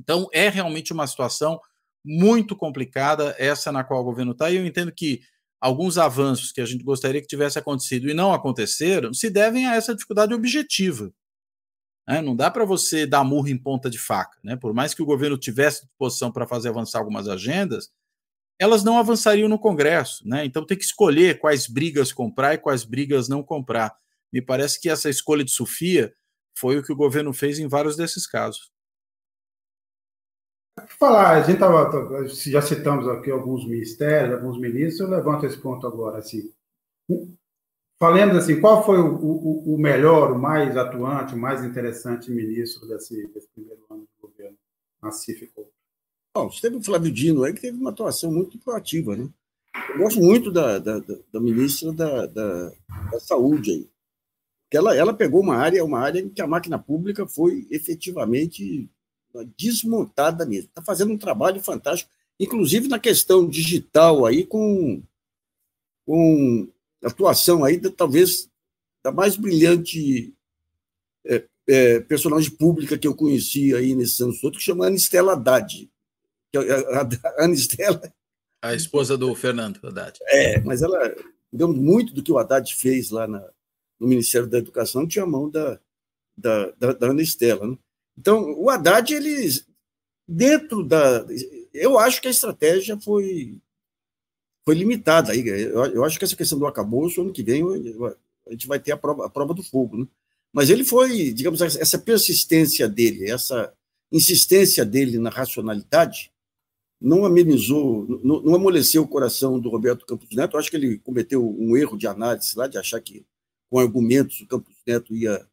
Então, 0.00 0.26
é 0.32 0.48
realmente 0.48 0.90
uma 0.90 1.06
situação 1.06 1.60
muito 2.02 2.56
complicada, 2.56 3.36
essa 3.38 3.70
na 3.70 3.84
qual 3.84 4.00
o 4.00 4.04
governo 4.04 4.32
está, 4.32 4.50
e 4.50 4.56
eu 4.56 4.64
entendo 4.64 4.90
que 4.90 5.20
alguns 5.60 5.98
avanços 5.98 6.50
que 6.50 6.62
a 6.62 6.64
gente 6.64 6.82
gostaria 6.82 7.20
que 7.20 7.26
tivesse 7.26 7.58
acontecido 7.58 8.08
e 8.08 8.14
não 8.14 8.32
aconteceram 8.32 9.12
se 9.12 9.28
devem 9.28 9.66
a 9.66 9.74
essa 9.74 9.94
dificuldade 9.94 10.32
objetiva. 10.32 11.12
Né? 12.08 12.22
Não 12.22 12.34
dá 12.34 12.50
para 12.50 12.64
você 12.64 13.06
dar 13.06 13.22
murro 13.22 13.48
em 13.48 13.58
ponta 13.58 13.90
de 13.90 13.98
faca. 13.98 14.38
Né? 14.42 14.56
Por 14.56 14.72
mais 14.72 14.94
que 14.94 15.02
o 15.02 15.06
governo 15.06 15.36
tivesse 15.36 15.84
disposição 15.84 16.32
para 16.32 16.46
fazer 16.46 16.70
avançar 16.70 17.00
algumas 17.00 17.28
agendas, 17.28 17.90
elas 18.58 18.82
não 18.82 18.98
avançariam 18.98 19.48
no 19.48 19.58
Congresso. 19.58 20.26
Né? 20.26 20.44
Então 20.44 20.66
tem 20.66 20.76
que 20.76 20.84
escolher 20.84 21.38
quais 21.38 21.66
brigas 21.66 22.12
comprar 22.12 22.54
e 22.54 22.58
quais 22.58 22.84
brigas 22.84 23.28
não 23.28 23.42
comprar. 23.42 23.96
Me 24.32 24.42
parece 24.42 24.80
que 24.80 24.90
essa 24.90 25.08
escolha 25.08 25.44
de 25.44 25.50
Sofia 25.50 26.12
foi 26.56 26.78
o 26.78 26.82
que 26.82 26.92
o 26.92 26.96
governo 26.96 27.32
fez 27.32 27.58
em 27.58 27.68
vários 27.68 27.96
desses 27.96 28.26
casos. 28.26 28.70
Falar, 30.98 31.38
a 31.38 31.42
gente 31.42 31.58
tava, 31.58 32.26
já 32.28 32.62
citamos 32.62 33.08
aqui 33.08 33.30
alguns 33.30 33.66
ministérios, 33.66 34.36
alguns 34.36 34.60
ministros, 34.60 35.00
eu 35.00 35.08
levanto 35.08 35.44
esse 35.44 35.58
ponto 35.58 35.86
agora, 35.86 36.18
assim. 36.18 36.52
Falando 37.98 38.38
assim, 38.38 38.60
qual 38.60 38.84
foi 38.84 39.00
o, 39.00 39.16
o, 39.16 39.74
o 39.74 39.78
melhor, 39.78 40.30
o 40.30 40.38
mais 40.38 40.76
atuante, 40.76 41.34
o 41.34 41.38
mais 41.38 41.64
interessante 41.64 42.30
ministro 42.30 42.86
desse, 42.86 43.26
desse 43.28 43.48
primeiro 43.48 43.84
ano 43.90 44.02
do 44.02 44.28
governo, 44.28 44.56
Nassif 45.02 45.44
Couto? 45.48 45.77
Bom, 46.38 46.48
teve 46.50 46.76
o 46.76 46.82
Flávio 46.84 47.10
Dino 47.10 47.42
aí, 47.42 47.52
que 47.52 47.62
teve 47.62 47.76
uma 47.76 47.90
atuação 47.90 48.30
muito 48.30 48.60
proativa, 48.60 49.16
né? 49.16 49.28
Eu 49.90 49.98
gosto 49.98 50.20
muito 50.20 50.52
da, 50.52 50.78
da, 50.78 51.00
da 51.00 51.40
ministra 51.40 51.92
da, 51.92 52.26
da, 52.26 52.72
da, 53.10 53.18
Saúde 53.18 53.72
aí. 53.72 53.88
Que 54.70 54.76
ela, 54.76 54.94
ela 54.94 55.12
pegou 55.12 55.40
uma 55.40 55.56
área, 55.56 55.84
uma 55.84 55.98
área 55.98 56.20
em 56.20 56.28
que 56.28 56.40
a 56.40 56.46
máquina 56.46 56.78
pública 56.78 57.26
foi 57.26 57.66
efetivamente 57.72 58.88
desmontada 59.56 60.46
mesmo. 60.46 60.68
Está 60.68 60.80
fazendo 60.80 61.12
um 61.12 61.18
trabalho 61.18 61.60
fantástico, 61.60 62.08
inclusive 62.38 62.86
na 62.86 63.00
questão 63.00 63.48
digital 63.48 64.24
aí, 64.24 64.46
com, 64.46 65.02
com 66.06 66.68
atuação 67.02 67.64
aí, 67.64 67.78
da, 67.78 67.90
talvez, 67.90 68.48
da 69.02 69.10
mais 69.10 69.36
brilhante 69.36 70.32
é, 71.26 71.44
é, 71.66 71.98
personagem 71.98 72.52
pública 72.52 72.96
que 72.96 73.08
eu 73.08 73.14
conheci 73.16 73.74
aí 73.74 73.92
nesse 73.96 74.22
anos 74.22 74.40
todo, 74.40 74.56
que 74.56 74.62
chama 74.62 74.86
Anistela 74.86 75.32
Haddad. 75.32 75.90
A, 76.56 77.00
a, 77.00 77.44
Anistela... 77.44 78.12
A 78.60 78.74
esposa 78.74 79.16
do 79.16 79.34
Fernando 79.34 79.78
Haddad. 79.84 80.18
É, 80.22 80.60
mas 80.60 80.82
ela, 80.82 81.14
digamos, 81.52 81.78
muito 81.78 82.12
do 82.12 82.22
que 82.22 82.32
o 82.32 82.38
Haddad 82.38 82.74
fez 82.74 83.10
lá 83.10 83.26
na, 83.26 83.40
no 84.00 84.08
Ministério 84.08 84.48
da 84.48 84.58
Educação 84.58 85.06
tinha 85.06 85.24
a 85.24 85.28
mão 85.28 85.48
da, 85.48 85.78
da, 86.36 86.70
da, 86.72 86.92
da 86.92 87.10
Anistela, 87.10 87.66
né? 87.66 87.78
Então, 88.16 88.52
o 88.58 88.68
Haddad, 88.68 89.14
ele, 89.14 89.48
dentro 90.26 90.82
da. 90.82 91.24
Eu 91.72 91.98
acho 91.98 92.20
que 92.20 92.26
a 92.28 92.32
estratégia 92.32 92.98
foi, 92.98 93.60
foi 94.64 94.74
limitada. 94.74 95.34
Eu, 95.36 95.84
eu 95.86 96.04
acho 96.04 96.18
que 96.18 96.24
essa 96.24 96.36
questão 96.36 96.58
do 96.58 96.66
acabouço, 96.66 97.20
ano 97.20 97.32
que 97.32 97.44
vem, 97.44 97.62
a 98.46 98.50
gente 98.50 98.66
vai 98.66 98.80
ter 98.80 98.92
a 98.92 98.96
prova, 98.96 99.26
a 99.26 99.30
prova 99.30 99.54
do 99.54 99.62
fogo. 99.62 99.98
Né? 99.98 100.06
Mas 100.52 100.68
ele 100.68 100.84
foi, 100.84 101.32
digamos, 101.32 101.60
essa 101.60 101.98
persistência 101.98 102.88
dele, 102.88 103.30
essa 103.30 103.72
insistência 104.10 104.84
dele 104.84 105.18
na 105.18 105.30
racionalidade, 105.30 106.32
não 107.00 107.24
amenizou, 107.24 108.06
não, 108.22 108.54
amoleceu 108.54 109.02
o 109.02 109.08
coração 109.08 109.58
do 109.60 109.68
Roberto 109.68 110.04
Campos 110.04 110.28
Neto. 110.34 110.56
Eu 110.56 110.60
acho 110.60 110.70
que 110.70 110.76
ele 110.76 110.98
cometeu 110.98 111.48
um 111.48 111.76
erro 111.76 111.96
de 111.96 112.06
análise 112.06 112.56
lá, 112.56 112.66
de 112.66 112.78
achar 112.78 113.00
que 113.00 113.24
com 113.70 113.78
argumentos 113.78 114.40
o 114.40 114.46
Campos 114.46 114.74
Neto 114.86 115.14
ia, 115.14 115.46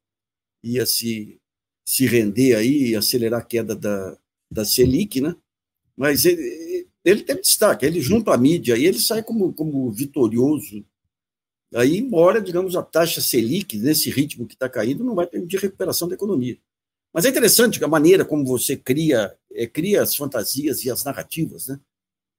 ia 0.64 0.86
se 0.86 1.40
se 1.86 2.08
render 2.08 2.56
aí 2.56 2.90
e 2.90 2.96
acelerar 2.96 3.42
a 3.42 3.46
queda 3.46 3.76
da, 3.76 4.18
da 4.50 4.66
Selic, 4.66 5.22
né? 5.22 5.36
Mas 5.96 6.26
ele, 6.26 6.88
ele 7.06 7.22
teve 7.22 7.42
destaque, 7.42 7.86
ele 7.86 8.02
junto 8.02 8.32
à 8.32 8.38
mídia, 8.38 8.76
e 8.76 8.86
ele 8.86 9.00
sai 9.00 9.22
como, 9.22 9.54
como 9.54 9.92
vitorioso. 9.92 10.84
Aí, 11.74 11.98
embora, 11.98 12.42
digamos, 12.42 12.76
a 12.76 12.82
taxa 12.82 13.22
Selic, 13.22 13.78
nesse 13.78 14.10
ritmo 14.10 14.48
que 14.48 14.56
está 14.56 14.68
caindo, 14.68 15.04
não 15.04 15.14
vai 15.14 15.28
permitir 15.28 15.58
recuperação 15.58 16.08
da 16.08 16.16
economia. 16.16 16.58
Mas 17.14 17.24
é 17.26 17.30
interessante 17.30 17.82
a 17.84 17.88
maneira 17.88 18.26
como 18.26 18.44
você 18.44 18.76
cria, 18.76 19.34
é, 19.56 19.68
cria 19.68 20.02
as 20.02 20.16
fantasias 20.16 20.84
e 20.84 20.92
as 20.92 21.04
narrativas, 21.04 21.68
né? 21.68 21.80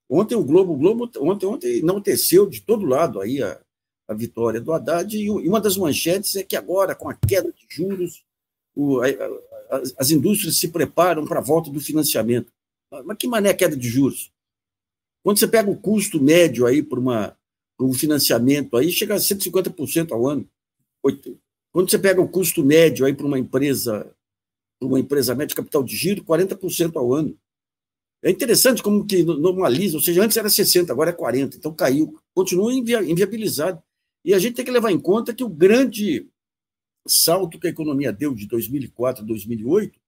Ontem 0.08 0.36
o 0.36 0.44
Globo, 0.44 0.74
o 0.74 0.76
Globo 0.76 1.10
ontem, 1.18 1.46
ontem 1.46 1.82
não 1.82 2.00
teceu 2.00 2.46
de 2.46 2.60
todo 2.60 2.86
lado 2.86 3.20
aí 3.20 3.42
a, 3.42 3.60
a 4.06 4.14
vitória 4.14 4.60
do 4.60 4.72
Haddad, 4.72 5.16
e 5.16 5.30
uma 5.30 5.60
das 5.60 5.76
manchetes 5.76 6.36
é 6.36 6.44
que 6.44 6.54
agora, 6.54 6.94
com 6.94 7.08
a 7.08 7.14
queda 7.14 7.52
de 7.52 7.66
juros, 7.68 8.24
o, 8.74 9.00
a, 9.00 9.06
a, 9.06 9.82
as 9.98 10.10
indústrias 10.10 10.58
se 10.58 10.68
preparam 10.68 11.26
para 11.26 11.40
a 11.40 11.42
volta 11.42 11.70
do 11.70 11.80
financiamento. 11.80 12.52
Mas 13.04 13.16
que 13.16 13.26
mané 13.26 13.52
queda 13.52 13.76
de 13.76 13.88
juros? 13.88 14.30
Quando 15.24 15.38
você 15.38 15.48
pega 15.48 15.68
o 15.68 15.76
custo 15.76 16.22
médio 16.22 16.66
aí 16.66 16.82
para 16.82 17.00
uma 17.00 17.36
um 17.78 17.92
financiamento 17.92 18.76
aí 18.76 18.90
chega 18.90 19.14
a 19.14 19.18
150% 19.18 20.12
ao 20.12 20.26
ano. 20.26 20.48
Quando 21.72 21.90
você 21.90 21.98
pega 21.98 22.20
o 22.20 22.28
custo 22.28 22.64
médio 22.64 23.04
aí 23.04 23.12
para 23.12 23.26
uma 23.26 23.38
empresa 23.38 24.15
uma 24.80 25.00
empresa 25.00 25.34
média 25.34 25.48
de 25.48 25.54
capital 25.54 25.82
de 25.82 25.96
giro, 25.96 26.24
40% 26.24 26.96
ao 26.96 27.12
ano. 27.12 27.38
É 28.22 28.30
interessante 28.30 28.82
como 28.82 29.06
que 29.06 29.22
normaliza, 29.22 29.96
ou 29.96 30.02
seja, 30.02 30.22
antes 30.22 30.36
era 30.36 30.48
60, 30.48 30.92
agora 30.92 31.10
é 31.10 31.12
40, 31.12 31.56
então 31.56 31.72
caiu, 31.72 32.18
continua 32.34 32.72
inviabilizado. 32.72 33.82
E 34.24 34.34
a 34.34 34.38
gente 34.38 34.54
tem 34.54 34.64
que 34.64 34.70
levar 34.70 34.90
em 34.90 34.98
conta 34.98 35.34
que 35.34 35.44
o 35.44 35.48
grande 35.48 36.28
salto 37.06 37.58
que 37.58 37.68
a 37.68 37.70
economia 37.70 38.12
deu 38.12 38.34
de 38.34 38.46
2004 38.46 39.22
a 39.22 39.26
2008 39.26 39.98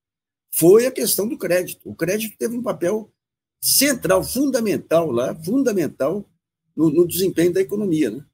foi 0.53 0.87
a 0.87 0.91
questão 0.91 1.29
do 1.29 1.39
crédito. 1.39 1.89
O 1.89 1.95
crédito 1.95 2.37
teve 2.37 2.57
um 2.57 2.63
papel 2.63 3.13
central, 3.61 4.25
fundamental 4.25 5.11
lá, 5.11 5.35
fundamental 5.45 6.29
no, 6.75 6.91
no 6.91 7.07
desempenho 7.07 7.53
da 7.53 7.61
economia. 7.61 8.11
Né? 8.11 8.25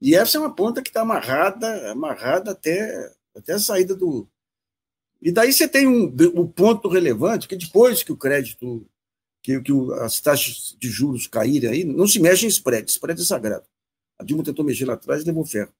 E 0.00 0.14
essa 0.14 0.36
é 0.36 0.40
uma 0.40 0.54
ponta 0.54 0.82
que 0.82 0.90
está 0.90 1.02
amarrada, 1.02 1.92
amarrada 1.92 2.50
até, 2.50 3.12
até 3.34 3.54
a 3.54 3.58
saída 3.58 3.94
do. 3.94 4.28
E 5.22 5.30
daí 5.30 5.52
você 5.52 5.68
tem 5.68 5.86
um, 5.86 6.12
um 6.34 6.46
ponto 6.46 6.88
relevante, 6.88 7.46
que 7.48 7.56
depois 7.56 8.02
que 8.02 8.12
o 8.12 8.16
crédito, 8.16 8.86
que, 9.42 9.60
que 9.60 9.72
as 10.00 10.20
taxas 10.20 10.76
de 10.78 10.90
juros 10.90 11.26
caírem 11.26 11.70
aí, 11.70 11.84
não 11.84 12.06
se 12.06 12.20
mexe 12.20 12.44
em 12.44 12.48
spread, 12.48 12.90
spread 12.90 13.20
é 13.20 13.24
sagrado. 13.24 13.64
A 14.18 14.24
Dilma 14.24 14.42
tentou 14.42 14.64
mexer 14.64 14.84
lá 14.84 14.94
atrás 14.94 15.22
e 15.22 15.26
levou 15.26 15.44
ferro 15.44 15.72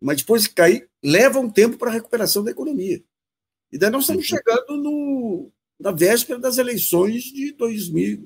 mas 0.00 0.18
depois 0.18 0.46
que 0.46 0.54
cair, 0.54 0.88
leva 1.02 1.38
um 1.38 1.50
tempo 1.50 1.76
para 1.76 1.90
a 1.90 1.94
recuperação 1.94 2.44
da 2.44 2.50
economia. 2.50 3.02
E 3.72 3.78
daí 3.78 3.90
nós 3.90 4.02
estamos 4.02 4.30
uhum. 4.30 4.36
chegando 4.36 4.76
no, 4.76 5.52
na 5.78 5.90
véspera 5.90 6.38
das 6.38 6.58
eleições 6.58 7.24
de 7.24 7.52
2000, 7.52 8.22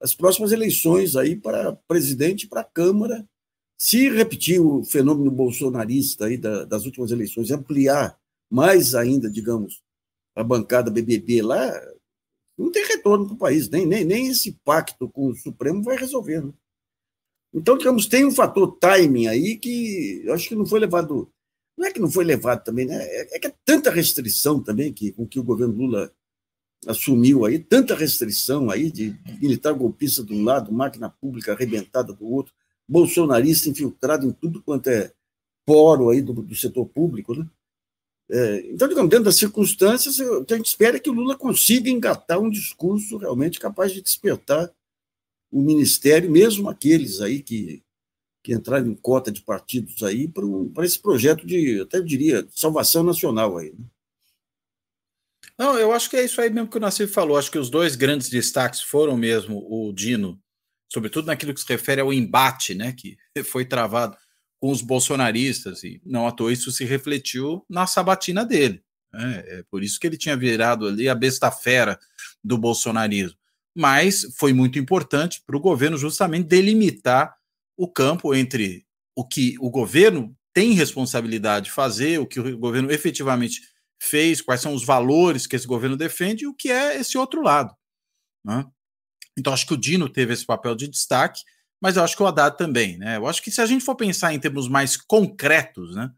as 0.00 0.14
próximas 0.14 0.52
eleições 0.52 1.16
aí 1.16 1.36
para 1.36 1.72
presidente 1.86 2.44
e 2.44 2.48
para 2.48 2.64
Câmara. 2.64 3.26
Se 3.78 4.08
repetir 4.10 4.60
o 4.60 4.84
fenômeno 4.84 5.30
bolsonarista 5.30 6.26
aí 6.26 6.36
da, 6.36 6.64
das 6.64 6.84
últimas 6.84 7.10
eleições, 7.10 7.50
ampliar 7.50 8.18
mais 8.52 8.94
ainda, 8.94 9.30
digamos, 9.30 9.82
a 10.36 10.44
bancada 10.44 10.90
BBB 10.90 11.40
lá, 11.40 11.72
não 12.56 12.70
tem 12.70 12.84
retorno 12.84 13.24
para 13.24 13.34
o 13.34 13.38
país, 13.38 13.70
nem, 13.70 13.86
nem, 13.86 14.04
nem 14.04 14.28
esse 14.28 14.52
pacto 14.62 15.08
com 15.08 15.28
o 15.28 15.34
Supremo 15.34 15.82
vai 15.82 15.96
resolver. 15.96 16.44
Né? 16.44 16.52
Então, 17.54 17.78
digamos, 17.78 18.06
tem 18.06 18.26
um 18.26 18.30
fator 18.30 18.76
timing 18.78 19.26
aí 19.26 19.56
que 19.56 20.20
eu 20.24 20.34
acho 20.34 20.48
que 20.48 20.54
não 20.54 20.66
foi 20.66 20.80
levado. 20.80 21.32
Não 21.78 21.86
é 21.86 21.90
que 21.90 21.98
não 21.98 22.10
foi 22.10 22.24
levado 22.24 22.62
também, 22.62 22.84
né? 22.84 23.02
É, 23.02 23.36
é 23.36 23.38
que 23.38 23.46
é 23.46 23.54
tanta 23.64 23.90
restrição 23.90 24.62
também 24.62 24.92
que, 24.92 25.12
com 25.12 25.26
que 25.26 25.40
o 25.40 25.44
governo 25.44 25.74
Lula 25.74 26.12
assumiu 26.86 27.46
aí, 27.46 27.58
tanta 27.58 27.94
restrição 27.94 28.68
aí 28.68 28.90
de 28.90 29.16
militar 29.40 29.72
golpista 29.72 30.22
de 30.22 30.34
um 30.34 30.44
lado, 30.44 30.70
máquina 30.72 31.08
pública 31.08 31.52
arrebentada 31.52 32.12
do 32.12 32.26
outro, 32.26 32.52
bolsonarista 32.86 33.70
infiltrado 33.70 34.26
em 34.26 34.32
tudo 34.32 34.62
quanto 34.62 34.90
é 34.90 35.10
poro 35.64 36.10
aí 36.10 36.20
do, 36.20 36.34
do 36.34 36.54
setor 36.54 36.84
público, 36.86 37.34
né? 37.34 37.48
É, 38.34 38.60
então, 38.70 38.88
digamos, 38.88 39.10
dentro 39.10 39.26
das 39.26 39.36
circunstâncias, 39.36 40.18
a 40.18 40.56
gente 40.56 40.64
espera 40.64 40.96
é 40.96 41.00
que 41.00 41.10
o 41.10 41.12
Lula 41.12 41.36
consiga 41.36 41.90
engatar 41.90 42.40
um 42.40 42.48
discurso 42.48 43.18
realmente 43.18 43.60
capaz 43.60 43.92
de 43.92 44.00
despertar 44.00 44.72
o 45.50 45.60
ministério, 45.60 46.30
mesmo 46.30 46.70
aqueles 46.70 47.20
aí 47.20 47.42
que, 47.42 47.82
que 48.42 48.54
entraram 48.54 48.86
em 48.86 48.94
cota 48.94 49.30
de 49.30 49.42
partidos 49.42 50.02
aí, 50.02 50.26
para, 50.26 50.46
para 50.72 50.86
esse 50.86 50.98
projeto 50.98 51.46
de, 51.46 51.82
até 51.82 51.98
eu 51.98 52.04
diria, 52.04 52.48
salvação 52.50 53.02
nacional 53.02 53.58
aí. 53.58 53.74
Né? 53.78 53.84
Não, 55.58 55.78
eu 55.78 55.92
acho 55.92 56.08
que 56.08 56.16
é 56.16 56.24
isso 56.24 56.40
aí 56.40 56.48
mesmo 56.48 56.70
que 56.70 56.78
o 56.78 56.80
Nassif 56.80 57.12
falou. 57.12 57.36
Acho 57.36 57.50
que 57.50 57.58
os 57.58 57.68
dois 57.68 57.94
grandes 57.96 58.30
destaques 58.30 58.80
foram 58.80 59.14
mesmo 59.14 59.58
o 59.68 59.92
Dino, 59.92 60.40
sobretudo 60.90 61.26
naquilo 61.26 61.52
que 61.52 61.60
se 61.60 61.68
refere 61.68 62.00
ao 62.00 62.10
embate, 62.10 62.74
né, 62.74 62.94
que 62.94 63.18
foi 63.44 63.66
travado 63.66 64.16
com 64.62 64.70
os 64.70 64.80
bolsonaristas, 64.80 65.82
e 65.82 66.00
não 66.06 66.24
à 66.24 66.30
toa 66.30 66.52
isso 66.52 66.70
se 66.70 66.84
refletiu 66.84 67.66
na 67.68 67.84
sabatina 67.84 68.46
dele. 68.46 68.80
Né? 69.12 69.42
É 69.44 69.64
por 69.68 69.82
isso 69.82 69.98
que 69.98 70.06
ele 70.06 70.16
tinha 70.16 70.36
virado 70.36 70.86
ali 70.86 71.08
a 71.08 71.16
besta 71.16 71.50
fera 71.50 71.98
do 72.44 72.56
bolsonarismo. 72.56 73.36
Mas 73.76 74.24
foi 74.38 74.52
muito 74.52 74.78
importante 74.78 75.42
para 75.44 75.56
o 75.56 75.60
governo 75.60 75.98
justamente 75.98 76.46
delimitar 76.46 77.36
o 77.76 77.88
campo 77.88 78.36
entre 78.36 78.86
o 79.16 79.26
que 79.26 79.56
o 79.58 79.68
governo 79.68 80.32
tem 80.54 80.74
responsabilidade 80.74 81.64
de 81.64 81.72
fazer, 81.72 82.20
o 82.20 82.26
que 82.26 82.38
o 82.38 82.56
governo 82.56 82.92
efetivamente 82.92 83.62
fez, 84.00 84.40
quais 84.40 84.60
são 84.60 84.74
os 84.74 84.84
valores 84.84 85.44
que 85.44 85.56
esse 85.56 85.66
governo 85.66 85.96
defende 85.96 86.44
e 86.44 86.46
o 86.46 86.54
que 86.54 86.70
é 86.70 87.00
esse 87.00 87.18
outro 87.18 87.42
lado. 87.42 87.74
Né? 88.44 88.64
Então, 89.36 89.52
acho 89.52 89.66
que 89.66 89.74
o 89.74 89.80
Dino 89.80 90.08
teve 90.08 90.32
esse 90.32 90.46
papel 90.46 90.76
de 90.76 90.86
destaque, 90.86 91.42
mas 91.82 91.96
eu 91.96 92.04
acho 92.04 92.16
que 92.16 92.22
o 92.22 92.26
Haddad 92.26 92.56
também. 92.56 92.96
Né? 92.96 93.16
Eu 93.16 93.26
acho 93.26 93.42
que 93.42 93.50
se 93.50 93.60
a 93.60 93.66
gente 93.66 93.84
for 93.84 93.96
pensar 93.96 94.32
em 94.32 94.38
termos 94.38 94.68
mais 94.68 94.96
concretos 94.96 95.96
né, 95.96 96.12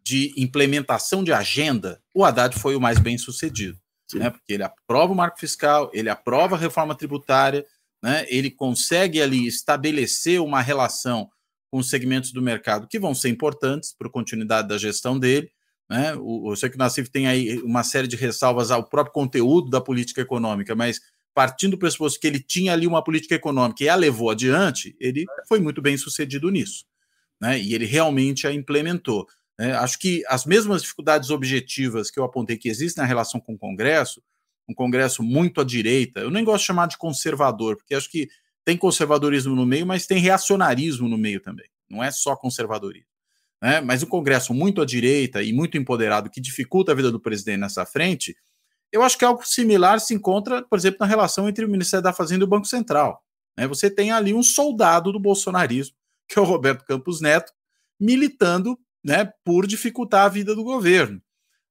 de 0.00 0.32
implementação 0.36 1.24
de 1.24 1.32
agenda, 1.32 2.00
o 2.14 2.24
Haddad 2.24 2.56
foi 2.56 2.76
o 2.76 2.80
mais 2.80 3.00
bem 3.00 3.18
sucedido. 3.18 3.76
Né? 4.14 4.30
Porque 4.30 4.52
ele 4.52 4.62
aprova 4.62 5.12
o 5.12 5.16
marco 5.16 5.40
fiscal, 5.40 5.90
ele 5.92 6.08
aprova 6.08 6.54
a 6.54 6.58
reforma 6.58 6.94
tributária, 6.94 7.66
né? 8.00 8.24
ele 8.28 8.52
consegue 8.52 9.20
ali 9.20 9.48
estabelecer 9.48 10.40
uma 10.40 10.60
relação 10.60 11.28
com 11.72 11.78
os 11.78 11.90
segmentos 11.90 12.32
do 12.32 12.40
mercado 12.40 12.86
que 12.86 12.98
vão 12.98 13.12
ser 13.12 13.30
importantes 13.30 13.92
para 13.92 14.06
a 14.06 14.12
continuidade 14.12 14.68
da 14.68 14.78
gestão 14.78 15.18
dele. 15.18 15.50
Né? 15.88 16.14
O, 16.20 16.52
eu 16.52 16.56
sei 16.56 16.70
que 16.70 16.76
o 16.76 16.78
Nassif 16.78 17.10
tem 17.10 17.26
aí 17.26 17.58
uma 17.62 17.82
série 17.82 18.06
de 18.06 18.14
ressalvas 18.14 18.70
ao 18.70 18.88
próprio 18.88 19.12
conteúdo 19.12 19.70
da 19.70 19.80
política 19.80 20.20
econômica, 20.20 20.76
mas 20.76 21.00
partindo 21.34 21.72
do 21.72 21.78
pressuposto 21.78 22.18
que 22.20 22.26
ele 22.26 22.40
tinha 22.40 22.72
ali 22.72 22.86
uma 22.86 23.02
política 23.02 23.34
econômica 23.34 23.84
e 23.84 23.88
a 23.88 23.94
levou 23.94 24.30
adiante, 24.30 24.96
ele 25.00 25.24
foi 25.48 25.60
muito 25.60 25.80
bem 25.80 25.96
sucedido 25.96 26.50
nisso. 26.50 26.84
Né? 27.40 27.60
E 27.60 27.74
ele 27.74 27.86
realmente 27.86 28.46
a 28.46 28.52
implementou. 28.52 29.26
Né? 29.58 29.72
Acho 29.72 29.98
que 29.98 30.22
as 30.28 30.44
mesmas 30.44 30.82
dificuldades 30.82 31.30
objetivas 31.30 32.10
que 32.10 32.18
eu 32.18 32.24
apontei 32.24 32.56
que 32.56 32.68
existem 32.68 33.02
na 33.02 33.08
relação 33.08 33.40
com 33.40 33.54
o 33.54 33.58
Congresso, 33.58 34.22
um 34.68 34.74
Congresso 34.74 35.22
muito 35.22 35.60
à 35.60 35.64
direita, 35.64 36.20
eu 36.20 36.30
nem 36.30 36.44
gosto 36.44 36.60
de 36.60 36.66
chamar 36.66 36.86
de 36.86 36.98
conservador, 36.98 37.76
porque 37.76 37.94
acho 37.94 38.10
que 38.10 38.28
tem 38.64 38.76
conservadorismo 38.76 39.56
no 39.56 39.66
meio, 39.66 39.86
mas 39.86 40.06
tem 40.06 40.18
reacionarismo 40.18 41.08
no 41.08 41.18
meio 41.18 41.40
também. 41.40 41.68
Não 41.88 42.04
é 42.04 42.10
só 42.10 42.36
conservadorismo 42.36 43.10
né? 43.60 43.80
mas 43.80 44.02
o 44.02 44.06
Congresso 44.06 44.54
muito 44.54 44.80
à 44.80 44.86
direita 44.86 45.42
e 45.42 45.52
muito 45.52 45.76
empoderado, 45.76 46.30
que 46.30 46.40
dificulta 46.40 46.92
a 46.92 46.94
vida 46.94 47.10
do 47.10 47.20
presidente 47.20 47.60
nessa 47.60 47.84
frente, 47.84 48.36
eu 48.92 49.02
acho 49.02 49.16
que 49.16 49.24
algo 49.24 49.46
similar 49.46 50.00
se 50.00 50.14
encontra, 50.14 50.62
por 50.62 50.78
exemplo, 50.78 50.98
na 51.00 51.06
relação 51.06 51.48
entre 51.48 51.64
o 51.64 51.68
Ministério 51.68 52.02
da 52.02 52.12
Fazenda 52.12 52.44
e 52.44 52.46
o 52.46 52.50
Banco 52.50 52.66
Central. 52.66 53.22
Né? 53.56 53.66
Você 53.66 53.90
tem 53.90 54.10
ali 54.10 54.34
um 54.34 54.42
soldado 54.42 55.12
do 55.12 55.20
bolsonarismo, 55.20 55.94
que 56.28 56.38
é 56.38 56.42
o 56.42 56.44
Roberto 56.44 56.84
Campos 56.84 57.20
Neto, 57.20 57.52
militando 57.98 58.78
né, 59.04 59.32
por 59.44 59.66
dificultar 59.66 60.24
a 60.24 60.28
vida 60.28 60.54
do 60.54 60.64
governo. 60.64 61.20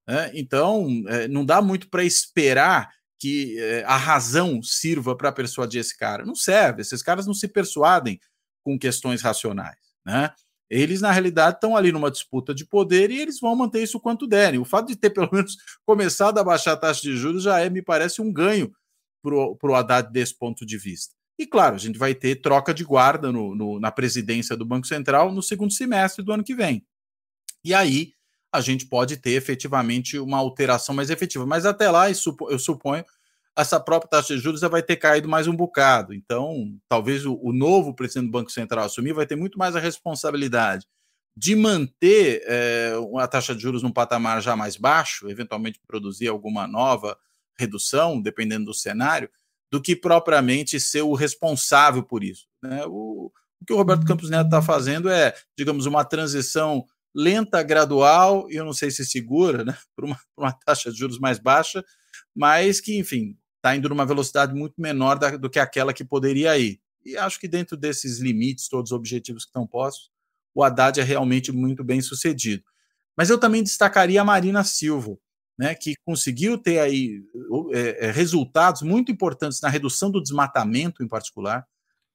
Né? 0.08 0.32
Então, 0.34 0.88
é, 1.08 1.28
não 1.28 1.46
dá 1.46 1.62
muito 1.62 1.90
para 1.90 2.04
esperar 2.04 2.90
que 3.20 3.60
é, 3.60 3.84
a 3.84 3.98
razão 3.98 4.62
sirva 4.64 5.16
para 5.16 5.32
persuadir 5.32 5.82
esse 5.82 5.98
cara. 5.98 6.26
Não 6.26 6.36
serve, 6.36 6.82
esses 6.82 7.04
caras 7.04 7.28
não 7.28 7.34
se 7.34 7.48
persuadem 7.48 8.20
com 8.64 8.80
questões 8.80 9.22
racionais. 9.22 9.78
Né? 10.06 10.32
Eles, 10.70 11.02
na 11.02 11.12
realidade, 11.12 11.58
estão 11.58 11.76
ali 11.76 11.92
numa 11.92 12.12
disputa 12.12 12.54
de 12.54 12.66
poder 12.66 13.10
e 13.10 13.20
eles 13.20 13.40
vão 13.40 13.56
manter 13.56 13.82
isso 13.82 14.00
quanto 14.00 14.28
derem. 14.28 14.60
O 14.60 14.66
fato 14.66 14.88
de 14.88 14.96
ter, 14.96 15.10
pelo 15.12 15.30
menos, 15.32 15.58
começado 15.86 16.38
a 16.38 16.44
baixar 16.44 16.74
a 16.74 16.78
taxa 16.78 17.02
de 17.02 17.18
juros 17.18 17.44
já 17.44 17.60
é, 17.60 17.70
me 17.70 17.82
parece, 17.82 18.22
um 18.22 18.32
ganho 18.32 18.72
para 19.22 19.72
o 19.72 19.76
Haddad 19.76 20.12
desse 20.12 20.38
ponto 20.38 20.66
de 20.66 20.78
vista. 20.78 21.14
E, 21.38 21.48
claro, 21.48 21.76
a 21.76 21.80
gente 21.80 21.98
vai 21.98 22.14
ter 22.14 22.42
troca 22.42 22.74
de 22.74 22.84
guarda 22.84 23.32
no, 23.32 23.56
no, 23.56 23.80
na 23.80 23.92
presidência 23.92 24.56
do 24.56 24.66
Banco 24.66 24.86
Central 24.86 25.32
no 25.32 25.42
segundo 25.42 25.72
semestre 25.72 26.24
do 26.24 26.34
ano 26.34 26.44
que 26.44 26.54
vem. 26.54 26.86
E 27.64 27.74
aí 27.74 28.14
a 28.52 28.62
gente 28.62 28.86
pode 28.86 29.18
ter 29.18 29.32
efetivamente 29.32 30.18
uma 30.18 30.38
alteração 30.38 30.94
mais 30.94 31.10
efetiva. 31.10 31.46
Mas 31.46 31.66
até 31.66 31.90
lá, 31.90 32.08
eu 32.10 32.60
suponho 32.60 33.06
essa 33.60 33.80
própria 33.80 34.10
taxa 34.10 34.36
de 34.36 34.42
juros 34.42 34.62
já 34.62 34.68
vai 34.68 34.82
ter 34.82 34.96
caído 34.96 35.28
mais 35.28 35.48
um 35.48 35.56
bocado. 35.56 36.14
Então, 36.14 36.78
talvez 36.88 37.26
o, 37.26 37.38
o 37.42 37.52
novo 37.52 37.94
presidente 37.94 38.28
do 38.28 38.32
Banco 38.32 38.52
Central 38.52 38.86
assumir 38.86 39.14
vai 39.14 39.26
ter 39.26 39.36
muito 39.36 39.58
mais 39.58 39.76
a 39.76 39.80
responsabilidade 39.80 40.86
de 41.36 41.56
manter 41.56 42.44
é, 42.46 42.94
a 43.18 43.28
taxa 43.28 43.56
de 43.56 43.62
juros 43.62 43.84
num 43.84 43.92
patamar 43.92 44.42
já 44.42 44.56
mais 44.56 44.76
baixo, 44.76 45.30
eventualmente 45.30 45.80
produzir 45.88 46.28
alguma 46.28 46.68
nova 46.68 47.18
redução, 47.58 48.22
dependendo 48.22 48.66
do 48.66 48.74
cenário, 48.74 49.30
do 49.72 49.82
que 49.82 49.96
propriamente 49.96 50.80
ser 50.80 51.02
o 51.02 51.14
responsável 51.14 52.04
por 52.04 52.24
isso. 52.24 52.48
Né? 52.62 52.84
O, 52.88 53.32
o 53.62 53.66
que 53.66 53.74
o 53.74 53.78
Roberto 53.78 54.06
Campos 54.06 54.30
Neto 54.30 54.46
está 54.46 54.62
fazendo 54.62 55.10
é, 55.10 55.34
digamos, 55.58 55.86
uma 55.86 56.04
transição 56.04 56.86
lenta, 57.16 57.64
gradual, 57.64 58.50
e 58.50 58.56
eu 58.56 58.66
não 58.66 58.74
sei 58.74 58.92
se 58.92 59.06
segura, 59.06 59.64
né, 59.64 59.78
para 59.96 60.06
uma, 60.06 60.20
uma, 60.38 60.52
taxa 60.52 60.92
de 60.92 60.98
juros 60.98 61.20
mais 61.20 61.40
baixa, 61.40 61.84
mas 62.36 62.80
que, 62.80 62.98
enfim, 62.98 63.38
está 63.60 63.76
indo 63.76 63.90
numa 63.90 64.06
velocidade 64.06 64.54
muito 64.54 64.82
menor 64.82 65.20
da, 65.20 65.36
do 65.38 65.50
que 65.50 65.60
aquela 65.60 65.94
que 65.94 66.04
poderia 66.04 66.58
ir. 66.58 66.80
E 67.06 67.18
acho 67.18 67.40
que 67.40 67.48
dentro 67.48 67.78
desses 67.78 68.20
limites, 68.20 68.68
todos 68.68 68.92
os 68.92 68.96
objetivos 68.98 69.44
que 69.44 69.50
estão 69.50 69.68
postos, 69.68 70.10
o 70.54 70.64
Haddad 70.64 71.00
é 71.00 71.04
realmente 71.04 71.52
muito 71.52 71.84
bem 71.84 72.02
sucedido. 72.02 72.64
Mas 73.16 73.30
eu 73.30 73.38
também 73.38 73.62
destacaria 73.62 74.22
a 74.22 74.26
Marina 74.26 74.64
Silva, 74.64 75.18
né, 75.58 75.76
que 75.76 75.94
conseguiu 76.06 76.58
ter 76.58 76.80
aí 76.80 77.22
é, 77.74 78.08
é, 78.08 78.12
resultados 78.12 78.82
muito 78.82 79.12
importantes 79.12 79.60
na 79.60 79.68
redução 79.68 80.10
do 80.10 80.22
desmatamento, 80.22 81.04
em 81.04 81.08
particular. 81.08 81.68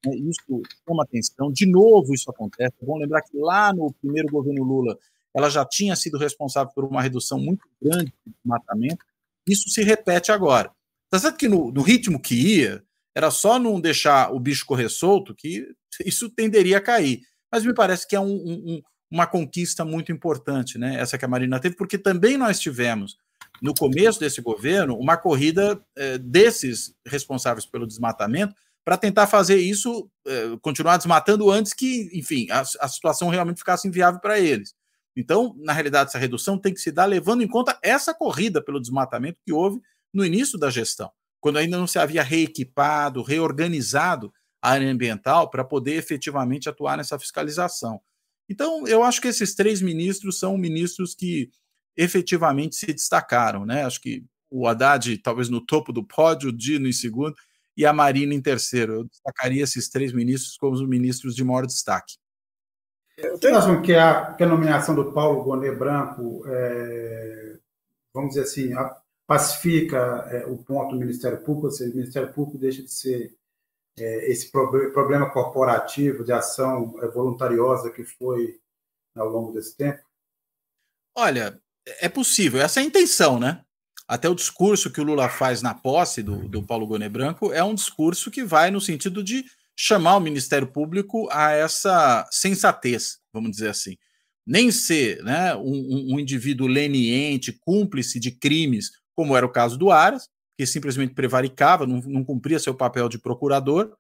Né, 0.05 0.17
isso 0.17 0.63
chama 0.89 1.03
atenção. 1.03 1.53
De 1.53 1.67
novo, 1.67 2.15
isso 2.15 2.31
acontece. 2.31 2.75
É 2.81 2.87
bom 2.87 2.97
lembrar 2.97 3.21
que 3.23 3.37
lá 3.37 3.73
no 3.73 3.93
primeiro 3.93 4.29
governo 4.29 4.65
Lula, 4.65 4.99
ela 5.35 5.51
já 5.51 5.65
tinha 5.65 5.95
sido 5.95 6.17
responsável 6.17 6.73
por 6.75 6.85
uma 6.85 7.03
redução 7.03 7.39
muito 7.39 7.69
grande 7.83 8.15
do 8.25 8.33
desmatamento. 8.33 9.05
Isso 9.47 9.69
se 9.69 9.83
repete 9.83 10.33
agora. 10.33 10.71
Tá 11.15 11.21
certo 11.21 11.39
que 11.39 11.49
no, 11.49 11.71
no, 11.71 11.81
ritmo 11.81 12.21
que 12.21 12.35
ia, 12.35 12.83
era 13.15 13.31
só 13.31 13.57
não 13.57 13.81
deixar 13.81 14.35
o 14.35 14.41
bicho 14.41 14.67
correr 14.67 14.89
solto 14.89 15.33
que 15.33 15.65
isso 16.05 16.29
tenderia 16.29 16.79
a 16.79 16.81
cair. 16.81 17.21
Mas 17.53 17.65
me 17.65 17.73
parece 17.73 18.05
que 18.05 18.17
é 18.17 18.21
um, 18.21 18.35
um, 18.35 18.83
uma 19.09 19.25
conquista 19.25 19.85
muito 19.85 20.11
importante, 20.11 20.77
né? 20.77 20.97
Essa 20.99 21.17
que 21.17 21.25
a 21.25 21.29
Marina 21.29 21.61
teve, 21.61 21.77
porque 21.77 21.97
também 21.97 22.37
nós 22.37 22.59
tivemos, 22.59 23.17
no 23.63 23.73
começo 23.73 24.19
desse 24.19 24.41
governo, 24.41 24.99
uma 24.99 25.17
corrida 25.17 25.81
é, 25.97 26.19
desses 26.19 26.93
responsáveis 27.07 27.65
pelo 27.65 27.87
desmatamento 27.87 28.53
para 28.85 28.97
tentar 28.97 29.29
fazer 29.29 29.59
isso, 29.59 30.11
é, 30.27 30.57
continuar 30.61 30.97
desmatando 30.97 31.49
antes 31.49 31.73
que, 31.73 32.11
enfim, 32.13 32.51
a, 32.51 32.63
a 32.81 32.89
situação 32.89 33.29
realmente 33.29 33.59
ficasse 33.59 33.87
inviável 33.87 34.21
para 34.21 34.41
eles. 34.41 34.75
Então, 35.17 35.55
na 35.59 35.73
realidade, 35.73 36.09
essa 36.09 36.19
redução 36.19 36.59
tem 36.59 36.75
que 36.75 36.81
se 36.81 36.91
dar 36.91 37.05
levando 37.05 37.45
em 37.45 37.47
conta 37.47 37.79
essa 37.85 38.13
corrida 38.13 38.61
pelo 38.61 38.81
desmatamento 38.81 39.39
que 39.47 39.53
houve 39.53 39.81
no 40.15 40.25
início 40.25 40.59
da 40.59 40.71
gestão, 40.71 41.11
quando 41.41 41.59
ainda 41.59 41.77
não 41.77 41.87
se 41.87 41.99
havia 41.99 42.23
reequipado, 42.23 43.23
reorganizado 43.23 44.33
a 44.63 44.71
área 44.71 44.91
ambiental 44.91 45.51
para 45.51 45.65
poder 45.65 45.97
efetivamente 45.97 46.69
atuar 46.69 46.97
nessa 46.97 47.19
fiscalização. 47.19 48.01
Então, 48.49 48.87
eu 48.87 49.03
acho 49.03 49.21
que 49.21 49.29
esses 49.29 49.55
três 49.55 49.83
ministros 49.83 50.39
são 50.39 50.57
ministros 50.57 51.15
que 51.15 51.51
efetivamente 51.97 52.77
se 52.77 52.87
destacaram, 52.87 53.67
né? 53.67 53.85
Acho 53.85 54.01
que 54.01 54.25
o 54.51 54.67
Haddad, 54.67 55.19
talvez 55.19 55.49
no 55.49 55.61
topo 55.61 55.93
do 55.93 56.05
pódio, 56.05 56.51
o 56.51 56.53
Dino 56.53 56.87
em 56.87 56.93
segundo 56.93 57.35
e 57.77 57.85
a 57.85 57.93
Marina 57.93 58.33
em 58.35 58.41
terceiro. 58.41 58.93
Eu 58.95 59.05
destacaria 59.05 59.65
esses 59.65 59.89
três 59.89 60.13
ministros 60.13 60.57
como 60.57 60.75
os 60.75 60.87
ministros 60.87 61.35
de 61.35 61.43
maior 61.43 61.67
destaque. 61.67 62.15
Vocês 63.19 63.55
acham 63.55 63.83
que 63.83 63.95
a, 63.95 64.35
que 64.35 64.43
a 64.43 64.49
nomeação 64.49 64.95
do 64.95 65.13
Paulo 65.13 65.45
Bonet 65.45 65.77
Branco, 65.77 66.43
é, 66.47 67.59
vamos 68.13 68.31
dizer 68.31 68.43
assim, 68.43 68.73
pacifica 69.27 69.97
é, 70.31 70.47
o 70.47 70.59
ponto 70.59 70.93
do 70.93 70.99
Ministério 70.99 71.39
Público, 71.39 71.67
ou 71.67 71.73
seja, 71.73 71.93
o 71.93 71.97
Ministério 71.97 72.33
Público 72.33 72.59
deixa 72.59 72.83
de 72.83 72.93
ser 72.93 73.35
é, 73.99 74.31
esse 74.31 74.51
pro 74.51 74.93
problema 74.93 75.31
corporativo 75.31 76.25
de 76.25 76.33
ação 76.33 76.95
é, 77.03 77.09
voluntariosa 77.09 77.91
que 77.91 78.05
foi 78.05 78.59
ao 79.15 79.29
longo 79.29 79.53
desse 79.53 79.77
tempo? 79.77 80.03
Olha, 81.17 81.61
é 81.87 82.09
possível, 82.09 82.61
essa 82.61 82.81
é 82.81 82.83
a 82.83 82.87
intenção, 82.87 83.39
né? 83.39 83.65
até 84.07 84.29
o 84.29 84.35
discurso 84.35 84.91
que 84.91 85.01
o 85.01 85.05
Lula 85.05 85.29
faz 85.29 85.63
na 85.63 85.75
posse 85.75 86.23
do, 86.23 86.49
do 86.49 86.63
Paulo 86.63 86.87
Goné 86.87 87.09
Branco 87.09 87.53
é 87.53 87.65
um 87.65 87.75
discurso 87.75 88.31
que 88.31 88.45
vai 88.45 88.71
no 88.71 88.81
sentido 88.81 89.23
de 89.23 89.45
chamar 89.77 90.17
o 90.17 90.21
Ministério 90.21 90.69
Público 90.69 91.29
a 91.33 91.53
essa 91.53 92.27
sensatez, 92.31 93.19
vamos 93.33 93.51
dizer 93.51 93.69
assim. 93.69 93.97
Nem 94.47 94.71
ser 94.71 95.23
né, 95.23 95.57
um, 95.57 96.15
um 96.15 96.21
indivíduo 96.21 96.67
leniente, 96.67 97.59
cúmplice 97.61 98.21
de 98.21 98.31
crimes, 98.31 98.91
como 99.15 99.37
era 99.37 99.47
o 99.47 99.53
caso 99.53 99.79
do 99.79 99.91
Aras, 99.91 100.29
que 100.57 100.67
simplesmente 100.67 101.15
prevaricava, 101.15 101.87
não, 101.87 102.01
não 102.01 102.25
cumpria 102.25 102.59
seu 102.59 102.75
papel 102.75 103.09
de 103.09 103.19
procurador, 103.19 103.97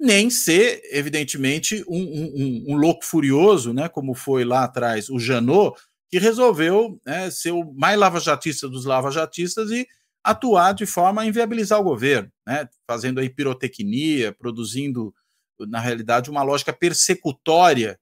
nem 0.00 0.30
ser, 0.30 0.80
evidentemente, 0.90 1.84
um, 1.88 1.96
um, 1.96 2.64
um, 2.68 2.76
louco 2.76 3.04
furioso, 3.04 3.72
né, 3.72 3.88
como 3.88 4.14
foi 4.14 4.44
lá 4.44 4.64
atrás 4.64 5.08
o 5.08 5.18
Janot, 5.18 5.78
que 6.10 6.18
resolveu 6.18 7.00
né, 7.06 7.30
ser 7.30 7.52
o 7.52 7.72
mais 7.74 7.98
lava-jatista 7.98 8.68
dos 8.68 8.84
lava-jatistas 8.84 9.70
e 9.70 9.86
atuar 10.24 10.72
de 10.72 10.86
forma 10.86 11.22
a 11.22 11.26
inviabilizar 11.26 11.80
o 11.80 11.84
governo, 11.84 12.30
né, 12.46 12.68
fazendo 12.86 13.20
aí 13.20 13.30
pirotecnia, 13.30 14.32
produzindo, 14.32 15.14
na 15.60 15.78
realidade, 15.78 16.30
uma 16.30 16.42
lógica 16.42 16.72
persecutória, 16.72 17.98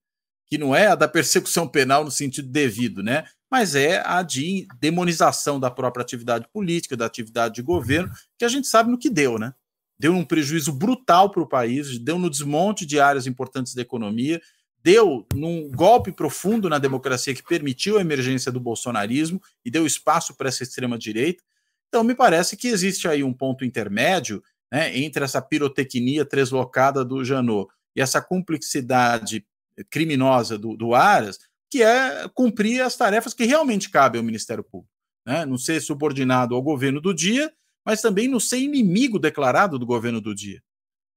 que 0.46 0.57
não 0.57 0.74
é 0.74 0.86
a 0.86 0.94
da 0.94 1.07
persecução 1.07 1.68
penal 1.68 2.03
no 2.03 2.11
sentido 2.11 2.48
devido, 2.48 3.03
né, 3.03 3.26
mas 3.51 3.74
é 3.74 4.03
a 4.07 4.22
de 4.22 4.68
demonização 4.78 5.59
da 5.59 5.70
própria 5.70 6.03
atividade 6.03 6.46
política, 6.53 6.96
da 6.96 7.07
atividade 7.07 7.55
de 7.55 7.62
governo, 7.62 8.11
que 8.38 8.44
a 8.44 8.48
gente 8.48 8.68
sabe 8.68 8.90
no 8.90 8.98
que 8.98 9.11
deu, 9.11 9.38
né? 9.38 9.53
Deu 9.98 10.14
um 10.14 10.24
prejuízo 10.24 10.72
brutal 10.72 11.30
para 11.30 11.42
o 11.42 11.48
país, 11.48 11.98
deu 11.98 12.18
no 12.18 12.30
desmonte 12.30 12.86
de 12.86 13.01
áreas 13.01 13.26
importantes 13.26 13.74
da 13.74 13.82
economia, 13.82 14.40
deu 14.82 15.26
num 15.34 15.68
golpe 15.70 16.12
profundo 16.12 16.68
na 16.68 16.78
democracia 16.78 17.34
que 17.34 17.42
permitiu 17.42 17.98
a 17.98 18.01
emergência 18.01 18.51
do 18.51 18.61
bolsonarismo 18.61 19.42
e 19.64 19.70
deu 19.70 19.84
espaço 19.84 20.34
para 20.34 20.48
essa 20.48 20.62
extrema-direita. 20.62 21.42
Então, 21.88 22.05
me 22.05 22.14
parece 22.14 22.57
que 22.57 22.68
existe 22.68 23.09
aí 23.09 23.22
um 23.24 23.32
ponto 23.32 23.64
intermédio 23.64 24.42
né, 24.72 24.96
entre 24.96 25.24
essa 25.24 25.42
pirotecnia 25.42 26.24
translocada 26.24 27.05
do 27.05 27.24
Janot 27.24 27.68
e 27.94 28.01
essa 28.01 28.22
complexidade 28.22 29.44
criminosa 29.90 30.57
do, 30.57 30.76
do 30.76 30.94
Aras, 30.94 31.38
que 31.71 31.83
é 31.83 32.29
cumprir 32.35 32.83
as 32.83 32.97
tarefas 32.97 33.33
que 33.33 33.45
realmente 33.45 33.91
cabem 33.91 34.18
ao 34.18 34.25
Ministério 34.25 34.64
Público. 34.64 34.93
Né? 35.27 35.47
Não 35.47 35.57
ser 35.57 35.81
subordinado 35.81 36.55
ao 36.55 36.62
governo 36.62 37.01
do 37.01 37.14
dia, 37.14 37.53
mas 37.87 38.03
também 38.03 38.29
não 38.29 38.41
ser 38.41 38.59
inimigo 38.59 39.18
declarado 39.18 39.79
do 39.79 39.87
governo 39.87 40.21
do 40.21 40.35
dia. 40.35 40.61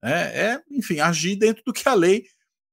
É, 0.04 0.12
é 0.52 0.64
enfim, 0.70 1.00
agir 1.00 1.36
dentro 1.36 1.64
do 1.66 1.74
que 1.74 1.88
a 1.88 1.94
lei 1.94 2.26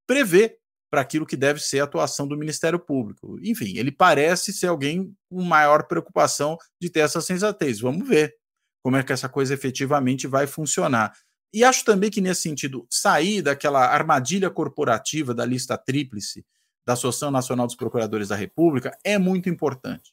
prevê 0.06 0.58
para 0.90 1.00
aquilo 1.00 1.24
que 1.24 1.36
deve 1.36 1.60
ser 1.60 1.80
a 1.80 1.84
atuação 1.84 2.26
do 2.26 2.36
Ministério 2.36 2.78
Público. 2.78 3.38
Enfim, 3.42 3.78
ele 3.78 3.92
parece 3.92 4.52
ser 4.52 4.66
alguém 4.66 5.14
com 5.30 5.40
maior 5.40 5.86
preocupação 5.86 6.58
de 6.80 6.90
ter 6.90 7.00
essa 7.00 7.20
sensatez. 7.20 7.80
Vamos 7.80 8.06
ver 8.06 8.34
como 8.82 8.96
é 8.96 9.02
que 9.02 9.12
essa 9.12 9.28
coisa 9.28 9.54
efetivamente 9.54 10.26
vai 10.26 10.46
funcionar. 10.48 11.16
E 11.54 11.62
acho 11.62 11.84
também 11.84 12.10
que, 12.10 12.20
nesse 12.20 12.42
sentido, 12.42 12.86
sair 12.90 13.40
daquela 13.40 13.86
armadilha 13.86 14.50
corporativa 14.50 15.32
da 15.32 15.44
lista 15.44 15.78
tríplice 15.78 16.44
da 16.90 16.94
Associação 16.94 17.30
Nacional 17.30 17.66
dos 17.66 17.76
Procuradores 17.76 18.28
da 18.28 18.36
República 18.36 18.96
é 19.04 19.16
muito 19.16 19.48
importante. 19.48 20.12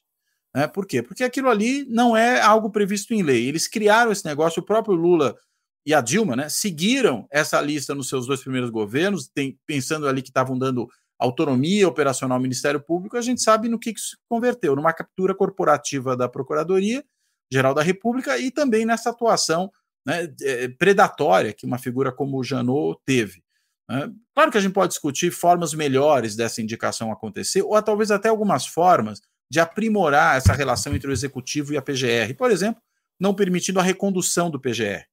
Né? 0.55 0.67
Por 0.67 0.85
quê? 0.85 1.01
Porque 1.01 1.23
aquilo 1.23 1.49
ali 1.49 1.83
não 1.89 2.15
é 2.15 2.39
algo 2.39 2.69
previsto 2.69 3.13
em 3.15 3.23
lei. 3.23 3.47
Eles 3.47 3.67
criaram 3.67 4.11
esse 4.11 4.23
negócio, 4.25 4.61
o 4.61 4.65
próprio 4.65 4.95
Lula 4.95 5.35
e 5.83 5.93
a 5.93 6.01
Dilma, 6.01 6.35
né, 6.35 6.49
seguiram 6.49 7.25
essa 7.31 7.59
lista 7.61 7.95
nos 7.95 8.09
seus 8.09 8.27
dois 8.27 8.41
primeiros 8.41 8.69
governos, 8.69 9.27
tem, 9.27 9.57
pensando 9.65 10.07
ali 10.07 10.21
que 10.21 10.29
estavam 10.29 10.57
dando 10.57 10.87
autonomia 11.17 11.87
operacional 11.87 12.35
ao 12.35 12.41
Ministério 12.41 12.79
Público, 12.79 13.17
a 13.17 13.21
gente 13.21 13.41
sabe 13.41 13.69
no 13.69 13.79
que, 13.79 13.93
que 13.93 13.99
se 13.99 14.17
converteu, 14.29 14.75
numa 14.75 14.93
captura 14.93 15.33
corporativa 15.33 16.15
da 16.15 16.29
Procuradoria 16.29 17.03
Geral 17.49 17.73
da 17.73 17.81
República 17.81 18.37
e 18.37 18.51
também 18.51 18.85
nessa 18.85 19.09
atuação 19.09 19.71
né, 20.05 20.31
é, 20.41 20.67
predatória 20.67 21.53
que 21.53 21.65
uma 21.65 21.77
figura 21.77 22.11
como 22.11 22.37
o 22.37 22.43
Janot 22.43 22.99
teve. 23.05 23.41
Né. 23.89 24.11
Claro 24.33 24.51
que 24.51 24.57
a 24.57 24.61
gente 24.61 24.73
pode 24.73 24.89
discutir 24.89 25.31
formas 25.31 25.73
melhores 25.73 26.35
dessa 26.35 26.61
indicação 26.61 27.11
acontecer, 27.11 27.61
ou 27.61 27.81
talvez 27.81 28.11
até 28.11 28.29
algumas 28.29 28.65
formas 28.65 29.21
de 29.49 29.59
aprimorar 29.59 30.37
essa 30.37 30.53
relação 30.53 30.93
entre 30.95 31.09
o 31.09 31.13
executivo 31.13 31.73
e 31.73 31.77
a 31.77 31.81
PGR. 31.81 32.33
Por 32.37 32.51
exemplo, 32.51 32.81
não 33.19 33.33
permitindo 33.33 33.79
a 33.79 33.83
recondução 33.83 34.49
do 34.49 34.59
PGR. 34.59 35.05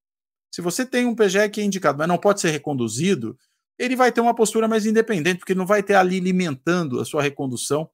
Se 0.53 0.61
você 0.61 0.85
tem 0.85 1.07
um 1.07 1.14
PGE 1.14 1.49
que 1.51 1.61
é 1.61 1.64
indicado, 1.64 1.99
mas 1.99 2.09
não 2.09 2.18
pode 2.18 2.41
ser 2.41 2.51
reconduzido, 2.51 3.37
ele 3.79 3.97
vai 3.97 4.12
ter 4.12 4.20
uma 4.20 4.35
postura 4.35 4.68
mais 4.68 4.87
independente, 4.87 5.39
porque 5.39 5.55
não 5.55 5.66
vai 5.66 5.83
ter 5.83 5.95
ali 5.95 6.18
alimentando 6.18 7.01
a 7.01 7.05
sua 7.05 7.22
recondução 7.22 7.89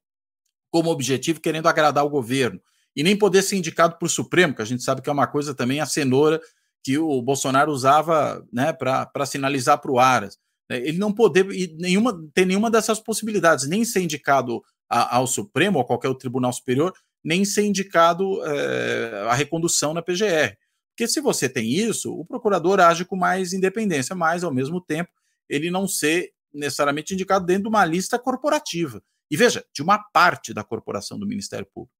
como 0.71 0.91
objetivo, 0.91 1.41
querendo 1.41 1.67
agradar 1.67 2.05
o 2.05 2.09
governo. 2.09 2.61
E 2.95 3.03
nem 3.03 3.17
poder 3.17 3.41
ser 3.41 3.55
indicado 3.55 3.97
para 3.97 4.05
o 4.05 4.09
Supremo, 4.09 4.53
que 4.53 4.61
a 4.61 4.65
gente 4.65 4.83
sabe 4.83 5.01
que 5.01 5.09
é 5.09 5.13
uma 5.13 5.27
coisa 5.27 5.55
também 5.55 5.79
a 5.79 5.85
cenoura 5.85 6.41
que 6.83 6.97
o 6.97 7.21
Bolsonaro 7.21 7.71
usava 7.71 8.45
né, 8.51 8.73
para 8.73 9.25
sinalizar 9.25 9.79
para 9.79 9.91
o 9.91 9.99
Aras. 9.99 10.37
Ele 10.77 10.97
não 10.97 11.11
poder 11.11 11.45
nenhuma, 11.77 12.19
ter 12.33 12.45
nenhuma 12.45 12.69
dessas 12.69 12.99
possibilidades, 12.99 13.67
nem 13.67 13.83
ser 13.83 14.01
indicado 14.01 14.61
a, 14.89 15.17
ao 15.17 15.27
Supremo 15.27 15.79
ou 15.79 15.85
qualquer 15.85 16.13
tribunal 16.15 16.51
superior, 16.51 16.93
nem 17.23 17.45
ser 17.45 17.63
indicado 17.63 18.43
é, 18.45 19.25
a 19.29 19.33
recondução 19.33 19.93
na 19.93 20.01
PGR. 20.01 20.55
Porque 20.91 21.07
se 21.07 21.21
você 21.21 21.47
tem 21.47 21.69
isso, 21.69 22.13
o 22.13 22.25
procurador 22.25 22.79
age 22.79 23.05
com 23.05 23.15
mais 23.15 23.53
independência, 23.53 24.15
mas 24.15 24.43
ao 24.43 24.53
mesmo 24.53 24.81
tempo 24.81 25.11
ele 25.49 25.71
não 25.71 25.87
ser 25.87 26.31
necessariamente 26.53 27.13
indicado 27.13 27.45
dentro 27.45 27.63
de 27.63 27.69
uma 27.69 27.85
lista 27.85 28.19
corporativa. 28.19 29.01
E 29.29 29.37
veja, 29.37 29.65
de 29.73 29.81
uma 29.81 29.97
parte 29.97 30.53
da 30.53 30.63
corporação 30.63 31.17
do 31.17 31.25
Ministério 31.25 31.65
Público. 31.73 31.95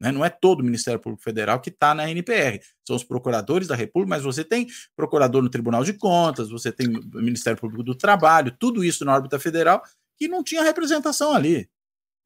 Né? 0.00 0.10
Não 0.10 0.24
é 0.24 0.30
todo 0.30 0.60
o 0.60 0.64
Ministério 0.64 0.98
Público 0.98 1.22
Federal 1.22 1.60
que 1.60 1.70
está 1.70 1.94
na 1.94 2.10
NPR. 2.10 2.60
São 2.86 2.96
os 2.96 3.04
procuradores 3.04 3.68
da 3.68 3.74
República, 3.74 4.16
mas 4.16 4.22
você 4.22 4.42
tem 4.42 4.66
procurador 4.96 5.42
no 5.42 5.50
Tribunal 5.50 5.84
de 5.84 5.92
Contas, 5.92 6.50
você 6.50 6.72
tem 6.72 6.88
o 6.88 7.22
Ministério 7.22 7.60
Público 7.60 7.82
do 7.82 7.94
Trabalho, 7.94 8.56
tudo 8.58 8.82
isso 8.82 9.04
na 9.04 9.14
órbita 9.14 9.38
federal, 9.38 9.82
que 10.18 10.26
não 10.26 10.42
tinha 10.42 10.62
representação 10.62 11.34
ali. 11.34 11.68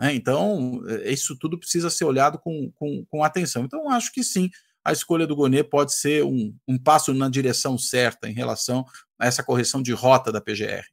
Né? 0.01 0.14
Então, 0.14 0.83
é, 0.87 1.12
isso 1.12 1.37
tudo 1.39 1.59
precisa 1.59 1.91
ser 1.91 2.05
olhado 2.05 2.39
com, 2.39 2.70
com, 2.72 3.05
com 3.07 3.25
atenção. 3.25 3.64
Então, 3.64 3.91
acho 3.91 4.12
que 4.12 4.22
sim, 4.22 4.51
a 4.85 4.93
escolha 4.93 5.27
do 5.27 5.35
Gonê 5.37 5.64
pode 5.64 5.95
ser 5.95 6.25
um, 6.25 6.55
um 6.68 6.79
passo 6.79 7.12
na 7.14 7.29
direção 7.29 7.79
certa 7.79 8.29
em 8.29 8.35
relação 8.35 8.85
a 9.18 9.27
essa 9.27 9.43
correção 9.43 9.83
de 9.83 9.93
rota 9.93 10.31
da 10.31 10.41
PGR. 10.41 10.85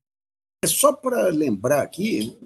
É 0.64 0.68
só 0.68 0.94
para 0.94 1.28
lembrar 1.28 1.82
aqui, 1.82 2.38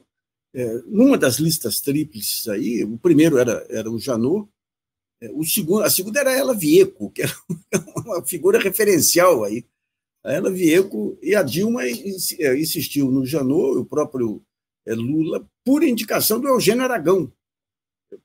é, 0.56 0.82
numa 0.88 1.18
das 1.18 1.36
listas 1.36 1.82
tríplices 1.82 2.48
aí, 2.48 2.84
o 2.84 2.98
primeiro 2.98 3.38
era, 3.38 3.66
era 3.70 3.92
o 3.92 4.00
Janot, 4.00 4.50
é, 5.22 5.30
o 5.32 5.44
segundo, 5.44 5.84
a 5.84 5.90
segunda 5.90 6.20
era 6.22 6.34
ela 6.34 6.54
Vieco, 6.54 7.12
que 7.12 7.24
era 7.24 7.34
uma 8.06 8.26
figura 8.26 8.60
referencial 8.60 9.44
aí. 9.44 9.66
A 10.24 10.34
ela 10.34 10.50
Vieco 10.50 11.20
e 11.22 11.36
a 11.36 11.44
Dilma 11.44 11.84
é, 11.84 12.58
insistiu 12.58 13.12
no 13.12 13.26
Janot, 13.26 13.78
o 13.78 13.86
próprio 13.86 14.42
é, 14.88 14.94
Lula, 14.94 15.48
por 15.64 15.84
indicação 15.84 16.40
do 16.40 16.48
Eugênio 16.48 16.84
Aragão, 16.84 17.32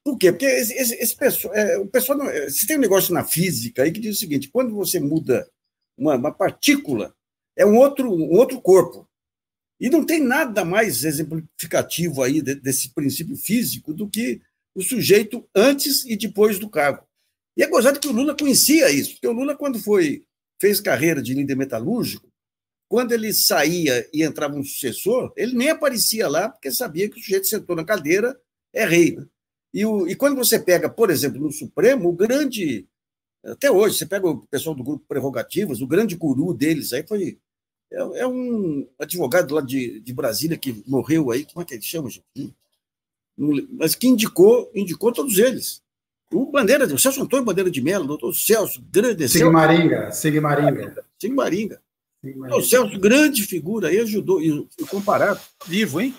por 0.05 0.17
quê? 0.19 0.31
Porque 0.31 0.47
esse, 0.47 0.75
esse, 0.75 0.95
esse 0.95 1.17
pessoal, 1.17 1.55
é, 1.55 1.79
o 1.79 1.87
pessoal 1.87 2.19
não, 2.19 2.27
é, 2.29 2.49
se 2.49 2.67
tem 2.67 2.77
um 2.77 2.81
negócio 2.81 3.13
na 3.13 3.25
física 3.25 3.83
aí 3.83 3.93
que 3.93 4.01
diz 4.01 4.17
o 4.17 4.21
seguinte: 4.21 4.49
quando 4.49 4.75
você 4.75 5.01
muda 5.01 5.49
uma, 5.97 6.17
uma 6.17 6.33
partícula, 6.33 7.15
é 7.57 7.65
um 7.67 7.77
outro, 7.77 8.13
um 8.13 8.37
outro 8.39 8.61
corpo. 8.61 9.09
E 9.81 9.89
não 9.89 10.05
tem 10.05 10.23
nada 10.23 10.65
mais 10.65 11.05
exemplificativo 11.05 12.23
aí 12.23 12.43
de, 12.43 12.55
desse 12.55 12.91
princípio 12.91 13.37
físico 13.37 13.95
do 13.95 14.09
que 14.09 14.41
o 14.75 14.83
sujeito 14.83 15.49
antes 15.55 16.05
e 16.05 16.17
depois 16.17 16.59
do 16.59 16.69
cargo. 16.69 17.05
E 17.57 17.63
é 17.63 17.67
gozado 17.67 17.99
que 17.99 18.09
o 18.09 18.13
Lula 18.13 18.37
conhecia 18.37 18.91
isso, 18.91 19.13
porque 19.13 19.27
o 19.27 19.33
Lula, 19.33 19.57
quando 19.57 19.79
foi 19.79 20.25
fez 20.61 20.79
carreira 20.79 21.23
de 21.23 21.33
líder 21.33 21.57
metalúrgico, 21.57 22.31
quando 22.87 23.13
ele 23.13 23.33
saía 23.33 24.07
e 24.13 24.23
entrava 24.23 24.57
um 24.57 24.65
sucessor, 24.65 25.33
ele 25.37 25.55
nem 25.55 25.71
aparecia 25.71 26.29
lá, 26.29 26.49
porque 26.49 26.71
sabia 26.71 27.09
que 27.09 27.19
o 27.19 27.23
sujeito 27.23 27.47
sentou 27.47 27.75
na 27.75 27.85
cadeira, 27.85 28.39
é 28.73 28.85
rei. 28.85 29.17
Né? 29.17 29.27
E, 29.73 29.87
o, 29.87 30.09
e 30.09 30.15
quando 30.15 30.37
você 30.37 30.59
pega, 30.59 30.91
por 30.91 31.09
exemplo, 31.09 31.41
no 31.41 31.53
Supremo, 31.53 32.09
o 32.09 32.13
grande. 32.13 32.87
Até 33.45 33.71
hoje, 33.71 33.97
você 33.97 34.05
pega 34.05 34.29
o 34.29 34.47
pessoal 34.47 34.75
do 34.75 34.85
grupo 34.85 35.07
Prerrogativas, 35.07 35.81
o 35.81 35.87
grande 35.87 36.17
guru 36.17 36.53
deles 36.53 36.93
aí 36.93 37.07
foi. 37.07 37.39
É, 37.93 38.21
é 38.21 38.27
um 38.27 38.89
advogado 38.99 39.55
lá 39.55 39.61
de, 39.61 40.01
de 40.01 40.13
Brasília 40.13 40.57
que 40.57 40.83
morreu 40.87 41.31
aí, 41.31 41.45
como 41.45 41.63
é 41.63 41.65
que 41.65 41.75
ele 41.75 41.83
chama, 41.83 42.09
gente? 42.09 42.55
Mas 43.73 43.95
que 43.95 44.07
indicou, 44.07 44.71
indicou 44.75 45.13
todos 45.13 45.39
eles. 45.39 45.83
O 46.33 46.47
Bandeira, 46.47 46.87
o 46.87 46.99
Celso 46.99 47.23
Antônio 47.23 47.45
Bandeira 47.45 47.71
de 47.71 47.81
Mello, 47.81 48.07
doutor 48.07 48.33
Celso, 48.35 48.81
grande. 48.91 49.29
Sigmaringa, 49.29 50.13
Sigmaringa. 50.13 51.05
Sigmaringa. 51.19 51.83
O 52.53 52.63
Celso, 52.63 52.99
grande 53.01 53.43
figura, 53.43 53.89
aí 53.89 53.99
ajudou, 53.99 54.41
e, 54.41 54.69
e 54.79 54.85
comparado. 54.87 55.41
Vivo, 55.67 56.01
hein? 56.01 56.15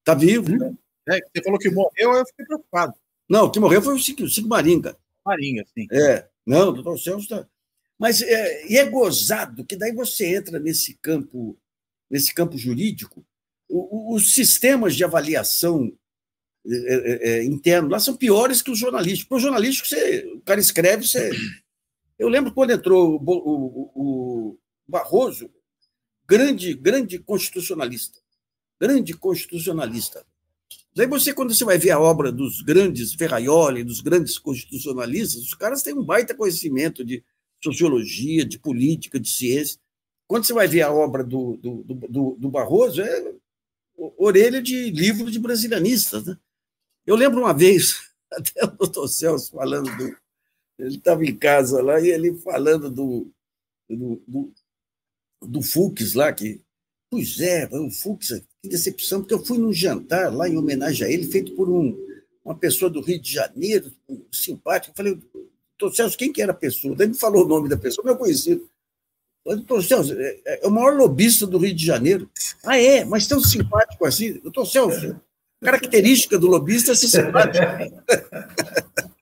Está 0.00 0.12
vivo, 0.12 0.52
hum. 0.52 0.58
né? 0.58 0.76
É, 1.08 1.20
você 1.20 1.42
falou 1.42 1.58
que 1.58 1.70
morreu, 1.70 2.12
eu 2.12 2.26
fiquei 2.26 2.44
preocupado. 2.44 2.94
Não, 3.28 3.46
o 3.46 3.50
que 3.50 3.60
morreu 3.60 3.80
foi 3.80 3.94
o 3.94 3.98
Cico, 3.98 4.28
Cico 4.28 4.48
Maringa. 4.48 4.96
Maringa, 5.24 5.64
sim. 5.72 5.86
É, 5.90 6.26
não, 6.44 6.68
o 6.68 6.72
doutor 6.72 6.98
Celso 6.98 7.22
está. 7.22 7.46
Mas 7.98 8.20
é, 8.22 8.66
e 8.66 8.76
é 8.76 8.84
gozado 8.84 9.64
que 9.64 9.76
daí 9.76 9.92
você 9.92 10.36
entra 10.36 10.58
nesse 10.58 10.94
campo, 10.94 11.56
nesse 12.10 12.34
campo 12.34 12.58
jurídico, 12.58 13.24
os 13.68 14.34
sistemas 14.34 14.94
de 14.94 15.04
avaliação 15.04 15.92
é, 16.68 17.30
é, 17.30 17.44
interno 17.44 17.88
lá 17.88 17.98
são 17.98 18.16
piores 18.16 18.60
que 18.60 18.70
os 18.70 18.78
jornalísticos. 18.78 19.28
Para 19.28 19.36
o 19.36 19.40
jornalístico, 19.40 19.88
você, 19.88 20.26
o 20.34 20.40
cara 20.40 20.60
escreve, 20.60 21.06
você. 21.06 21.30
Eu 22.18 22.28
lembro 22.28 22.52
quando 22.52 22.70
entrou 22.70 23.20
o, 23.22 23.30
o, 23.30 23.90
o 23.94 24.58
Barroso, 24.88 25.50
grande, 26.26 26.72
grande 26.72 27.18
constitucionalista. 27.18 28.20
Grande 28.80 29.12
constitucionalista. 29.14 30.24
Daí 30.94 31.06
você, 31.06 31.34
quando 31.34 31.54
você 31.54 31.62
vai 31.62 31.76
ver 31.76 31.90
a 31.90 32.00
obra 32.00 32.32
dos 32.32 32.62
grandes 32.62 33.12
Ferraioli, 33.12 33.84
dos 33.84 34.00
grandes 34.00 34.38
constitucionalistas, 34.38 35.42
os 35.42 35.52
caras 35.52 35.82
têm 35.82 35.92
um 35.92 36.02
baita 36.02 36.34
conhecimento 36.34 37.04
de 37.04 37.22
sociologia, 37.62 38.44
de 38.44 38.58
política, 38.58 39.18
de 39.18 39.28
ciência. 39.28 39.78
Quando 40.28 40.44
você 40.44 40.52
vai 40.52 40.66
ver 40.66 40.82
a 40.82 40.92
obra 40.92 41.22
do, 41.22 41.56
do, 41.56 41.84
do, 41.84 42.36
do 42.38 42.50
Barroso, 42.50 43.00
é 43.00 43.34
orelha 44.18 44.60
de 44.60 44.90
livro 44.90 45.30
de 45.30 45.38
brasilianistas. 45.38 46.26
Né? 46.26 46.36
Eu 47.06 47.16
lembro 47.16 47.40
uma 47.40 47.54
vez, 47.54 47.94
até 48.32 48.64
o 48.64 48.68
doutor 48.68 49.08
Celso 49.08 49.52
falando 49.52 49.96
do. 49.96 50.16
Ele 50.78 50.96
estava 50.96 51.24
em 51.24 51.34
casa 51.34 51.82
lá 51.82 51.98
e 52.00 52.08
ele 52.08 52.36
falando 52.38 52.90
do, 52.90 53.32
do, 53.88 54.22
do, 54.26 54.52
do 55.42 55.62
Fux 55.62 56.14
lá, 56.14 56.32
que. 56.32 56.60
Pois 57.08 57.40
é, 57.40 57.68
o 57.70 57.90
Fux, 57.90 58.28
que 58.60 58.68
decepção, 58.68 59.20
porque 59.20 59.32
eu 59.32 59.44
fui 59.44 59.58
num 59.58 59.72
jantar 59.72 60.34
lá 60.34 60.48
em 60.48 60.56
homenagem 60.56 61.06
a 61.06 61.10
ele, 61.10 61.30
feito 61.30 61.54
por 61.54 61.70
um, 61.70 61.96
uma 62.44 62.58
pessoa 62.58 62.90
do 62.90 63.00
Rio 63.00 63.20
de 63.20 63.32
Janeiro, 63.32 63.92
simpático. 64.32 64.92
Eu 64.92 64.96
falei, 64.96 65.22
doutor 65.78 65.94
Celso, 65.94 66.16
quem 66.16 66.32
que 66.32 66.42
era 66.42 66.52
a 66.52 66.54
pessoa? 66.54 66.96
Ele 66.98 67.14
falou 67.14 67.44
o 67.44 67.48
nome 67.48 67.68
da 67.68 67.76
pessoa, 67.76 68.04
meu 68.04 68.16
conhecido. 68.16 68.68
Doutor 69.44 69.84
Celso, 69.84 70.14
é, 70.18 70.60
é 70.62 70.66
o 70.66 70.70
maior 70.70 70.96
lobista 70.96 71.46
do 71.46 71.58
Rio 71.58 71.74
de 71.74 71.84
Janeiro. 71.84 72.28
Ah, 72.64 72.78
é? 72.78 73.04
Mas 73.04 73.26
tão 73.26 73.40
simpático 73.40 74.04
assim. 74.04 74.34
Doutor 74.40 74.66
Celso, 74.66 75.20
característica 75.62 76.38
do 76.38 76.48
lobista 76.48 76.92
é 76.92 76.94
ser 76.94 77.08
simpático. 77.08 77.64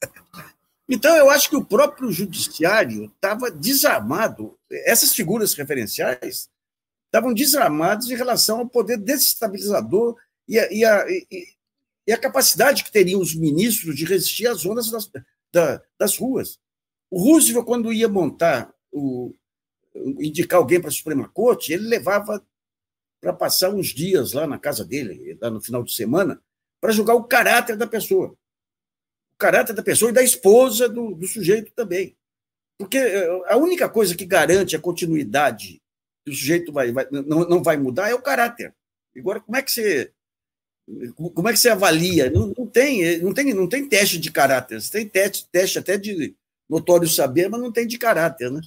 Então, 0.88 1.16
eu 1.16 1.30
acho 1.30 1.48
que 1.48 1.56
o 1.56 1.64
próprio 1.64 2.12
judiciário 2.12 3.06
estava 3.06 3.50
desarmado. 3.50 4.56
Essas 4.70 5.14
figuras 5.14 5.54
referenciais 5.54 6.50
estavam 7.06 7.32
desarmadas 7.32 8.10
em 8.10 8.14
relação 8.14 8.58
ao 8.58 8.68
poder 8.68 8.98
desestabilizador 8.98 10.16
e 10.46 10.58
a, 10.58 10.72
e 10.72 10.84
a, 10.84 11.06
e, 11.08 11.46
e 12.06 12.12
a 12.12 12.18
capacidade 12.18 12.84
que 12.84 12.92
teriam 12.92 13.20
os 13.20 13.34
ministros 13.34 13.96
de 13.96 14.04
resistir 14.04 14.46
às 14.46 14.66
ondas 14.66 14.90
das, 14.90 15.10
da, 15.54 15.80
das 15.98 16.16
ruas. 16.18 16.60
O 17.08 17.22
Roosevelt, 17.22 17.64
quando 17.64 17.92
ia 17.92 18.08
montar, 18.08 18.74
o, 18.92 19.32
indicar 20.18 20.58
alguém 20.58 20.80
para 20.80 20.88
a 20.88 20.92
Suprema 20.92 21.28
Corte, 21.28 21.72
ele 21.72 21.86
levava 21.86 22.44
para 23.20 23.32
passar 23.32 23.70
uns 23.70 23.88
dias 23.88 24.32
lá 24.32 24.46
na 24.46 24.58
casa 24.58 24.84
dele, 24.84 25.38
lá 25.40 25.48
no 25.48 25.60
final 25.60 25.82
de 25.84 25.94
semana, 25.94 26.42
para 26.80 26.92
julgar 26.92 27.14
o 27.14 27.24
caráter 27.24 27.76
da 27.76 27.86
pessoa. 27.86 28.36
O 29.32 29.38
caráter 29.38 29.72
da 29.72 29.82
pessoa 29.82 30.10
e 30.10 30.14
da 30.14 30.22
esposa 30.22 30.88
do, 30.88 31.14
do 31.14 31.26
sujeito 31.26 31.72
também. 31.72 32.16
Porque 32.76 32.98
eh, 32.98 33.42
a 33.46 33.56
única 33.56 33.88
coisa 33.88 34.16
que 34.16 34.26
garante 34.26 34.74
a 34.74 34.80
continuidade 34.80 35.80
que 36.24 36.32
o 36.32 36.34
sujeito 36.34 36.72
vai, 36.72 36.90
vai, 36.90 37.06
não, 37.10 37.48
não 37.48 37.62
vai 37.62 37.76
mudar 37.76 38.10
é 38.10 38.14
o 38.14 38.22
caráter. 38.22 38.74
Agora, 39.16 39.40
como 39.40 39.56
é 39.56 39.62
que 39.62 39.70
você 39.70 40.12
como 41.14 41.48
é 41.48 41.52
que 41.52 41.58
você 41.58 41.70
avalia? 41.70 42.30
Não, 42.30 42.52
não, 42.56 42.66
tem, 42.66 43.18
não, 43.18 43.32
tem, 43.32 43.54
não 43.54 43.68
tem 43.68 43.88
teste 43.88 44.18
de 44.18 44.30
caráter. 44.30 44.80
Você 44.80 44.90
tem 44.90 45.08
teste, 45.08 45.48
teste 45.50 45.78
até 45.78 45.96
de 45.96 46.34
notório 46.68 47.08
saber, 47.08 47.48
mas 47.48 47.60
não 47.60 47.72
tem 47.72 47.86
de 47.86 47.98
caráter. 47.98 48.50
Né? 48.50 48.60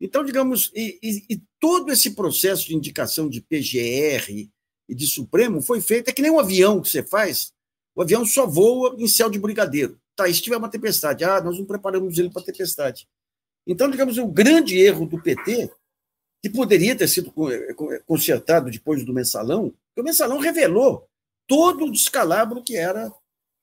Então, 0.00 0.24
digamos, 0.24 0.70
e, 0.74 0.98
e, 1.02 1.34
e, 1.34 1.42
todo 1.58 1.90
esse 1.90 2.10
processo 2.10 2.66
de 2.66 2.74
indicação 2.74 3.28
de 3.28 3.40
PGR 3.40 4.50
e 4.88 4.94
de 4.94 5.06
Supremo 5.06 5.62
foi 5.62 5.80
feito, 5.80 6.08
é 6.08 6.12
que 6.12 6.20
nem 6.20 6.30
um 6.30 6.38
avião 6.38 6.82
que 6.82 6.88
você 6.88 7.02
faz, 7.02 7.52
o 7.94 8.02
avião 8.02 8.26
só 8.26 8.46
voa 8.46 8.94
em 8.98 9.08
céu 9.08 9.30
de 9.30 9.38
brigadeiro. 9.38 9.98
Tá, 10.14 10.28
e 10.28 10.34
se 10.34 10.42
tiver 10.42 10.56
uma 10.56 10.70
tempestade, 10.70 11.24
ah, 11.24 11.40
nós 11.40 11.58
não 11.58 11.64
preparamos 11.64 12.18
ele 12.18 12.30
para 12.30 12.42
tempestade. 12.42 13.08
Então, 13.66 13.90
digamos, 13.90 14.18
o 14.18 14.26
grande 14.26 14.78
erro 14.78 15.06
do 15.06 15.20
PT, 15.20 15.70
que 16.42 16.50
poderia 16.50 16.94
ter 16.94 17.08
sido 17.08 17.32
consertado 18.04 18.70
depois 18.70 19.02
do 19.04 19.14
mensalão, 19.14 19.72
que 19.94 20.00
o 20.02 20.04
mensalão 20.04 20.38
revelou 20.38 21.08
todo 21.46 21.86
o 21.86 21.92
descalabro 21.92 22.62
que 22.62 22.76
era 22.76 23.12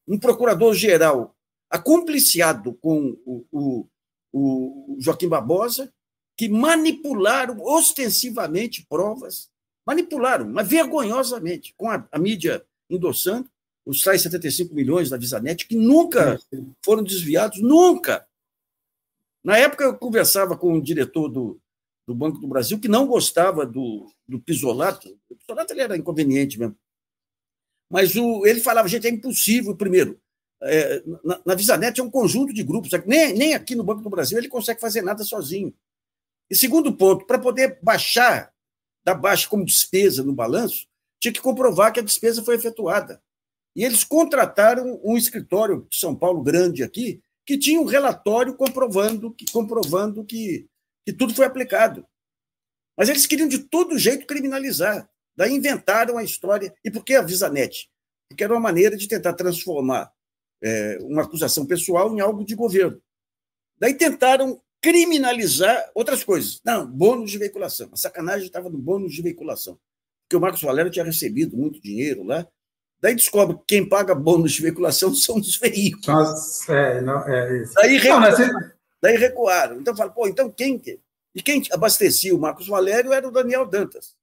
um 0.08 0.18
procurador-geral 0.18 1.36
acompliciado 1.70 2.74
com 2.76 3.18
o, 3.26 3.46
o, 3.52 3.88
o 4.34 4.98
Joaquim 5.00 5.28
Barbosa, 5.28 5.92
que 6.38 6.50
manipularam 6.50 7.62
ostensivamente 7.62 8.86
provas, 8.90 9.50
manipularam, 9.86 10.50
mas 10.50 10.68
vergonhosamente, 10.68 11.74
com 11.78 11.90
a, 11.90 12.08
a 12.12 12.20
mídia 12.20 12.66
endossando 12.90 13.50
os 13.86 14.02
tais 14.04 14.22
75 14.22 14.74
milhões 14.74 15.10
da 15.10 15.18
Visanet, 15.18 15.68
que 15.68 15.76
nunca 15.76 16.40
foram 16.84 17.04
desviados, 17.04 17.62
nunca. 17.62 18.26
Na 19.44 19.58
época, 19.58 19.84
eu 19.84 19.98
conversava 19.98 20.56
com 20.56 20.74
o 20.74 20.82
diretor 20.82 21.30
do, 21.30 21.60
do 22.08 22.14
Banco 22.14 22.40
do 22.40 22.48
Brasil, 22.48 22.80
que 22.80 22.88
não 22.88 23.08
gostava 23.08 23.66
do, 23.66 24.12
do 24.28 24.40
pisolato. 24.40 25.18
O 25.30 25.36
pisolato 25.36 25.74
ele 25.74 25.82
era 25.82 25.98
inconveniente 25.98 26.60
mesmo. 26.60 26.76
Mas 27.92 28.16
o, 28.16 28.46
ele 28.46 28.62
falava, 28.62 28.88
gente, 28.88 29.06
é 29.06 29.10
impossível, 29.10 29.76
primeiro, 29.76 30.18
é, 30.64 31.04
na, 31.24 31.42
na 31.46 31.56
Visanet 31.56 32.00
é 32.00 32.04
um 32.04 32.10
conjunto 32.10 32.54
de 32.54 32.64
grupos, 32.64 32.90
nem, 33.06 33.34
nem 33.34 33.54
aqui 33.54 33.76
no 33.76 33.84
Banco 33.84 34.02
do 34.02 34.10
Brasil 34.10 34.38
ele 34.38 34.48
consegue 34.48 34.80
fazer 34.80 35.02
nada 35.02 35.26
sozinho. 35.26 35.74
E 36.50 36.56
segundo 36.56 36.96
ponto, 36.96 37.26
para 37.26 37.38
poder 37.38 37.80
baixar, 37.82 38.54
dar 39.04 39.16
baixa 39.16 39.48
como 39.50 39.66
despesa 39.66 40.24
no 40.24 40.32
balanço, 40.32 40.88
tinha 41.20 41.34
que 41.34 41.42
comprovar 41.42 41.92
que 41.92 42.00
a 42.00 42.04
despesa 42.04 42.42
foi 42.42 42.56
efetuada. 42.56 43.22
E 43.76 43.84
eles 43.84 44.06
contrataram 44.06 45.00
um 45.04 45.18
escritório 45.18 45.86
de 45.90 45.98
São 45.98 46.16
Paulo 46.16 46.42
grande 46.42 46.84
aqui, 46.84 47.22
que 47.46 47.58
tinha 47.58 47.82
um 47.82 47.86
relatório 47.86 48.56
comprovando 48.56 49.34
que, 49.34 49.46
comprovando 49.52 50.24
que, 50.24 50.66
que 51.06 51.12
tudo 51.12 51.34
foi 51.34 51.46
aplicado. 51.46 52.06
Mas 52.98 53.10
eles 53.10 53.26
queriam 53.26 53.50
de 53.50 53.60
todo 53.60 53.98
jeito 53.98 54.26
criminalizar. 54.26 55.10
Daí 55.36 55.54
inventaram 55.54 56.18
a 56.18 56.24
história. 56.24 56.74
E 56.84 56.92
por 56.92 57.04
que 57.04 57.16
a 57.16 57.22
Visanet? 57.22 57.90
Porque 58.30 58.44
era 58.44 58.54
uma 58.54 58.60
maneira 58.60 58.96
de 58.96 59.08
tentar 59.08 59.34
transformar 59.34 60.12
é, 60.62 60.98
uma 61.02 61.24
acusação 61.24 61.66
pessoal 61.66 62.14
em 62.16 62.20
algo 62.20 62.46
de 62.46 62.56
governo. 62.56 63.02
Daí 63.78 63.94
tentaram 63.94 64.62
criminalizar 64.82 65.92
outras 65.94 66.24
coisas. 66.24 66.62
Não, 66.66 66.86
bônus 66.86 67.32
de 67.32 67.38
veiculação. 67.38 67.90
A 67.92 67.98
sacanagem 67.98 68.48
estava 68.48 68.70
no 68.70 68.78
bônus 68.78 69.14
de 69.14 69.22
veiculação. 69.22 69.80
Porque 70.24 70.36
o 70.36 70.42
Marcos 70.42 70.62
Valério 70.62 70.92
tinha 70.92 71.06
recebido 71.06 71.58
muito 71.58 71.82
dinheiro 71.82 72.24
lá. 72.24 72.48
Daí 73.00 73.16
descobre 73.16 73.58
que 73.58 73.64
quem 73.68 73.90
paga 73.90 74.14
bônus 74.14 74.54
de 74.54 74.62
veiculação 74.62 75.14
são 75.16 75.38
os 75.38 75.58
veículos. 75.58 76.08
Nossa, 76.08 76.74
é, 76.74 77.02
não, 77.02 77.28
é 77.28 77.64
isso. 77.64 77.74
Daí, 77.74 77.98
recuaram, 77.98 78.48
não, 78.48 78.72
daí 79.02 79.18
recuaram. 79.18 79.80
Então 79.80 79.96
fala, 79.96 80.12
pô, 80.12 80.28
então 80.28 80.50
quem. 80.52 80.82
E 81.34 81.42
quem 81.42 81.64
abastecia 81.72 82.36
o 82.36 82.40
Marcos 82.40 82.68
Valério 82.68 83.14
era 83.14 83.28
o 83.28 83.32
Daniel 83.32 83.66
Dantas. 83.66 84.16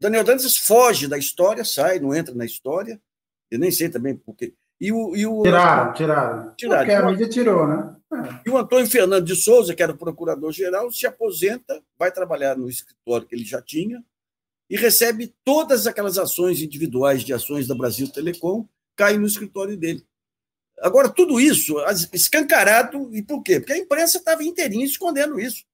Daniel 0.00 0.24
Dantas 0.24 0.56
foge 0.56 1.06
da 1.06 1.18
história, 1.18 1.64
sai, 1.64 1.98
não 1.98 2.14
entra 2.14 2.34
na 2.34 2.44
história. 2.44 3.00
Eu 3.50 3.58
nem 3.58 3.70
sei 3.70 3.88
também 3.88 4.16
porque. 4.16 4.54
E 4.80 4.90
o, 4.90 5.14
e 5.14 5.26
o, 5.26 5.42
tiraram, 5.42 5.92
tiraram. 5.92 6.54
tiraram. 6.56 6.86
Porque 6.86 6.94
a 6.94 7.06
mídia 7.06 7.28
tirou, 7.28 7.68
né? 7.68 7.96
É. 8.12 8.40
E 8.46 8.50
o 8.50 8.56
Antônio 8.56 8.88
Fernando 8.88 9.26
de 9.26 9.36
Souza, 9.36 9.74
que 9.74 9.82
era 9.82 9.92
o 9.92 9.98
procurador-geral, 9.98 10.90
se 10.90 11.06
aposenta, 11.06 11.82
vai 11.98 12.10
trabalhar 12.10 12.56
no 12.56 12.68
escritório 12.68 13.26
que 13.26 13.34
ele 13.34 13.44
já 13.44 13.60
tinha 13.60 14.02
e 14.70 14.76
recebe 14.76 15.34
todas 15.44 15.86
aquelas 15.86 16.16
ações 16.16 16.62
individuais 16.62 17.22
de 17.22 17.34
ações 17.34 17.66
da 17.66 17.74
Brasil 17.74 18.10
Telecom, 18.10 18.66
caem 18.96 19.18
no 19.18 19.26
escritório 19.26 19.76
dele. 19.76 20.02
Agora, 20.80 21.10
tudo 21.10 21.38
isso 21.38 21.76
escancarado, 22.12 23.14
e 23.14 23.20
por 23.20 23.42
quê? 23.42 23.60
Porque 23.60 23.74
a 23.74 23.78
imprensa 23.78 24.16
estava 24.16 24.42
inteirinha 24.42 24.86
escondendo 24.86 25.38
isso. 25.38 25.64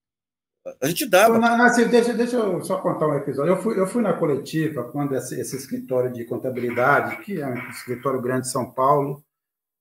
A 0.81 0.89
gente 0.89 1.07
dava. 1.07 1.39
Nasci, 1.39 1.85
deixa, 1.85 2.13
deixa 2.13 2.37
eu 2.37 2.65
só 2.65 2.79
contar 2.79 3.07
um 3.07 3.15
episódio. 3.15 3.53
Eu 3.53 3.63
fui, 3.63 3.79
eu 3.79 3.87
fui 3.87 4.03
na 4.03 4.13
coletiva 4.13 4.85
quando 4.85 5.15
esse, 5.15 5.39
esse 5.41 5.57
escritório 5.57 6.13
de 6.13 6.25
contabilidade, 6.25 7.19
que 7.19 7.41
é 7.41 7.47
um 7.47 7.71
escritório 7.71 8.21
grande 8.21 8.43
de 8.43 8.51
São 8.51 8.73
Paulo, 8.73 9.25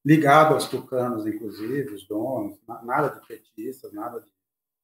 ligado 0.05 0.53
aos 0.53 0.67
tucanos, 0.67 1.25
inclusive, 1.25 1.93
os 1.93 2.07
donos, 2.07 2.57
nada 2.83 3.09
de 3.09 3.25
petistas, 3.27 3.91
nada 3.91 4.19
de 4.19 4.27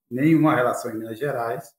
nenhuma 0.10 0.56
relação 0.56 0.92
em 0.92 0.98
Minas 0.98 1.20
Gerais, 1.20 1.72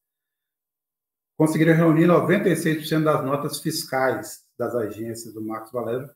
conseguiram 1.36 1.74
reunir 1.74 2.06
96% 2.06 3.02
das 3.02 3.24
notas 3.24 3.58
fiscais 3.60 4.44
das 4.56 4.74
agências 4.74 5.34
do 5.34 5.42
Marcos 5.42 5.72
Valério 5.72 6.08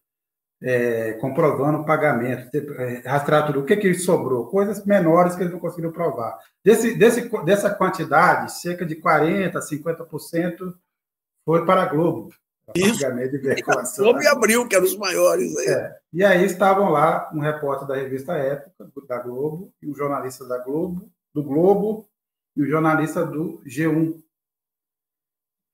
é, 0.62 1.12
comprovando 1.14 1.78
o 1.78 1.84
pagamento, 1.84 2.48
é, 2.54 3.02
rastrear 3.06 3.46
tudo. 3.46 3.60
O 3.60 3.64
que, 3.64 3.76
que 3.76 3.94
sobrou? 3.94 4.46
Coisas 4.46 4.84
menores 4.84 5.34
que 5.34 5.42
eles 5.42 5.52
não 5.52 5.60
conseguiram 5.60 5.92
provar. 5.92 6.38
Desse, 6.64 6.94
desse, 6.94 7.28
dessa 7.44 7.74
quantidade, 7.74 8.52
cerca 8.52 8.84
de 8.84 8.96
40%, 8.96 9.52
50% 9.52 10.74
foi 11.44 11.64
para 11.64 11.82
a 11.82 11.86
Globo. 11.86 12.30
Isso. 12.74 12.98
De 12.98 13.62
Globo 13.98 14.22
e 14.22 14.26
Abril, 14.26 14.66
que 14.66 14.74
eram 14.74 14.86
os 14.86 14.96
maiores. 14.96 15.56
Aí. 15.56 15.66
É. 15.68 15.96
E 16.12 16.24
aí 16.24 16.44
estavam 16.44 16.90
lá 16.90 17.30
um 17.32 17.38
repórter 17.38 17.86
da 17.86 17.94
revista 17.94 18.32
Época, 18.32 18.90
da 19.06 19.18
Globo, 19.18 19.72
e 19.80 19.88
um 19.88 19.94
jornalista 19.94 20.44
da 20.46 20.58
Globo, 20.58 21.08
do 21.32 21.44
Globo, 21.44 22.08
e 22.56 22.62
um 22.62 22.66
jornalista 22.66 23.24
do 23.24 23.62
G1. 23.64 24.20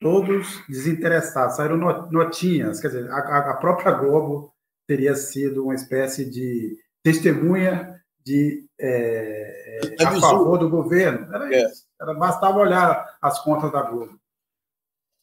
Todos 0.01 0.62
desinteressados, 0.68 1.57
saíram 1.57 1.76
notinhas, 1.76 2.80
quer 2.80 2.89
dizer, 2.89 3.11
a, 3.11 3.53
a 3.53 3.55
própria 3.55 3.93
Globo 3.93 4.53
teria 4.87 5.14
sido 5.14 5.64
uma 5.64 5.74
espécie 5.74 6.28
de 6.28 6.78
testemunha 7.03 8.01
de 8.24 8.66
é, 8.78 9.80
é 9.99 10.05
a 10.05 10.20
favor 10.20 10.59
do 10.59 10.68
governo. 10.68 11.35
Era 11.35 11.55
é. 11.55 11.64
isso. 11.66 11.87
Era, 12.01 12.14
bastava 12.14 12.59
olhar 12.59 13.16
as 13.20 13.43
contas 13.43 13.72
da 13.72 13.83
Globo. 13.83 14.20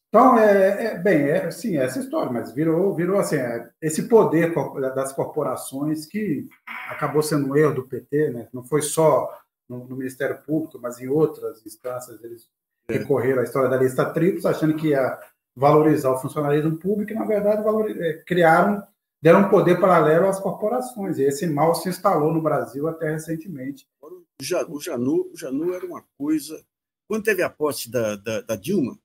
Então, 0.09 0.39
é, 0.39 0.85
é, 0.85 0.97
bem, 0.97 1.29
é, 1.29 1.51
sim, 1.51 1.77
é 1.77 1.83
essa 1.83 1.99
história, 1.99 2.31
mas 2.31 2.51
virou, 2.51 2.95
virou 2.95 3.19
assim, 3.19 3.35
é, 3.35 3.69
esse 3.79 4.07
poder 4.07 4.53
das 4.95 5.13
corporações 5.13 6.07
que 6.07 6.47
acabou 6.89 7.21
sendo 7.21 7.47
um 7.47 7.55
erro 7.55 7.75
do 7.75 7.87
PT, 7.87 8.31
né? 8.31 8.47
não 8.51 8.63
foi 8.63 8.81
só 8.81 9.29
no, 9.69 9.85
no 9.85 9.95
Ministério 9.95 10.41
Público, 10.41 10.79
mas 10.81 10.99
em 10.99 11.07
outras 11.07 11.63
instâncias, 11.63 12.23
eles 12.23 12.49
é. 12.89 12.97
recorreram 12.97 13.41
à 13.41 13.43
história 13.43 13.69
da 13.69 13.77
lista 13.77 14.03
tríplice, 14.03 14.47
achando 14.47 14.75
que 14.75 14.87
ia 14.87 15.19
valorizar 15.55 16.09
o 16.09 16.17
funcionalismo 16.17 16.77
público, 16.77 17.11
e, 17.11 17.15
na 17.15 17.25
verdade, 17.25 17.61
é, 18.01 18.13
criaram, 18.25 18.81
deram 19.21 19.49
poder 19.49 19.79
paralelo 19.79 20.27
às 20.27 20.39
corporações, 20.39 21.17
e 21.17 21.23
esse 21.23 21.45
mal 21.47 21.75
se 21.75 21.89
instalou 21.89 22.33
no 22.33 22.41
Brasil 22.41 22.87
até 22.87 23.11
recentemente. 23.11 23.87
O 24.01 24.79
Janu, 24.79 25.29
o 25.33 25.37
Janu 25.37 25.73
era 25.73 25.85
uma 25.85 26.03
coisa... 26.17 26.63
Quando 27.07 27.23
teve 27.23 27.41
a 27.41 27.49
posse 27.49 27.89
da, 27.89 28.15
da, 28.15 28.41
da 28.41 28.55
Dilma, 28.55 28.97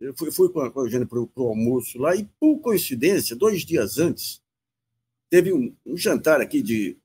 eu 0.00 0.16
fui, 0.16 0.30
fui 0.30 0.48
com 0.50 0.60
a 0.60 0.72
Eugênia 0.84 1.06
para 1.06 1.18
o 1.20 1.30
almoço 1.36 1.98
lá, 1.98 2.16
e, 2.16 2.24
por 2.40 2.58
coincidência, 2.60 3.36
dois 3.36 3.62
dias 3.62 3.98
antes, 3.98 4.40
teve 5.30 5.52
um, 5.52 5.76
um 5.84 5.96
jantar 5.96 6.40
aqui 6.40 6.62
de, 6.62 6.96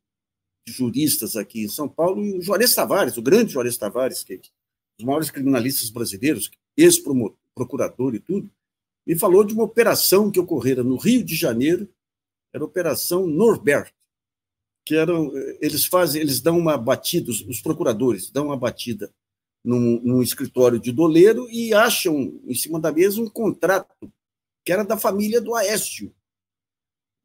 de, 0.66 0.74
juristas 0.74 1.36
aqui 1.36 1.66
em 1.66 1.68
São 1.68 1.90
Paulo, 1.90 2.24
e 2.24 2.38
o 2.38 2.42
Juarez 2.42 2.74
Tavares, 2.74 3.18
o 3.18 3.22
grande 3.22 3.52
Juarez 3.52 3.78
Tavares, 3.78 4.24
que 4.24 4.34
é 4.34 4.38
um 4.38 4.40
dos 4.98 5.06
maiores 5.06 5.32
criminalistas 5.32 5.90
brasileiros, 5.90 6.50
ex-procurador 6.78 8.16
e 8.16 8.20
tudo, 8.20 8.50
me 9.06 9.18
falou 9.18 9.44
de 9.44 9.54
uma 9.54 9.64
operação 9.64 10.32
que 10.32 10.40
ocorrera 10.40 10.84
no 10.84 10.96
Rio 10.96 11.24
de 11.24 11.36
Janeiro, 11.36 11.90
era 12.54 12.64
a 12.64 12.68
Operação 12.68 13.26
Norberto, 13.26 13.94
que 14.86 14.96
eram, 14.96 15.32
eles 15.60 15.86
fazem, 15.86 16.22
eles 16.22 16.42
dão 16.42 16.58
uma 16.58 16.78
batida, 16.78 17.32
os, 17.32 17.42
os 17.42 17.62
procuradores 17.62 18.30
dão 18.30 18.48
uma 18.48 18.58
batida 18.58 19.12
num, 19.64 20.02
num, 20.04 20.22
escritório 20.22 20.80
de 20.80 20.92
doleiro 20.92 21.50
e 21.50 21.74
acham 21.74 22.40
em 22.46 22.54
cima 22.54 22.80
da 22.80 22.92
mesa 22.92 23.22
um 23.22 23.30
contrato 23.30 24.12
que 24.66 24.72
era 24.72 24.84
da 24.84 24.98
família 24.98 25.42
do 25.42 25.56
Aécio, 25.56 26.14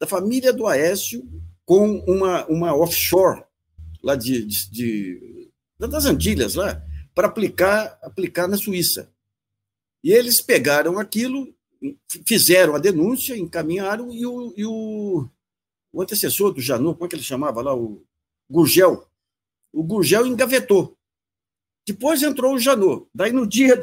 da 0.01 0.07
família 0.07 0.53
do 0.53 0.67
Aécio 0.67 1.29
com 1.65 1.99
uma, 2.07 2.47
uma 2.47 2.75
offshore 2.75 3.45
lá 4.03 4.15
de, 4.15 4.45
de, 4.45 4.71
de 4.71 5.51
das 5.79 6.07
Antilhas 6.07 6.55
lá 6.55 6.83
para 7.15 7.27
aplicar 7.27 7.99
aplicar 8.03 8.47
na 8.47 8.57
Suíça. 8.57 9.13
E 10.03 10.13
eles 10.13 10.41
pegaram 10.41 10.99
aquilo, 10.99 11.53
fizeram 12.27 12.75
a 12.75 12.79
denúncia, 12.79 13.37
encaminharam 13.37 14.13
e 14.13 14.27
o, 14.27 14.55
e 14.57 14.65
o, 14.67 15.29
o 15.93 16.03
antecessor 16.03 16.53
do 16.53 16.61
Janot, 16.61 16.95
como 16.95 17.07
é 17.07 17.09
que 17.09 17.17
ele 17.17 17.23
chamava 17.23 17.63
lá, 17.63 17.75
o 17.75 18.05
Gurgel, 18.51 19.07
o 19.73 19.83
Gurgel 19.83 20.27
engavetou 20.27 20.99
depois 21.89 22.23
entrou 22.23 22.55
o 22.55 22.59
Janot. 22.59 23.07
Daí, 23.15 23.33
no 23.33 23.47
dia, 23.47 23.81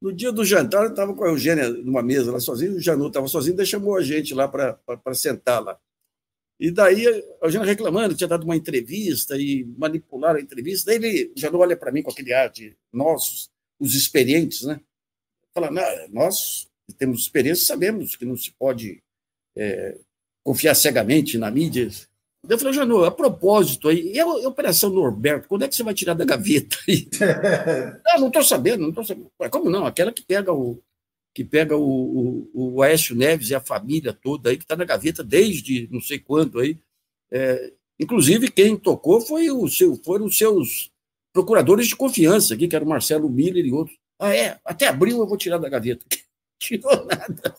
no 0.00 0.12
dia 0.12 0.30
do 0.30 0.44
jantar, 0.44 0.84
eu 0.84 0.90
estava 0.90 1.14
com 1.14 1.24
a 1.24 1.28
Eugênia 1.28 1.68
numa 1.68 2.02
mesa 2.02 2.30
lá 2.30 2.38
sozinho, 2.38 2.76
o 2.76 2.80
Janot 2.80 3.08
estava 3.08 3.26
sozinho, 3.26 3.56
daí 3.56 3.66
chamou 3.66 3.96
a 3.96 4.02
gente 4.02 4.32
lá 4.32 4.46
para 4.46 5.14
sentar 5.14 5.62
lá. 5.62 5.78
E 6.60 6.70
daí 6.70 7.04
a 7.06 7.46
Eugênia 7.46 7.66
reclamando, 7.66 8.14
tinha 8.14 8.28
dado 8.28 8.44
uma 8.44 8.54
entrevista 8.54 9.36
e 9.36 9.64
manipularam 9.76 10.38
a 10.38 10.42
entrevista. 10.42 10.86
Daí 10.86 10.96
ele, 10.96 11.32
o 11.34 11.56
olha 11.56 11.76
para 11.76 11.90
mim 11.90 12.02
com 12.02 12.12
aquele 12.12 12.32
ar 12.32 12.48
de 12.48 12.76
nós, 12.92 13.50
os 13.80 13.94
experientes, 13.96 14.62
né? 14.62 14.80
Fala, 15.54 15.70
nós 16.10 16.68
temos 16.98 17.20
experiência, 17.20 17.66
sabemos 17.66 18.16
que 18.16 18.24
não 18.24 18.36
se 18.36 18.52
pode 18.52 19.02
é, 19.56 19.98
confiar 20.44 20.74
cegamente 20.74 21.38
na 21.38 21.50
mídia. 21.50 21.88
Eu 22.48 22.58
falei, 22.58 22.72
Janô, 22.72 23.04
a 23.04 23.10
propósito 23.10 23.88
aí, 23.88 24.12
e 24.12 24.20
a, 24.20 24.26
Operação 24.26 24.90
Norberto, 24.90 25.48
quando 25.48 25.64
é 25.64 25.68
que 25.68 25.76
você 25.76 25.82
vai 25.82 25.94
tirar 25.94 26.14
da 26.14 26.24
gaveta 26.24 26.76
aí? 26.88 27.08
não, 28.04 28.20
não 28.22 28.26
estou 28.28 28.42
sabendo, 28.42 28.80
não 28.80 28.88
estou 28.88 29.04
sabendo. 29.04 29.30
Como 29.50 29.70
não? 29.70 29.86
Aquela 29.86 30.12
que 30.12 30.22
pega 30.22 30.52
o 30.52 30.82
que 31.34 31.44
pega 31.44 31.76
o, 31.76 32.50
o, 32.52 32.74
o 32.74 32.82
Aécio 32.82 33.16
Neves 33.16 33.48
e 33.48 33.54
a 33.54 33.60
família 33.60 34.12
toda 34.12 34.50
aí, 34.50 34.56
que 34.58 34.64
está 34.64 34.76
na 34.76 34.84
gaveta 34.84 35.24
desde 35.24 35.88
não 35.90 36.00
sei 36.00 36.18
quando 36.18 36.60
aí. 36.60 36.78
É, 37.30 37.72
inclusive, 37.98 38.50
quem 38.50 38.76
tocou 38.76 39.20
foi 39.20 39.50
o 39.50 39.66
seu, 39.68 39.96
foram 40.04 40.26
os 40.26 40.36
seus 40.36 40.90
procuradores 41.32 41.88
de 41.88 41.96
confiança 41.96 42.52
aqui, 42.52 42.68
que 42.68 42.76
era 42.76 42.84
o 42.84 42.88
Marcelo 42.88 43.30
Miller 43.30 43.64
e 43.64 43.72
outros. 43.72 43.96
Ah, 44.18 44.34
é, 44.34 44.58
até 44.64 44.88
abril 44.88 45.18
eu 45.18 45.26
vou 45.26 45.36
tirar 45.36 45.58
da 45.58 45.68
gaveta. 45.68 46.04
Tirou 46.58 47.04
nada. 47.04 47.56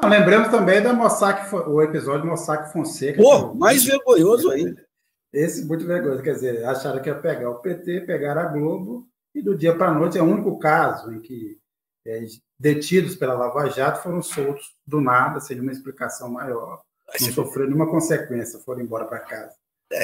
Não, 0.00 0.08
lembramos 0.08 0.48
também 0.48 0.82
da 0.82 0.92
Mossack, 0.92 1.54
o 1.54 1.82
episódio 1.82 2.26
Mossack 2.26 2.72
Fonseca. 2.72 3.22
Pô, 3.22 3.54
mais 3.54 3.84
vergonhoso 3.84 4.50
ainda. 4.50 4.84
Esse 5.32 5.64
muito 5.64 5.84
vergonhoso, 5.84 6.22
quer 6.22 6.34
dizer, 6.34 6.64
acharam 6.64 7.02
que 7.02 7.08
ia 7.08 7.14
pegar 7.14 7.50
o 7.50 7.60
PT, 7.60 8.02
pegar 8.02 8.38
a 8.38 8.44
Globo, 8.44 9.08
e 9.34 9.42
do 9.42 9.56
dia 9.56 9.76
para 9.76 9.88
a 9.88 9.94
noite 9.94 10.16
é 10.16 10.22
o 10.22 10.26
único 10.26 10.58
caso 10.58 11.12
em 11.12 11.20
que 11.20 11.58
é, 12.06 12.24
detidos 12.58 13.16
pela 13.16 13.34
Lava 13.34 13.68
Jato 13.68 14.02
foram 14.02 14.22
soltos 14.22 14.74
do 14.86 15.00
nada, 15.00 15.40
sem 15.40 15.56
nenhuma 15.56 15.72
explicação 15.72 16.30
maior, 16.30 16.82
não 17.20 17.32
sofreram 17.32 17.68
nenhuma 17.68 17.90
consequência, 17.90 18.60
foram 18.60 18.80
embora 18.80 19.06
para 19.06 19.20
casa. 19.20 19.54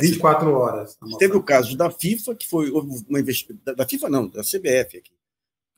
24 0.00 0.48
é, 0.48 0.52
horas. 0.52 0.98
Teve 1.18 1.36
o 1.36 1.42
caso 1.42 1.76
da 1.76 1.90
FIFA, 1.90 2.34
que 2.34 2.48
foi 2.48 2.70
uma 2.70 3.18
investigação. 3.18 3.74
Da 3.74 3.86
FIFA, 3.86 4.08
não, 4.08 4.28
da 4.28 4.42
CBF 4.42 4.98
aqui. 4.98 5.12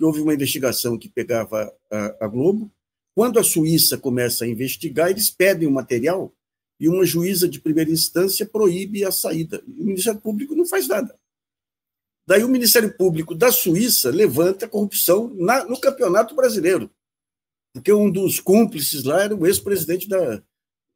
Houve 0.03 0.21
uma 0.21 0.35
investigação 0.35 0.99
que 0.99 1.09
pegava 1.09 1.73
a, 1.91 2.25
a 2.25 2.29
Globo, 2.29 2.71
quando 3.15 3.39
a 3.39 3.45
Suíça 3.45 3.99
começa 3.99 4.45
a 4.45 4.49
investigar, 4.49 5.11
eles 5.11 5.31
pedem 5.31 5.69
o 5.69 5.73
material 5.73 6.35
e 6.81 6.89
uma 6.89 7.05
juíza 7.05 7.49
de 7.49 7.61
primeira 7.61 7.91
instância 7.91 8.47
proíbe 8.47 9.05
a 9.05 9.13
saída. 9.13 9.63
O 9.67 9.85
Ministério 9.85 10.21
Público 10.21 10.55
não 10.55 10.67
faz 10.67 10.89
nada. 10.89 11.17
Daí 12.27 12.43
o 12.43 12.49
Ministério 12.49 12.97
Público 12.97 13.35
da 13.35 13.53
Suíça 13.53 14.11
levanta 14.11 14.67
a 14.67 14.69
corrupção 14.69 15.33
na, 15.35 15.65
no 15.65 15.79
Campeonato 15.79 16.35
Brasileiro, 16.35 16.91
porque 17.75 17.93
um 17.93 18.11
dos 18.11 18.41
cúmplices 18.41 19.05
lá 19.05 19.23
era 19.23 19.35
o 19.35 19.47
ex-presidente 19.47 20.09
da, 20.09 20.43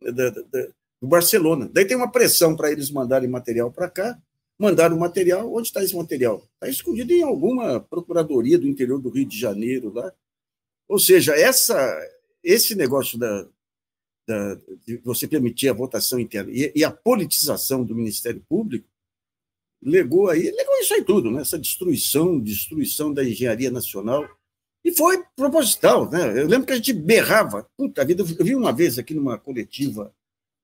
da, 0.00 0.30
da, 0.30 0.68
do 1.00 1.09
Barcelona. 1.09 1.68
Daí 1.72 1.84
tem 1.84 1.96
uma 1.96 2.11
pressão 2.11 2.57
para 2.57 2.70
eles 2.70 2.90
mandarem 2.90 3.28
material 3.28 3.70
para 3.70 3.90
cá. 3.90 4.20
Mandaram 4.59 4.98
material. 4.98 5.52
Onde 5.52 5.68
está 5.68 5.82
esse 5.82 5.94
material? 5.94 6.42
Está 6.54 6.68
escondido 6.68 7.12
em 7.12 7.22
alguma 7.22 7.80
procuradoria 7.80 8.59
do 8.59 8.66
interior 8.66 9.00
do 9.00 9.11
Rio 9.11 9.26
de 9.26 9.38
Janeiro 9.38 9.92
lá. 9.92 10.12
Ou 10.88 10.98
seja, 10.98 11.34
essa, 11.34 11.76
esse 12.42 12.74
negócio 12.74 13.18
da, 13.18 13.48
da, 14.26 14.54
de 14.84 14.98
você 14.98 15.26
permitir 15.26 15.68
a 15.68 15.74
votação 15.74 16.18
interna 16.18 16.50
e, 16.52 16.72
e, 16.74 16.84
a 16.84 16.90
politização 16.90 17.84
do 17.84 17.94
Ministério 17.94 18.42
Público 18.48 18.88
legou 19.82 20.28
aí, 20.28 20.50
legou 20.50 20.74
isso 20.78 20.94
aí 20.94 21.04
tudo, 21.04 21.30
né? 21.30 21.42
essa 21.42 21.59
destruição, 21.59 22.40
destruição 22.40 23.12
da 23.12 23.24
engenharia 23.24 23.70
nacional. 23.70 24.28
E 24.84 24.92
foi 24.92 25.24
proposital, 25.34 26.09
né? 26.09 26.40
Eu 26.40 26.46
lembro 26.46 26.64
que 26.64 26.72
a 26.72 26.76
gente 26.76 26.92
berrava, 26.92 27.68
puta 27.76 28.04
vida, 28.04 28.22
eu 28.22 28.44
vi 28.44 28.54
uma 28.54 28.72
vez 28.72 29.00
aqui 29.00 29.14
numa 29.14 29.36
coletiva, 29.36 30.14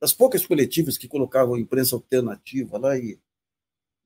das 0.01 0.13
poucas 0.13 0.47
coletivas 0.47 0.97
que 0.97 1.09
colocavam 1.09 1.59
imprensa 1.59 1.97
alternativa 1.97 2.79
lá, 2.79 2.97
e, 2.97 3.19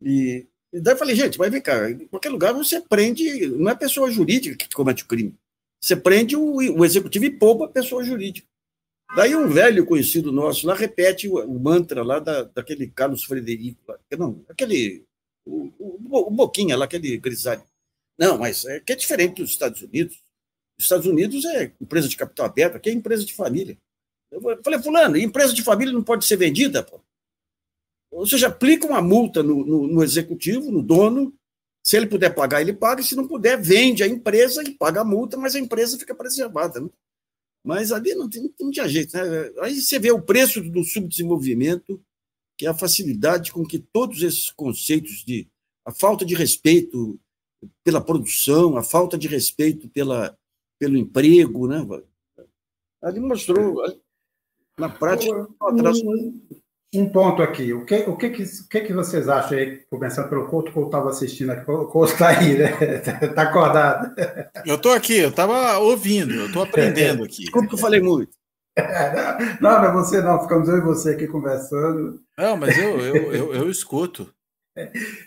e, 0.02 0.46
e 0.72 0.80
daí 0.80 0.94
eu 0.94 0.98
falei, 0.98 1.16
gente, 1.16 1.38
mas 1.38 1.50
vem 1.50 1.60
cá, 1.60 1.90
em 1.90 2.06
qualquer 2.06 2.28
lugar 2.28 2.52
você 2.52 2.80
prende, 2.80 3.46
não 3.48 3.70
é 3.70 3.74
pessoa 3.74 4.10
jurídica 4.10 4.56
que 4.56 4.74
comete 4.74 5.04
o 5.04 5.06
crime. 5.06 5.34
Você 5.80 5.96
prende 5.96 6.36
o, 6.36 6.56
o 6.56 6.84
executivo 6.84 7.24
e 7.24 7.30
poupa 7.30 7.66
a 7.66 7.68
pessoa 7.68 8.02
jurídica. 8.02 8.46
Daí 9.14 9.36
um 9.36 9.48
velho 9.48 9.86
conhecido 9.86 10.32
nosso 10.32 10.66
lá 10.66 10.74
repete 10.74 11.28
o, 11.28 11.36
o 11.36 11.60
mantra 11.60 12.02
lá 12.02 12.18
da, 12.18 12.42
daquele 12.42 12.88
Carlos 12.88 13.24
Frederico, 13.24 13.80
lá, 13.86 13.98
não, 14.18 14.44
aquele, 14.48 15.04
o, 15.44 15.72
o, 15.78 16.28
o 16.28 16.30
Boquinha 16.30 16.76
lá, 16.76 16.86
aquele 16.86 17.16
grisalho. 17.16 17.62
Não, 18.18 18.36
mas 18.38 18.64
é 18.64 18.80
que 18.80 18.92
é 18.92 18.96
diferente 18.96 19.42
dos 19.42 19.50
Estados 19.50 19.82
Unidos. 19.82 20.16
Os 20.78 20.84
Estados 20.84 21.06
Unidos 21.06 21.44
é 21.44 21.72
empresa 21.80 22.08
de 22.08 22.16
capital 22.16 22.46
aberto, 22.46 22.76
aqui 22.76 22.90
é 22.90 22.92
empresa 22.92 23.24
de 23.24 23.32
família. 23.32 23.78
Eu 24.30 24.40
falei, 24.62 24.82
fulano, 24.82 25.16
empresa 25.16 25.52
de 25.52 25.62
família 25.62 25.92
não 25.92 26.02
pode 26.02 26.24
ser 26.24 26.36
vendida, 26.36 26.82
pô. 26.82 27.00
Ou 28.16 28.26
seja, 28.26 28.48
aplica 28.48 28.86
uma 28.86 29.02
multa 29.02 29.42
no, 29.42 29.62
no, 29.62 29.86
no 29.86 30.02
executivo, 30.02 30.70
no 30.70 30.82
dono, 30.82 31.34
se 31.82 31.98
ele 31.98 32.06
puder 32.06 32.34
pagar, 32.34 32.62
ele 32.62 32.72
paga, 32.72 33.02
se 33.02 33.14
não 33.14 33.28
puder, 33.28 33.60
vende 33.60 34.02
a 34.02 34.08
empresa 34.08 34.62
e 34.62 34.72
paga 34.72 35.02
a 35.02 35.04
multa, 35.04 35.36
mas 35.36 35.54
a 35.54 35.60
empresa 35.60 35.98
fica 35.98 36.14
preservada. 36.14 36.80
Né? 36.80 36.88
Mas 37.62 37.92
ali 37.92 38.14
não, 38.14 38.28
tem, 38.28 38.50
não 38.58 38.70
tinha 38.70 38.88
jeito. 38.88 39.14
Né? 39.14 39.52
Aí 39.60 39.78
você 39.78 39.98
vê 39.98 40.10
o 40.10 40.22
preço 40.22 40.62
do 40.62 40.82
subdesenvolvimento, 40.82 42.02
que 42.56 42.66
é 42.66 42.70
a 42.70 42.74
facilidade 42.74 43.52
com 43.52 43.66
que 43.66 43.78
todos 43.78 44.22
esses 44.22 44.50
conceitos 44.50 45.22
de 45.22 45.46
a 45.84 45.92
falta 45.92 46.24
de 46.24 46.34
respeito 46.34 47.20
pela 47.84 48.00
produção, 48.00 48.78
a 48.78 48.82
falta 48.82 49.18
de 49.18 49.28
respeito 49.28 49.90
pela, 49.90 50.36
pelo 50.78 50.96
emprego, 50.96 51.68
né? 51.68 51.86
Ali 53.02 53.20
mostrou, 53.20 53.76
na 54.78 54.88
prática, 54.88 55.46
um 55.62 56.40
ponto 57.04 57.42
aqui. 57.42 57.74
O 57.74 57.84
que, 57.84 57.96
o 58.08 58.16
que, 58.16 58.30
que, 58.30 58.42
o 58.42 58.68
que, 58.70 58.80
que 58.80 58.92
vocês 58.92 59.28
acham 59.28 59.58
aí, 59.58 59.80
começando 59.90 60.28
pelo 60.28 60.46
Couto, 60.46 60.72
que 60.72 60.78
eu 60.78 60.86
estava 60.86 61.10
assistindo 61.10 61.50
aqui, 61.50 61.70
o 61.70 61.86
Couto 61.86 62.12
está 62.12 62.28
aí, 62.28 62.56
né? 62.56 62.72
Está 63.22 63.42
acordado. 63.42 64.14
Eu 64.64 64.76
estou 64.76 64.92
aqui, 64.92 65.18
eu 65.18 65.28
estava 65.28 65.78
ouvindo, 65.78 66.32
eu 66.32 66.46
estou 66.46 66.62
aprendendo 66.62 67.24
aqui. 67.24 67.50
Como 67.50 67.68
que 67.68 67.74
eu 67.74 67.78
falei 67.78 68.00
muito? 68.00 68.30
não, 69.60 69.70
não 69.80 69.84
é 69.84 69.92
você 69.92 70.22
não, 70.22 70.40
ficamos 70.40 70.68
eu 70.68 70.78
e 70.78 70.82
você 70.82 71.10
aqui 71.10 71.26
conversando. 71.26 72.20
Não, 72.38 72.56
mas 72.56 72.76
eu, 72.78 73.00
eu, 73.00 73.32
eu, 73.32 73.54
eu 73.54 73.70
escuto. 73.70 74.32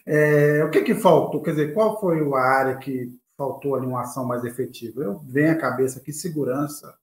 É, 0.06 0.64
o 0.64 0.70
que, 0.70 0.82
que 0.82 0.96
faltou? 0.96 1.42
Quer 1.42 1.52
dizer, 1.52 1.74
qual 1.74 2.00
foi 2.00 2.20
a 2.22 2.40
área 2.40 2.78
que 2.78 3.12
faltou 3.36 3.76
ali 3.76 3.86
uma 3.86 4.02
ação 4.02 4.26
mais 4.26 4.44
efetiva? 4.44 5.02
Eu 5.02 5.20
venho 5.26 5.52
à 5.52 5.56
cabeça 5.56 6.00
aqui 6.00 6.14
segurança, 6.14 6.94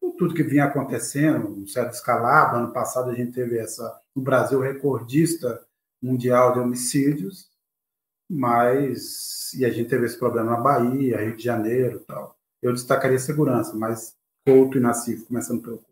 com 0.00 0.12
tudo 0.12 0.34
que 0.34 0.42
vinha 0.42 0.64
acontecendo, 0.64 1.48
um 1.48 1.66
certo 1.66 1.94
escalado. 1.94 2.56
Ano 2.56 2.72
passado 2.72 3.10
a 3.10 3.14
gente 3.14 3.32
teve 3.32 3.58
essa, 3.58 4.00
no 4.14 4.22
Brasil, 4.22 4.60
recordista 4.60 5.64
mundial 6.02 6.52
de 6.52 6.60
homicídios, 6.60 7.48
mas 8.28 9.52
e 9.54 9.64
a 9.64 9.70
gente 9.70 9.88
teve 9.88 10.06
esse 10.06 10.18
problema 10.18 10.52
na 10.52 10.60
Bahia, 10.60 11.20
Rio 11.20 11.36
de 11.36 11.42
Janeiro, 11.42 12.00
tal. 12.06 12.36
Eu 12.62 12.72
destacaria 12.72 13.18
segurança, 13.18 13.74
mas 13.74 14.14
Couto 14.46 14.78
e 14.78 14.80
Nassif, 14.80 15.26
começando 15.26 15.62
pelo 15.62 15.78
Couto. 15.78 15.90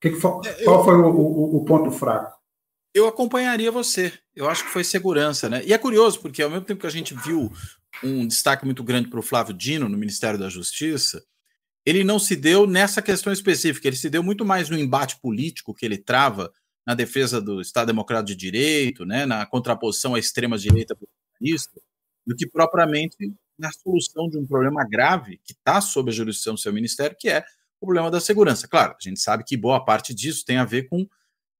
Que 0.00 0.10
que 0.10 0.16
foi, 0.16 0.46
é, 0.46 0.64
qual 0.64 0.84
foi 0.84 0.94
o, 0.94 1.06
o, 1.08 1.56
o 1.56 1.64
ponto 1.64 1.90
fraco? 1.90 2.40
eu 2.94 3.06
acompanharia 3.06 3.70
você. 3.70 4.12
Eu 4.34 4.48
acho 4.48 4.64
que 4.64 4.70
foi 4.70 4.84
segurança, 4.84 5.48
né? 5.48 5.62
E 5.64 5.72
é 5.72 5.78
curioso, 5.78 6.20
porque 6.20 6.42
ao 6.42 6.50
mesmo 6.50 6.64
tempo 6.64 6.80
que 6.80 6.86
a 6.86 6.90
gente 6.90 7.14
viu 7.14 7.52
um 8.02 8.26
destaque 8.26 8.64
muito 8.64 8.82
grande 8.82 9.08
para 9.08 9.20
o 9.20 9.22
Flávio 9.22 9.54
Dino 9.54 9.88
no 9.88 9.96
Ministério 9.96 10.38
da 10.38 10.48
Justiça, 10.48 11.22
ele 11.90 12.04
não 12.04 12.18
se 12.18 12.36
deu 12.36 12.66
nessa 12.66 13.02
questão 13.02 13.32
específica, 13.32 13.88
ele 13.88 13.96
se 13.96 14.08
deu 14.08 14.22
muito 14.22 14.44
mais 14.44 14.68
no 14.70 14.78
embate 14.78 15.20
político 15.20 15.74
que 15.74 15.84
ele 15.84 15.98
trava 15.98 16.52
na 16.86 16.94
defesa 16.94 17.40
do 17.40 17.60
Estado 17.60 17.88
Democrático 17.88 18.28
de 18.28 18.36
Direito, 18.36 19.04
né, 19.04 19.26
na 19.26 19.44
contraposição 19.44 20.14
à 20.14 20.18
extrema-direita 20.18 20.96
do 22.26 22.36
que 22.36 22.46
propriamente 22.46 23.16
na 23.58 23.70
solução 23.72 24.28
de 24.28 24.38
um 24.38 24.46
problema 24.46 24.86
grave 24.88 25.38
que 25.44 25.52
está 25.52 25.80
sob 25.80 26.10
a 26.10 26.14
jurisdição 26.14 26.54
do 26.54 26.60
seu 26.60 26.72
ministério, 26.72 27.16
que 27.18 27.28
é 27.28 27.44
o 27.80 27.86
problema 27.86 28.10
da 28.10 28.20
segurança. 28.20 28.66
Claro, 28.66 28.92
a 28.92 29.02
gente 29.02 29.20
sabe 29.20 29.44
que 29.44 29.56
boa 29.56 29.84
parte 29.84 30.14
disso 30.14 30.44
tem 30.44 30.56
a 30.56 30.64
ver 30.64 30.88
com 30.88 31.06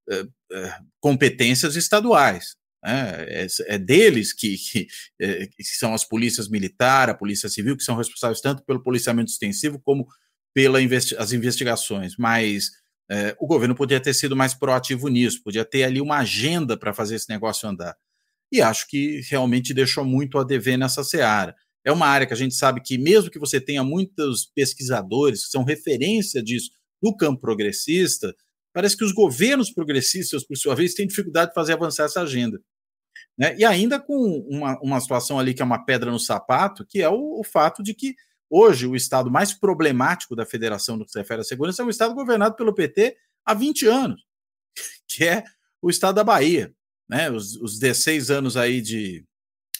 é, 0.08 0.26
é, 0.52 0.78
competências 0.98 1.76
estaduais. 1.76 2.56
Né? 2.82 3.24
É, 3.28 3.46
é, 3.66 3.78
deles 3.78 4.32
que, 4.32 4.56
que, 4.56 4.86
é, 5.20 5.46
que, 5.46 5.64
são 5.64 5.94
as 5.94 6.04
polícias 6.04 6.48
militar, 6.48 7.10
a 7.10 7.14
polícia 7.14 7.48
civil, 7.48 7.76
que 7.76 7.82
são 7.82 7.96
responsáveis 7.96 8.40
tanto 8.40 8.64
pelo 8.64 8.82
policiamento 8.82 9.30
extensivo 9.30 9.80
como 9.80 10.06
pelas 10.54 10.82
investi 10.82 11.14
investigações. 11.34 12.14
Mas 12.18 12.70
é, 13.10 13.36
o 13.40 13.46
governo 13.46 13.74
podia 13.74 14.00
ter 14.00 14.14
sido 14.14 14.36
mais 14.36 14.54
proativo 14.54 15.08
nisso, 15.08 15.42
podia 15.42 15.64
ter 15.64 15.82
ali 15.82 16.00
uma 16.00 16.18
agenda 16.18 16.76
para 16.76 16.94
fazer 16.94 17.16
esse 17.16 17.28
negócio 17.28 17.68
andar. 17.68 17.96
E 18.52 18.60
acho 18.60 18.86
que 18.88 19.20
realmente 19.28 19.74
deixou 19.74 20.04
muito 20.04 20.38
a 20.38 20.44
dever 20.44 20.76
nessa 20.76 21.04
seara. 21.04 21.54
É 21.84 21.92
uma 21.92 22.06
área 22.06 22.26
que 22.26 22.32
a 22.32 22.36
gente 22.36 22.54
sabe 22.54 22.80
que, 22.82 22.98
mesmo 22.98 23.30
que 23.30 23.38
você 23.38 23.60
tenha 23.60 23.82
muitos 23.82 24.46
pesquisadores 24.54 25.44
que 25.44 25.50
são 25.50 25.64
referência 25.64 26.42
disso 26.42 26.70
do 27.02 27.16
campo 27.16 27.40
progressista, 27.40 28.34
parece 28.72 28.96
que 28.96 29.04
os 29.04 29.12
governos 29.12 29.72
progressistas, 29.72 30.44
por 30.44 30.56
sua 30.56 30.74
vez, 30.74 30.94
têm 30.94 31.06
dificuldade 31.06 31.50
de 31.50 31.54
fazer 31.54 31.72
avançar 31.72 32.04
essa 32.04 32.22
agenda. 32.22 32.60
Né? 33.38 33.56
E 33.56 33.64
ainda 33.64 33.98
com 33.98 34.38
uma, 34.48 34.78
uma 34.80 35.00
situação 35.00 35.38
ali 35.38 35.54
que 35.54 35.62
é 35.62 35.64
uma 35.64 35.84
pedra 35.84 36.10
no 36.10 36.18
sapato, 36.18 36.84
que 36.86 37.00
é 37.00 37.08
o, 37.08 37.40
o 37.40 37.44
fato 37.44 37.82
de 37.82 37.94
que 37.94 38.14
hoje 38.48 38.86
o 38.86 38.96
estado 38.96 39.30
mais 39.30 39.52
problemático 39.52 40.36
da 40.36 40.44
federação 40.44 40.96
no 40.96 41.04
que 41.04 41.12
se 41.12 41.18
refere 41.18 41.40
à 41.40 41.44
segurança 41.44 41.82
é 41.82 41.84
um 41.84 41.90
estado 41.90 42.14
governado 42.14 42.56
pelo 42.56 42.74
PT 42.74 43.16
há 43.44 43.54
20 43.54 43.86
anos, 43.86 44.22
que 45.08 45.24
é 45.24 45.44
o 45.80 45.88
estado 45.88 46.16
da 46.16 46.24
Bahia. 46.24 46.74
Né? 47.08 47.30
Os, 47.30 47.56
os 47.56 47.78
16 47.78 48.30
anos 48.30 48.56
aí 48.56 48.80
de. 48.80 49.24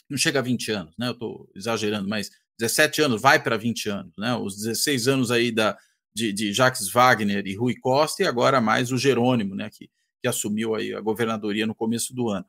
Não 0.09 0.19
chega 0.19 0.41
a 0.41 0.43
20 0.43 0.73
anos, 0.73 0.95
né? 0.99 1.07
Eu 1.07 1.13
estou 1.13 1.49
exagerando, 1.55 2.09
mas 2.09 2.31
17 2.59 3.03
anos 3.03 3.23
vai 3.23 3.41
para 3.41 3.57
20 3.57 3.89
anos, 3.89 4.13
né? 4.19 4.35
Os 4.35 4.57
16 4.57 5.07
anos 5.07 5.31
aí 5.31 5.53
da, 5.53 5.79
de, 6.15 6.33
de 6.33 6.53
Jacques 6.53 6.91
Wagner 6.91 7.47
e 7.47 7.55
Rui 7.55 7.75
Costa, 7.77 8.23
e 8.23 8.27
agora 8.27 8.61
mais 8.61 8.91
o 8.93 8.99
Jerônimo, 8.99 9.55
né, 9.55 9.71
que, 9.71 9.89
que 10.21 10.29
assumiu 10.29 10.75
aí 10.75 10.95
a 10.95 11.01
governadoria 11.01 11.67
no 11.67 11.75
começo 11.75 12.15
do 12.15 12.29
ano. 12.29 12.45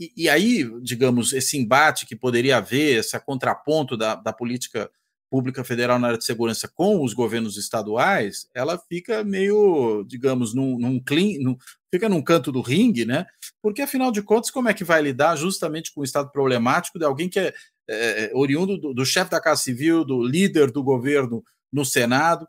E, 0.00 0.12
e, 0.16 0.28
aí, 0.30 0.64
digamos, 0.80 1.34
esse 1.34 1.58
embate 1.58 2.06
que 2.06 2.16
poderia 2.16 2.56
haver, 2.56 3.00
esse 3.00 3.20
contraponto 3.20 3.98
da, 3.98 4.14
da 4.14 4.32
política 4.32 4.90
pública 5.30 5.62
federal 5.62 5.98
na 5.98 6.08
área 6.08 6.18
de 6.18 6.24
segurança 6.24 6.66
com 6.66 7.04
os 7.04 7.12
governos 7.12 7.58
estaduais, 7.58 8.48
ela 8.54 8.78
fica 8.78 9.22
meio, 9.22 10.02
digamos, 10.04 10.54
num, 10.54 10.78
num, 10.78 10.98
clean, 10.98 11.38
num, 11.40 11.56
fica 11.92 12.08
num 12.08 12.22
canto 12.22 12.50
do 12.50 12.62
ringue, 12.62 13.04
né? 13.04 13.26
Porque 13.62 13.82
afinal 13.82 14.10
de 14.10 14.22
contas, 14.22 14.50
como 14.50 14.70
é 14.70 14.74
que 14.74 14.82
vai 14.82 15.02
lidar 15.02 15.36
justamente 15.36 15.92
com 15.92 16.00
o 16.00 16.04
estado 16.04 16.32
problemático 16.32 16.98
de 16.98 17.04
alguém 17.04 17.28
que 17.28 17.38
é, 17.38 17.54
é 17.88 18.30
oriundo 18.34 18.78
do, 18.78 18.94
do 18.94 19.04
chefe 19.04 19.30
da 19.30 19.40
Casa 19.40 19.62
Civil, 19.62 20.02
do 20.02 20.22
líder 20.22 20.70
do 20.72 20.82
governo 20.82 21.44
no 21.70 21.84
Senado, 21.84 22.48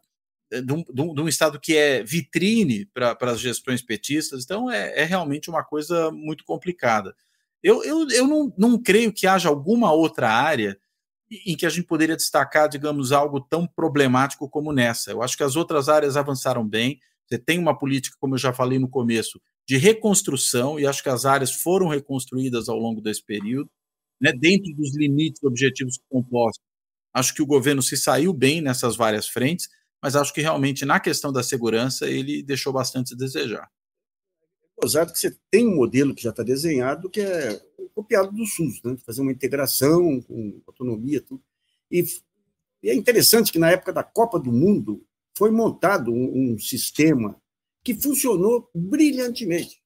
de 0.52 0.74
um, 0.74 0.84
de 0.84 1.22
um, 1.22 1.28
Estado 1.28 1.60
que 1.60 1.78
é 1.78 2.04
vitrine 2.04 2.86
para 2.88 3.16
as 3.22 3.40
gestões 3.40 3.82
petistas, 3.82 4.44
então 4.44 4.70
é, 4.70 5.00
é, 5.00 5.04
realmente 5.06 5.50
uma 5.50 5.64
coisa 5.64 6.12
muito 6.12 6.44
complicada. 6.44 7.16
Eu, 7.64 7.84
eu, 7.84 8.08
eu 8.10 8.28
não, 8.28 8.54
não 8.58 8.82
creio 8.82 9.14
que 9.14 9.28
haja 9.28 9.50
alguma 9.50 9.92
outra 9.92 10.30
área 10.30 10.78
em 11.46 11.56
que 11.56 11.66
a 11.66 11.70
gente 11.70 11.86
poderia 11.86 12.16
destacar, 12.16 12.68
digamos, 12.68 13.12
algo 13.12 13.40
tão 13.40 13.66
problemático 13.66 14.50
como 14.50 14.74
nessa. 14.74 15.12
Eu 15.12 15.22
acho 15.22 15.38
que 15.38 15.44
as 15.44 15.56
outras 15.56 15.88
áreas 15.88 16.18
avançaram 16.18 16.68
bem. 16.68 17.00
Você 17.28 17.38
tem 17.38 17.58
uma 17.58 17.78
política, 17.78 18.18
como 18.20 18.36
eu 18.36 18.40
já 18.40 18.52
falei 18.52 18.80
no 18.80 18.90
começo, 18.90 19.40
de 19.68 19.78
reconstrução, 19.78 20.80
e 20.80 20.86
acho 20.86 21.02
que 21.02 21.10
as 21.10 21.26
áreas 21.26 21.54
foram 21.54 21.88
reconstruídas 21.88 22.68
ao 22.68 22.78
longo 22.78 23.00
desse 23.02 23.24
período, 23.24 23.70
né, 24.20 24.34
dentro 24.34 24.74
dos 24.76 24.96
limites 24.98 25.42
objetivos 25.44 26.00
compostos. 26.10 26.64
Acho 27.14 27.34
que 27.34 27.42
o 27.42 27.46
governo 27.46 27.82
se 27.82 27.96
saiu 27.96 28.34
bem 28.34 28.62
nessas 28.62 28.96
várias 28.96 29.28
frentes 29.28 29.70
mas 30.02 30.16
acho 30.16 30.34
que 30.34 30.42
realmente 30.42 30.84
na 30.84 31.00
questão 31.00 31.32
da 31.32 31.44
segurança 31.44 32.10
ele 32.10 32.42
deixou 32.42 32.74
bastante 32.74 33.14
a 33.14 33.18
desejar. 33.18 33.70
Gozado 34.82 35.14
que 35.14 35.20
você 35.20 35.36
tem 35.52 35.68
um 35.68 35.76
modelo 35.76 36.16
que 36.16 36.24
já 36.24 36.32
está 36.32 36.42
desenhado 36.42 37.10
que 37.10 37.22
é 37.22 37.62
copiado 37.94 38.32
do 38.32 38.46
SUS, 38.46 38.82
né? 38.84 38.98
fazer 39.06 39.22
uma 39.22 39.32
integração 39.32 40.22
com 40.22 40.62
autonomia, 40.66 41.22
tudo. 41.22 41.44
E, 41.90 42.04
e, 42.82 42.90
é 42.90 42.96
interessante 42.96 43.52
que 43.52 43.60
na 43.60 43.70
época 43.70 43.94
da 43.94 44.04
Copa 44.04 44.40
do 44.40 44.52
Mundo 44.52 45.06
foi 45.38 45.52
montado 45.52 46.12
um, 46.12 46.54
um 46.54 46.60
sistema 46.60 47.40
que 47.84 47.94
funcionou 47.94 48.70
brilhantemente. 48.74 49.82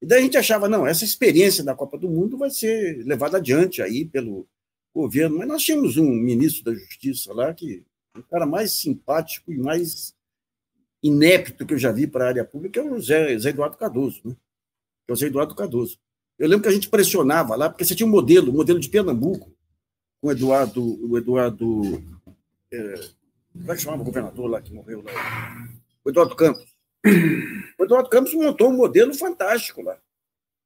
E 0.00 0.06
daí 0.06 0.20
a 0.20 0.22
gente 0.22 0.36
achava, 0.36 0.68
não, 0.68 0.86
essa 0.86 1.04
experiência 1.04 1.64
da 1.64 1.74
Copa 1.74 1.98
do 1.98 2.08
Mundo 2.08 2.38
vai 2.38 2.50
ser 2.50 3.04
levada 3.04 3.38
adiante 3.38 3.82
aí 3.82 4.04
pelo 4.04 4.46
governo. 4.94 5.38
Mas 5.38 5.48
nós 5.48 5.62
tínhamos 5.62 5.96
um 5.96 6.08
ministro 6.08 6.64
da 6.64 6.74
Justiça 6.74 7.32
lá 7.32 7.52
que 7.52 7.84
o 8.16 8.22
cara 8.24 8.46
mais 8.46 8.72
simpático 8.72 9.52
e 9.52 9.58
mais 9.58 10.14
inepto 11.02 11.66
que 11.66 11.74
eu 11.74 11.78
já 11.78 11.92
vi 11.92 12.06
para 12.06 12.24
a 12.24 12.28
área 12.28 12.44
pública 12.44 12.80
é 12.80 12.82
o 12.82 13.00
Zé, 13.00 13.38
Zé 13.38 13.50
Eduardo 13.50 13.76
Cardoso, 13.76 14.20
né? 14.24 14.36
É 15.06 15.12
o 15.12 15.16
Zé 15.16 15.26
Eduardo 15.26 15.54
Cardoso. 15.54 15.98
Eu 16.38 16.48
lembro 16.48 16.62
que 16.62 16.68
a 16.68 16.72
gente 16.72 16.88
pressionava 16.88 17.56
lá, 17.56 17.68
porque 17.68 17.84
você 17.84 17.94
tinha 17.94 18.06
um 18.06 18.10
modelo, 18.10 18.52
um 18.52 18.56
modelo 18.56 18.78
de 18.78 18.88
Pernambuco, 18.88 19.52
com 20.20 20.28
o 20.28 20.32
Eduardo, 20.32 21.10
o 21.10 21.16
Eduardo, 21.16 21.82
é, 22.72 23.08
como 23.52 23.72
é 23.72 23.76
que 23.76 23.82
chamava 23.82 24.02
o 24.02 24.04
governador 24.04 24.48
lá 24.48 24.60
que 24.60 24.72
morreu 24.72 25.02
lá? 25.02 25.12
O 26.04 26.10
Eduardo 26.10 26.36
Campos. 26.36 26.76
O 27.78 27.84
Eduardo 27.84 28.08
Campos 28.08 28.34
montou 28.34 28.70
um 28.70 28.76
modelo 28.76 29.14
fantástico 29.14 29.82
lá. 29.82 29.96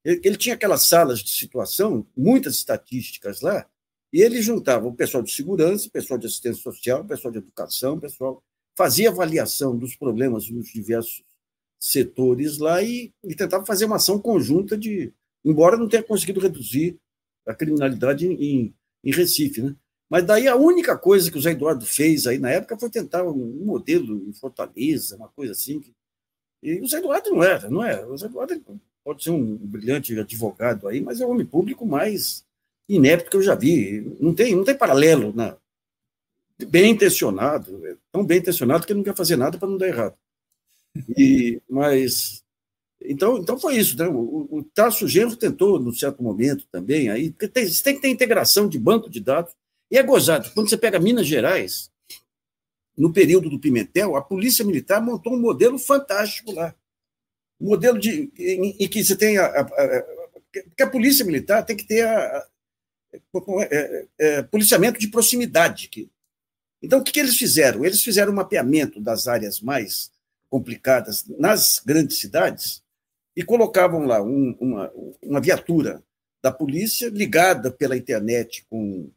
Ele, 0.05 0.21
ele 0.25 0.37
tinha 0.37 0.55
aquelas 0.55 0.85
salas 0.85 1.21
de 1.21 1.31
situação, 1.31 2.07
muitas 2.17 2.55
estatísticas 2.55 3.43
lá, 3.43 3.67
e 4.13 4.21
ele 4.21 4.43
juntava 4.43 4.87
o 4.87 4.95
pessoal 4.95 5.23
de 5.23 5.31
segurança, 5.31 5.89
o 5.89 5.91
pessoal 5.91 6.19
de 6.19 6.27
assistência 6.27 6.63
social, 6.63 7.03
o 7.03 7.07
pessoal 7.07 7.33
de 7.33 7.39
educação, 7.39 7.95
o 7.95 8.01
pessoal 8.01 8.43
fazia 8.77 9.11
avaliação 9.11 9.77
dos 9.77 9.97
problemas 9.97 10.49
nos 10.49 10.69
diversos 10.69 11.23
setores 11.79 12.59
lá 12.59 12.83
e, 12.83 13.13
e 13.25 13.35
tentava 13.35 13.67
fazer 13.67 13.87
uma 13.87 13.97
ação 13.97 14.19
conjunta 14.19 14.77
de, 14.77 15.13
embora 15.45 15.77
não 15.77 15.89
tenha 15.89 16.03
conseguido 16.03 16.41
reduzir 16.41 16.97
a 17.47 17.55
criminalidade 17.55 18.27
em, 18.27 18.75
em 19.03 19.11
Recife, 19.11 19.63
né? 19.63 19.75
Mas 20.09 20.25
daí 20.25 20.47
a 20.47 20.55
única 20.55 20.97
coisa 20.97 21.31
que 21.31 21.39
o 21.39 21.41
Zé 21.41 21.53
Eduardo 21.53 21.87
fez 21.87 22.27
aí 22.27 22.39
na 22.39 22.51
época 22.51 22.79
foi 22.79 22.91
tentar 22.91 23.25
um 23.25 23.65
modelo 23.65 24.29
em 24.29 24.33
Fortaleza, 24.35 25.17
uma 25.17 25.29
coisa 25.29 25.53
assim. 25.53 25.83
E 26.63 26.81
o 26.81 26.87
Zé 26.87 26.99
Eduardo 26.99 27.31
não 27.31 27.43
era, 27.43 27.71
não 27.71 27.83
é? 27.83 28.05
O 28.05 28.17
Zé 28.17 28.27
Eduardo 28.27 28.63
pode 29.03 29.25
ser 29.25 29.31
um 29.31 29.57
brilhante 29.57 30.17
advogado 30.19 30.87
aí, 30.87 31.01
mas 31.01 31.21
é 31.21 31.27
o 31.27 31.31
homem 31.31 31.47
público 31.47 31.87
mais 31.87 32.45
inepto 32.87 33.31
que 33.31 33.37
eu 33.39 33.43
já 33.43 33.55
vi. 33.55 34.17
Não 34.21 34.35
tem, 34.35 34.55
não 34.55 34.65
tem 34.65 34.77
paralelo. 34.77 35.33
Né? 35.35 35.57
Bem 36.67 36.91
intencionado, 36.91 37.87
é 37.87 37.97
tão 38.11 38.25
bem 38.25 38.39
intencionado 38.39 38.87
que 38.87 38.93
ele 38.93 38.99
não 38.99 39.05
quer 39.05 39.17
fazer 39.17 39.37
nada 39.37 39.59
para 39.59 39.69
não 39.69 39.79
dar 39.79 39.89
errado. 39.89 40.17
E, 41.17 41.61
mas 41.69 42.43
então, 43.05 43.39
então 43.39 43.59
foi 43.59 43.77
isso. 43.77 43.97
Né? 43.97 44.07
O, 44.09 44.49
o 44.51 44.63
Tasso 44.63 45.09
Genro 45.09 45.37
tentou, 45.37 45.79
num 45.79 45.93
certo 45.93 46.23
momento 46.23 46.67
também, 46.71 47.09
aí, 47.09 47.31
tem, 47.31 47.67
você 47.67 47.83
tem 47.83 47.95
que 47.95 48.03
ter 48.03 48.09
integração 48.09 48.69
de 48.69 48.79
banco 48.79 49.11
de 49.11 49.21
dados. 49.21 49.55
E 49.91 49.99
é 49.99 50.03
gozado. 50.03 50.51
Quando 50.55 50.69
você 50.69 50.77
pega 50.77 50.99
Minas 50.99 51.27
Gerais, 51.27 51.91
no 52.97 53.13
período 53.13 53.51
do 53.51 53.59
Pimentel, 53.59 54.17
a 54.17 54.23
Polícia 54.23 54.65
Militar 54.65 55.03
montou 55.03 55.35
um 55.35 55.41
modelo 55.41 55.79
fantástico 55.79 56.53
lá. 56.53 56.75
Um 57.61 57.69
modelo 57.69 57.99
de, 57.99 58.31
em, 58.39 58.77
em 58.79 58.89
que 58.89 59.05
você 59.05 59.17
tem 59.17 59.39
a, 59.39 59.47
a, 59.47 59.61
a, 59.61 60.23
porque 60.43 60.83
a 60.83 60.91
Polícia 60.91 61.25
Militar 61.25 61.65
tem 61.65 61.77
que 61.77 61.87
ter 61.87 62.07
a, 62.07 62.47
é, 63.13 63.19
é, 63.71 64.07
é, 64.19 64.43
policiamento 64.43 64.99
de 64.99 65.09
proximidade. 65.09 65.89
Então, 66.83 66.99
o 66.99 67.03
que, 67.03 67.13
que 67.13 67.21
eles 67.21 67.37
fizeram? 67.37 67.85
Eles 67.85 68.03
fizeram 68.03 68.33
um 68.33 68.37
mapeamento 68.37 69.01
das 69.01 69.29
áreas 69.29 69.61
mais 69.61 70.11
complicadas 70.51 71.25
nas 71.39 71.81
grandes 71.85 72.19
cidades 72.19 72.83
e 73.37 73.43
colocavam 73.43 74.05
lá 74.05 74.23
um, 74.23 74.57
uma, 74.61 74.93
uma 75.23 75.41
viatura 75.41 76.03
da 76.43 76.51
polícia 76.51 77.09
ligada 77.09 77.71
pela 77.71 77.97
internet 77.97 78.67
com 78.69 79.11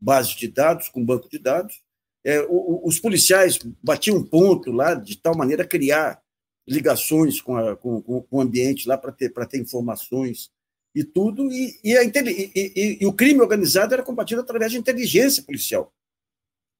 base 0.00 0.36
de 0.36 0.48
dados, 0.48 0.88
com 0.88 1.04
banco 1.04 1.28
de 1.28 1.38
dados. 1.38 1.80
É, 2.24 2.40
o, 2.48 2.80
os 2.84 2.98
policiais 2.98 3.58
batiam 3.82 4.24
ponto 4.24 4.72
lá 4.72 4.94
de 4.94 5.16
tal 5.16 5.36
maneira 5.36 5.64
criar 5.64 6.20
ligações 6.66 7.40
com, 7.40 7.56
a, 7.56 7.76
com, 7.76 8.00
com 8.00 8.26
o 8.30 8.40
ambiente 8.40 8.88
lá 8.88 8.96
para 8.96 9.12
ter, 9.12 9.30
ter 9.30 9.58
informações 9.60 10.50
e 10.94 11.04
tudo, 11.04 11.50
e, 11.52 11.78
e, 11.84 11.96
a, 11.96 12.02
e, 12.02 12.98
e, 13.00 13.06
o 13.06 13.12
crime 13.12 13.40
organizado 13.40 13.94
era 13.94 14.02
combatido 14.02 14.40
através 14.40 14.72
de 14.72 14.78
inteligência 14.78 15.42
policial. 15.42 15.92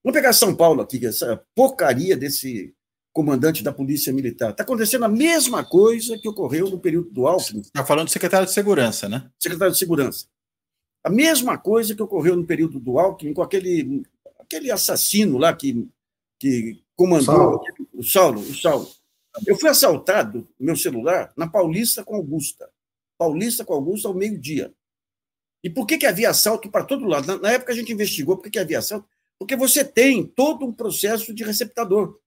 Vamos 0.02 0.18
pegar 0.18 0.32
São 0.32 0.54
Paulo 0.54 0.80
aqui, 0.80 1.04
essa 1.04 1.44
porcaria 1.54 2.16
desse 2.16 2.74
comandante 3.12 3.62
da 3.62 3.72
Polícia 3.72 4.12
Militar. 4.12 4.50
Está 4.50 4.62
acontecendo 4.62 5.04
a 5.04 5.08
mesma 5.08 5.64
coisa 5.64 6.16
que 6.18 6.28
ocorreu 6.28 6.70
no 6.70 6.78
período 6.78 7.10
do 7.10 7.26
Alckmin. 7.26 7.60
Está 7.60 7.84
falando 7.84 8.06
do 8.06 8.12
secretário 8.12 8.46
de 8.46 8.52
Segurança, 8.52 9.08
né? 9.08 9.30
Secretário 9.38 9.72
de 9.72 9.78
Segurança. 9.78 10.26
A 11.02 11.10
mesma 11.10 11.58
coisa 11.58 11.94
que 11.94 12.02
ocorreu 12.02 12.36
no 12.36 12.46
período 12.46 12.78
do 12.78 12.98
Alckmin 12.98 13.34
com 13.34 13.42
aquele, 13.42 14.02
aquele 14.38 14.70
assassino 14.70 15.38
lá 15.38 15.52
que, 15.54 15.88
que 16.38 16.82
comandou 16.96 17.24
Saulo. 17.24 17.62
o 17.94 18.02
Saulo. 18.02 18.40
O 18.40 18.54
Saulo. 18.54 18.90
Eu 19.46 19.56
fui 19.56 19.68
assaltado, 19.68 20.48
meu 20.58 20.76
celular, 20.76 21.32
na 21.36 21.48
Paulista 21.48 22.04
com 22.04 22.16
Augusta. 22.16 22.68
Paulista 23.18 23.64
com 23.64 23.74
Augusta 23.74 24.08
ao 24.08 24.14
meio-dia. 24.14 24.72
E 25.62 25.70
por 25.70 25.86
que, 25.86 25.98
que 25.98 26.06
havia 26.06 26.30
assalto 26.30 26.70
para 26.70 26.84
todo 26.84 27.06
lado? 27.06 27.26
Na, 27.26 27.36
na, 27.38 27.52
época 27.52 27.72
a 27.72 27.76
gente 27.76 27.92
investigou 27.92 28.36
por 28.36 28.44
que, 28.44 28.50
que 28.50 28.58
havia 28.58 28.78
assalto. 28.78 29.08
Porque 29.40 29.56
você 29.56 29.82
tem 29.82 30.26
todo 30.26 30.66
um 30.66 30.72
processo 30.72 31.32
de 31.32 31.42
receptador 31.42 32.20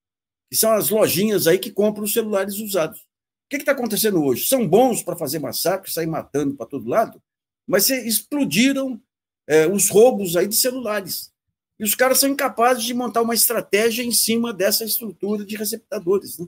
que 0.50 0.58
são 0.58 0.72
as 0.74 0.90
lojinhas 0.90 1.46
aí 1.46 1.60
que 1.60 1.72
compram 1.72 2.04
os 2.04 2.14
celulares 2.14 2.56
usados. 2.58 3.00
O 3.02 3.06
que 3.50 3.58
está 3.58 3.72
acontecendo 3.72 4.24
hoje? 4.24 4.48
São 4.48 4.68
bons 4.68 5.04
para 5.04 5.16
fazer 5.16 5.38
massacre, 5.38 5.92
sair 5.92 6.08
matando 6.08 6.56
para 6.56 6.66
todo 6.66 6.90
lado, 6.90 7.22
mas 7.68 7.90
explodiram 7.90 9.00
é, 9.48 9.68
os 9.68 9.90
roubos 9.90 10.36
aí 10.36 10.48
de 10.48 10.56
celulares. 10.56 11.32
E 11.80 11.84
os 11.84 11.94
caras 11.94 12.20
são 12.20 12.30
incapazes 12.30 12.84
de 12.84 12.94
montar 12.94 13.22
uma 13.22 13.36
estratégia 13.36 14.04
em 14.04 14.12
cima 14.12 14.52
dessa 14.52 14.84
estrutura 14.84 15.46
de 15.46 15.56
receptadores. 15.56 16.40
Né? 16.40 16.48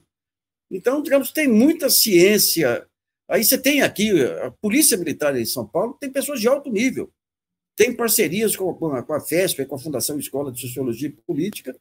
Então, 0.72 1.02
digamos, 1.02 1.32
tem 1.32 1.48
muita 1.48 1.90
ciência. 1.90 2.88
Aí 3.30 3.44
você 3.44 3.58
tem 3.58 3.82
aqui, 3.82 4.24
a 4.24 4.52
Polícia 4.52 4.98
Militar 4.98 5.36
em 5.36 5.46
São 5.46 5.68
Paulo 5.68 5.98
tem 6.00 6.12
pessoas 6.12 6.40
de 6.40 6.48
alto 6.48 6.72
nível. 6.72 7.12
Tem 7.76 7.94
parcerias 7.94 8.56
com 8.56 8.70
a, 8.94 9.04
com 9.04 9.14
a 9.14 9.20
FESP, 9.20 9.66
com 9.66 9.76
a 9.76 9.80
Fundação 9.80 10.18
Escola 10.18 10.52
de 10.52 10.62
Sociologia 10.62 11.10
e 11.10 11.12
Política, 11.12 11.76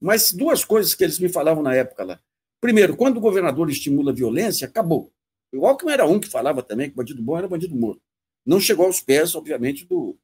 mas 0.00 0.32
duas 0.32 0.64
coisas 0.64 0.94
que 0.94 1.04
eles 1.04 1.18
me 1.18 1.28
falavam 1.28 1.62
na 1.62 1.74
época 1.74 2.04
lá. 2.04 2.20
Primeiro, 2.60 2.96
quando 2.96 3.18
o 3.18 3.20
governador 3.20 3.70
estimula 3.70 4.10
a 4.10 4.14
violência, 4.14 4.66
acabou. 4.66 5.12
O 5.54 5.66
Alckmin 5.66 5.92
era 5.92 6.06
um 6.06 6.18
que 6.20 6.28
falava 6.28 6.62
também 6.62 6.90
que 6.90 6.96
bandido 6.96 7.22
bom 7.22 7.38
era 7.38 7.48
bandido 7.48 7.74
morto. 7.74 8.02
Não 8.44 8.60
chegou 8.60 8.86
aos 8.86 9.00
pés, 9.00 9.34
obviamente, 9.34 9.84
do, 9.84 10.18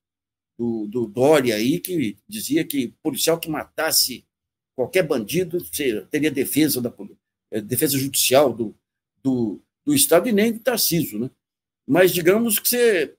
do, 0.59 0.87
do 0.87 1.07
Dória 1.07 1.55
aí, 1.55 1.79
que 1.79 2.17
dizia 2.29 2.65
que 2.65 2.95
policial 3.03 3.39
que 3.39 3.49
matasse 3.49 4.27
qualquer 4.77 5.05
bandido 5.05 5.59
teria 6.11 6.31
defesa 6.31 6.81
da 6.81 6.93
eh, 7.53 7.61
defesa 7.61 7.97
judicial 7.97 8.53
do, 8.53 8.75
do, 9.23 9.61
do 9.85 9.95
Estado 9.95 10.29
e 10.29 10.33
nem 10.33 10.53
do 10.53 10.59
Tarcísio. 10.59 11.19
Né? 11.19 11.31
Mas 11.87 12.13
digamos 12.13 12.59
que 12.59 12.69
você, 12.69 13.17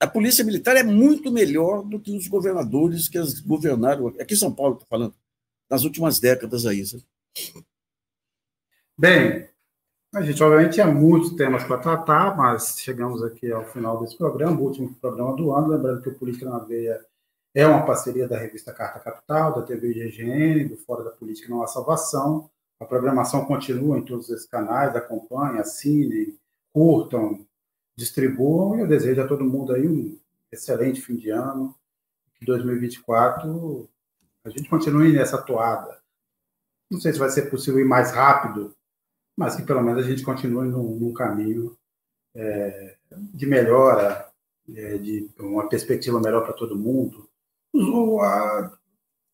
a 0.00 0.06
polícia 0.06 0.42
militar 0.42 0.76
é 0.76 0.82
muito 0.82 1.30
melhor 1.30 1.82
do 1.82 2.00
que 2.00 2.16
os 2.16 2.26
governadores 2.26 3.06
que 3.06 3.18
as 3.18 3.38
governaram. 3.38 4.08
Aqui 4.18 4.32
em 4.32 4.36
São 4.36 4.52
Paulo, 4.52 4.72
estou 4.72 4.88
falando 4.88 5.14
nas 5.68 5.84
últimas 5.84 6.18
décadas 6.18 6.64
aí. 6.64 6.84
Sabe? 6.86 7.04
Bem, 8.98 9.46
a 10.14 10.22
gente 10.22 10.42
obviamente 10.42 10.74
tinha 10.74 10.86
muitos 10.86 11.36
temas 11.36 11.64
para 11.64 11.78
tratar, 11.78 12.34
mas 12.34 12.76
chegamos 12.78 13.22
aqui 13.22 13.52
ao 13.52 13.64
final 13.64 14.00
desse 14.00 14.16
programa, 14.16 14.58
o 14.58 14.64
último 14.64 14.94
programa 14.94 15.36
do 15.36 15.52
ano, 15.52 15.68
lembrando 15.68 16.02
que 16.02 16.08
o 16.08 16.18
Política 16.18 16.48
na 16.48 16.58
Veia 16.58 16.98
é 17.54 17.66
uma 17.66 17.84
parceria 17.84 18.26
da 18.26 18.38
revista 18.38 18.72
Carta 18.72 19.00
Capital, 19.00 19.54
da 19.54 19.62
TV 19.62 19.92
GGN, 19.92 20.68
do 20.68 20.76
Fora 20.78 21.04
da 21.04 21.10
Política 21.10 21.50
Não 21.50 21.62
Há 21.62 21.66
Salvação. 21.66 22.50
A 22.80 22.86
programação 22.86 23.44
continua 23.44 23.98
em 23.98 24.04
todos 24.04 24.30
esses 24.30 24.46
canais, 24.46 24.96
acompanhem, 24.96 25.60
assinem, 25.60 26.38
curtam, 26.72 27.46
distribuam, 27.96 28.76
e 28.76 28.80
eu 28.80 28.86
desejo 28.86 29.22
a 29.22 29.26
todo 29.26 29.44
mundo 29.44 29.72
aí 29.72 29.86
um 29.86 30.18
excelente 30.50 31.00
fim 31.00 31.16
de 31.16 31.30
ano, 31.30 31.74
que 32.34 32.44
2024 32.46 33.88
a 34.44 34.50
gente 34.50 34.68
continue 34.68 35.12
nessa 35.12 35.38
toada. 35.38 36.00
Não 36.90 37.00
sei 37.00 37.12
se 37.12 37.18
vai 37.18 37.28
ser 37.30 37.50
possível 37.50 37.80
ir 37.80 37.84
mais 37.84 38.10
rápido, 38.12 38.74
mas 39.36 39.54
que 39.54 39.62
pelo 39.62 39.82
menos 39.82 40.04
a 40.04 40.08
gente 40.08 40.22
continue 40.22 40.68
num, 40.68 41.12
caminho 41.12 41.76
é, 42.34 42.96
de 43.34 43.46
melhora, 43.46 44.26
é, 44.74 44.98
de 44.98 45.30
uma 45.38 45.68
perspectiva 45.68 46.20
melhor 46.20 46.42
para 46.42 46.52
todo 46.52 46.78
mundo. 46.78 47.28
O, 47.72 48.20
a, 48.20 48.76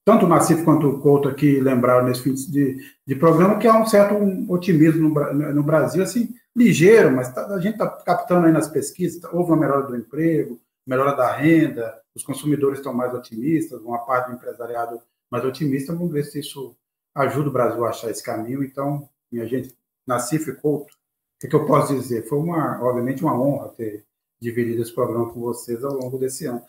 tanto 0.05 0.27
o 0.27 0.29
Nassif 0.29 0.63
quanto 0.65 0.89
o 0.89 1.01
Couto 1.01 1.29
aqui 1.29 1.59
lembraram 1.61 2.07
nesse 2.07 2.23
fim 2.23 2.35
de, 2.35 2.95
de 3.07 3.15
programa 3.17 3.59
que 3.59 3.67
há 3.67 3.81
um 3.81 3.87
certo 3.87 4.15
otimismo 4.53 5.09
no, 5.09 5.55
no 5.55 5.63
Brasil, 5.63 6.03
assim, 6.03 6.35
ligeiro, 6.57 7.13
mas 7.13 7.33
tá, 7.33 7.47
a 7.47 7.61
gente 7.61 7.75
está 7.75 7.87
captando 7.87 8.47
aí 8.47 8.53
nas 8.53 8.69
pesquisas, 8.69 9.23
houve 9.25 9.51
uma 9.51 9.59
melhora 9.59 9.87
do 9.87 9.95
emprego, 9.95 10.59
melhora 10.87 11.15
da 11.15 11.31
renda, 11.31 12.01
os 12.15 12.23
consumidores 12.23 12.79
estão 12.79 12.95
mais 12.95 13.13
otimistas, 13.13 13.81
uma 13.83 13.99
parte 13.99 14.31
do 14.31 14.37
empresariado 14.37 14.99
mais 15.31 15.45
otimista. 15.45 15.93
Vamos 15.93 16.13
ver 16.13 16.25
se 16.25 16.41
isso 16.41 16.75
ajuda 17.15 17.51
o 17.51 17.53
Brasil 17.53 17.85
a 17.85 17.91
achar 17.91 18.11
esse 18.11 18.23
caminho. 18.23 18.65
Então, 18.65 19.07
minha 19.31 19.47
gente, 19.47 19.77
Nassif 20.07 20.51
Couto, 20.55 20.95
o 20.95 21.41
que, 21.41 21.49
que, 21.49 21.55
eu 21.55 21.67
posso 21.67 21.95
dizer? 21.95 22.27
Foi, 22.27 22.39
uma, 22.39 22.83
obviamente, 22.83 23.23
uma 23.23 23.39
honra 23.39 23.69
ter 23.69 24.07
dividido 24.41 24.81
esse 24.81 24.95
programa 24.95 25.31
com 25.31 25.41
vocês 25.41 25.85
ao 25.85 25.93
longo 25.93 26.17
desse 26.19 26.47
ano. 26.47 26.63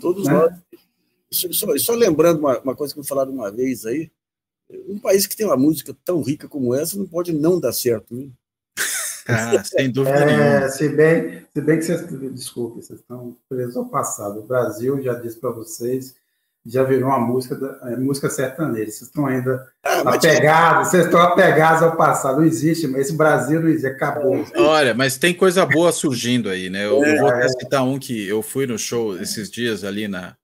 Todos 0.00 0.26
né? 0.26 0.32
nós. 0.32 0.52
Só, 1.30 1.76
só, 1.76 1.94
lembrando 1.94 2.38
uma, 2.38 2.58
uma, 2.60 2.76
coisa 2.76 2.94
que 2.94 3.00
me 3.00 3.06
falaram 3.06 3.32
uma 3.32 3.50
vez 3.50 3.84
aí, 3.84 4.10
um 4.88 4.98
país 4.98 5.26
que 5.26 5.36
tem 5.36 5.44
uma 5.44 5.56
música 5.56 5.94
tão 6.04 6.22
rica 6.22 6.48
como 6.48 6.74
essa 6.74 6.96
não 6.96 7.06
pode 7.06 7.32
não 7.32 7.58
dar 7.60 7.72
certo. 7.72 8.14
Né? 8.14 8.30
Ah, 9.28 9.62
sem 9.64 9.90
dúvida 9.90 10.16
é, 10.16 10.26
nenhuma. 10.26 10.68
Se 10.68 10.88
bem, 10.88 11.46
se 11.52 11.60
bem 11.60 11.78
que 11.78 11.84
vocês, 11.84 12.32
desculpe, 12.32 12.82
vocês 12.82 13.00
estão 13.00 13.36
presos 13.48 13.76
ao 13.76 13.86
passado. 13.86 14.40
O 14.40 14.46
Brasil, 14.46 15.00
já 15.02 15.14
disse 15.14 15.38
para 15.38 15.50
vocês, 15.50 16.14
já 16.66 16.82
virou 16.82 17.08
uma 17.08 17.20
música, 17.20 17.54
da, 17.54 17.90
é, 17.90 17.96
música 17.96 18.30
sertaneja. 18.30 18.90
Vocês 18.90 19.02
estão 19.02 19.26
ainda 19.26 19.70
ah, 19.82 20.14
apegados, 20.14 20.88
vocês 20.88 21.04
estão 21.04 21.20
apegados 21.20 21.82
ao 21.82 21.96
passado. 21.96 22.38
Não 22.38 22.46
existe, 22.46 22.86
mas 22.86 23.02
esse 23.02 23.16
Brasil 23.16 23.60
não 23.60 23.68
existe, 23.68 23.86
acabou. 23.86 24.44
Olha, 24.56 24.94
mas 24.94 25.18
tem 25.18 25.34
coisa 25.34 25.66
boa 25.66 25.92
surgindo 25.92 26.48
aí, 26.48 26.70
né? 26.70 26.86
Eu, 26.86 27.04
é, 27.04 27.18
vou 27.18 27.28
até 27.28 27.48
citar 27.48 27.84
um 27.84 27.98
que 27.98 28.26
eu 28.26 28.42
fui 28.42 28.66
no 28.66 28.78
show 28.78 29.20
esses 29.20 29.50
dias 29.50 29.84
ali 29.84 30.08
na, 30.08 30.36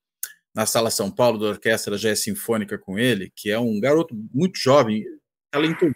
na 0.54 0.66
Sala 0.66 0.90
São 0.90 1.10
Paulo, 1.10 1.38
da 1.38 1.46
Orquestra 1.46 1.96
Jazz 1.96 2.22
Sinfônica 2.22 2.78
com 2.78 2.98
ele, 2.98 3.32
que 3.34 3.50
é 3.50 3.58
um 3.58 3.80
garoto 3.80 4.14
muito 4.32 4.58
jovem, 4.58 5.04
talentoso. 5.50 5.94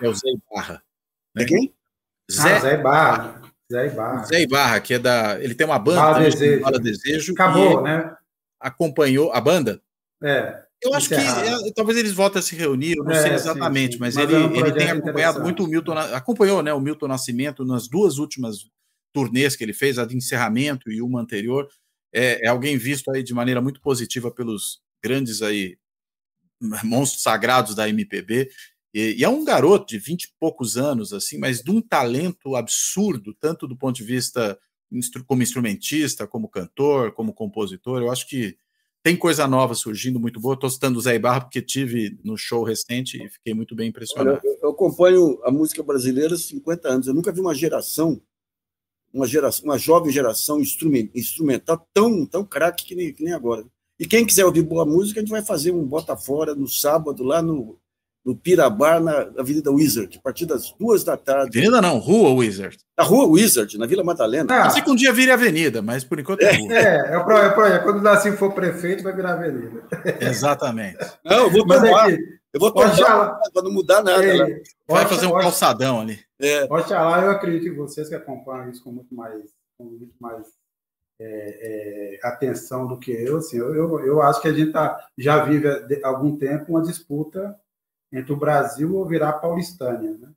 É 0.00 0.08
o 0.08 0.14
Zé 0.14 0.28
Barra. 0.52 0.82
Né? 1.34 1.44
quem? 1.44 1.74
Zé, 2.30 2.56
ah, 2.56 2.60
Zé 2.60 2.76
Barra. 2.76 3.42
Zé 3.70 3.86
Ibarra. 3.86 4.24
Zé 4.24 4.42
Ibarra, 4.42 4.80
que 4.80 4.94
é 4.94 4.98
da. 4.98 5.38
Ele 5.42 5.54
tem 5.54 5.66
uma 5.66 5.78
banda 5.78 6.00
Bala 6.00 6.20
Desejo. 6.20 6.62
Bala 6.62 6.78
Desejo. 6.78 7.32
Acabou, 7.32 7.82
né? 7.82 8.16
Acompanhou 8.60 9.32
a 9.32 9.40
banda? 9.40 9.80
É. 10.22 10.62
Eu 10.82 10.94
acho 10.94 11.08
que 11.08 11.14
é, 11.14 11.72
talvez 11.74 11.98
eles 11.98 12.12
voltem 12.12 12.38
a 12.38 12.42
se 12.42 12.54
reunir, 12.54 12.96
eu 12.96 13.02
não 13.02 13.10
é, 13.10 13.20
sei 13.20 13.32
exatamente, 13.32 13.92
sim, 13.92 13.92
sim. 13.94 13.98
mas, 13.98 14.14
mas, 14.14 14.24
ele, 14.24 14.34
é 14.36 14.46
um 14.46 14.54
ele 14.54 14.72
tem 14.72 14.88
acompanhado 14.88 15.42
muito 15.42 15.64
o 15.64 15.66
Milton, 15.66 15.92
acompanhou 15.92 16.62
né, 16.62 16.72
o 16.72 16.80
Milton 16.80 17.08
Nascimento 17.08 17.64
nas 17.64 17.88
duas 17.88 18.18
últimas 18.18 18.58
turnês 19.12 19.56
que 19.56 19.64
ele 19.64 19.72
fez, 19.72 19.98
a 19.98 20.04
de 20.04 20.16
encerramento 20.16 20.88
e 20.90 21.02
uma 21.02 21.20
anterior. 21.20 21.68
É, 22.14 22.46
é 22.46 22.48
alguém 22.48 22.78
visto 22.78 23.10
aí 23.10 23.24
de 23.24 23.34
maneira 23.34 23.60
muito 23.60 23.80
positiva 23.80 24.30
pelos 24.30 24.80
grandes 25.02 25.42
aí 25.42 25.76
monstros 26.84 27.22
sagrados 27.22 27.74
da 27.74 27.88
MPB. 27.88 28.48
E, 28.92 29.16
e, 29.18 29.24
é 29.24 29.28
um 29.28 29.44
garoto 29.44 29.86
de 29.86 29.98
vinte 29.98 30.24
e 30.24 30.32
poucos 30.40 30.76
anos, 30.76 31.12
assim, 31.12 31.38
mas 31.38 31.62
de 31.62 31.70
um 31.70 31.80
talento 31.80 32.56
absurdo, 32.56 33.34
tanto 33.38 33.66
do 33.66 33.76
ponto 33.76 33.96
de 33.96 34.04
vista 34.04 34.58
instru 34.90 35.24
como 35.24 35.42
instrumentista, 35.42 36.26
como 36.26 36.48
cantor, 36.48 37.12
como 37.12 37.34
compositor. 37.34 38.00
Eu 38.00 38.10
acho 38.10 38.26
que 38.26 38.56
tem 39.02 39.16
coisa 39.16 39.46
nova 39.46 39.74
surgindo 39.74 40.18
muito 40.18 40.40
boa. 40.40 40.54
Estou 40.54 40.70
citando 40.70 40.98
o 40.98 41.02
Zé 41.02 41.14
Ibarra 41.14 41.42
porque 41.42 41.62
tive 41.62 42.18
no 42.24 42.36
show 42.36 42.62
recente 42.62 43.22
e 43.22 43.28
fiquei 43.28 43.54
muito 43.54 43.74
bem 43.74 43.88
impressionado. 43.88 44.40
Olha, 44.42 44.58
eu 44.62 44.70
acompanho 44.70 45.40
a 45.44 45.50
música 45.50 45.82
brasileira 45.82 46.34
há 46.34 46.38
50 46.38 46.88
anos. 46.88 47.06
Eu 47.06 47.14
nunca 47.14 47.32
vi 47.32 47.40
uma 47.40 47.54
geração, 47.54 48.20
uma 49.12 49.26
geração, 49.26 49.64
uma 49.64 49.78
jovem 49.78 50.12
geração 50.12 50.60
instrumental 50.60 51.86
tão, 51.92 52.26
tão 52.26 52.44
craque 52.44 52.86
que 52.86 52.94
nem, 52.94 53.12
que 53.12 53.22
nem 53.22 53.34
agora. 53.34 53.64
E 53.98 54.06
quem 54.06 54.24
quiser 54.24 54.44
ouvir 54.44 54.62
boa 54.62 54.86
música, 54.86 55.20
a 55.20 55.22
gente 55.22 55.32
vai 55.32 55.42
fazer 55.42 55.72
um 55.72 55.84
Bota 55.84 56.16
Fora 56.16 56.54
no 56.54 56.68
sábado, 56.68 57.24
lá 57.24 57.42
no 57.42 57.78
no 58.28 58.36
Pirabá, 58.36 59.00
na 59.00 59.20
Avenida 59.38 59.70
Wizard, 59.70 60.18
a 60.18 60.20
partir 60.20 60.44
das 60.44 60.70
duas 60.78 61.02
da 61.02 61.16
tarde. 61.16 61.58
Avenida 61.58 61.80
não, 61.80 61.96
Rua 61.96 62.34
Wizard. 62.34 62.76
A 62.94 63.02
Rua 63.02 63.26
Wizard, 63.26 63.78
na 63.78 63.86
Vila 63.86 64.04
Madalena. 64.04 64.64
Ah, 64.64 64.68
ser 64.68 64.82
que 64.82 64.90
um 64.90 64.94
dia 64.94 65.14
vire 65.14 65.30
avenida, 65.30 65.80
mas 65.80 66.04
por 66.04 66.20
enquanto 66.20 66.42
é 66.42 66.54
rua. 66.54 66.74
É, 66.74 67.14
é 67.14 67.16
o 67.16 67.24
projeto. 67.24 67.84
Quando 67.84 68.00
o 68.00 68.02
Nassim 68.02 68.32
for 68.32 68.52
prefeito, 68.52 69.02
vai 69.02 69.16
virar 69.16 69.32
avenida. 69.32 69.82
Exatamente. 70.20 70.98
Não, 71.24 71.48
vou 71.48 71.64
mas, 71.66 71.82
aqui, 71.82 72.18
Eu 72.52 72.60
vou 72.60 72.70
torjar 72.70 73.40
para 73.50 73.62
não 73.62 73.72
mudar 73.72 74.02
nada. 74.02 74.22
Ei, 74.22 74.62
Vai 74.86 75.06
fazer 75.06 75.24
um 75.24 75.32
calçadão 75.32 75.98
ali. 75.98 76.18
É. 76.38 76.64
Oxalá, 76.64 77.24
eu 77.24 77.30
acredito 77.30 77.62
que 77.62 77.78
vocês 77.78 78.10
que 78.10 78.14
acompanham 78.14 78.68
isso 78.68 78.84
com 78.84 78.92
muito 78.92 79.14
mais, 79.14 79.42
com 79.78 79.84
muito 79.84 80.14
mais 80.20 80.46
é, 81.18 82.18
é, 82.20 82.28
atenção 82.28 82.86
do 82.86 82.98
que 82.98 83.10
eu, 83.10 83.38
assim, 83.38 83.56
eu, 83.56 83.74
eu, 83.74 84.06
eu 84.06 84.22
acho 84.22 84.42
que 84.42 84.48
a 84.48 84.52
gente 84.52 84.70
tá, 84.70 85.02
já 85.16 85.42
vive 85.44 85.66
há 85.66 86.08
algum 86.08 86.36
tempo 86.36 86.72
uma 86.72 86.82
disputa 86.82 87.58
entre 88.12 88.32
o 88.32 88.36
Brasil 88.36 88.96
ou 88.96 89.06
virar 89.06 89.34
paulistânia. 89.34 90.16
Né? 90.16 90.28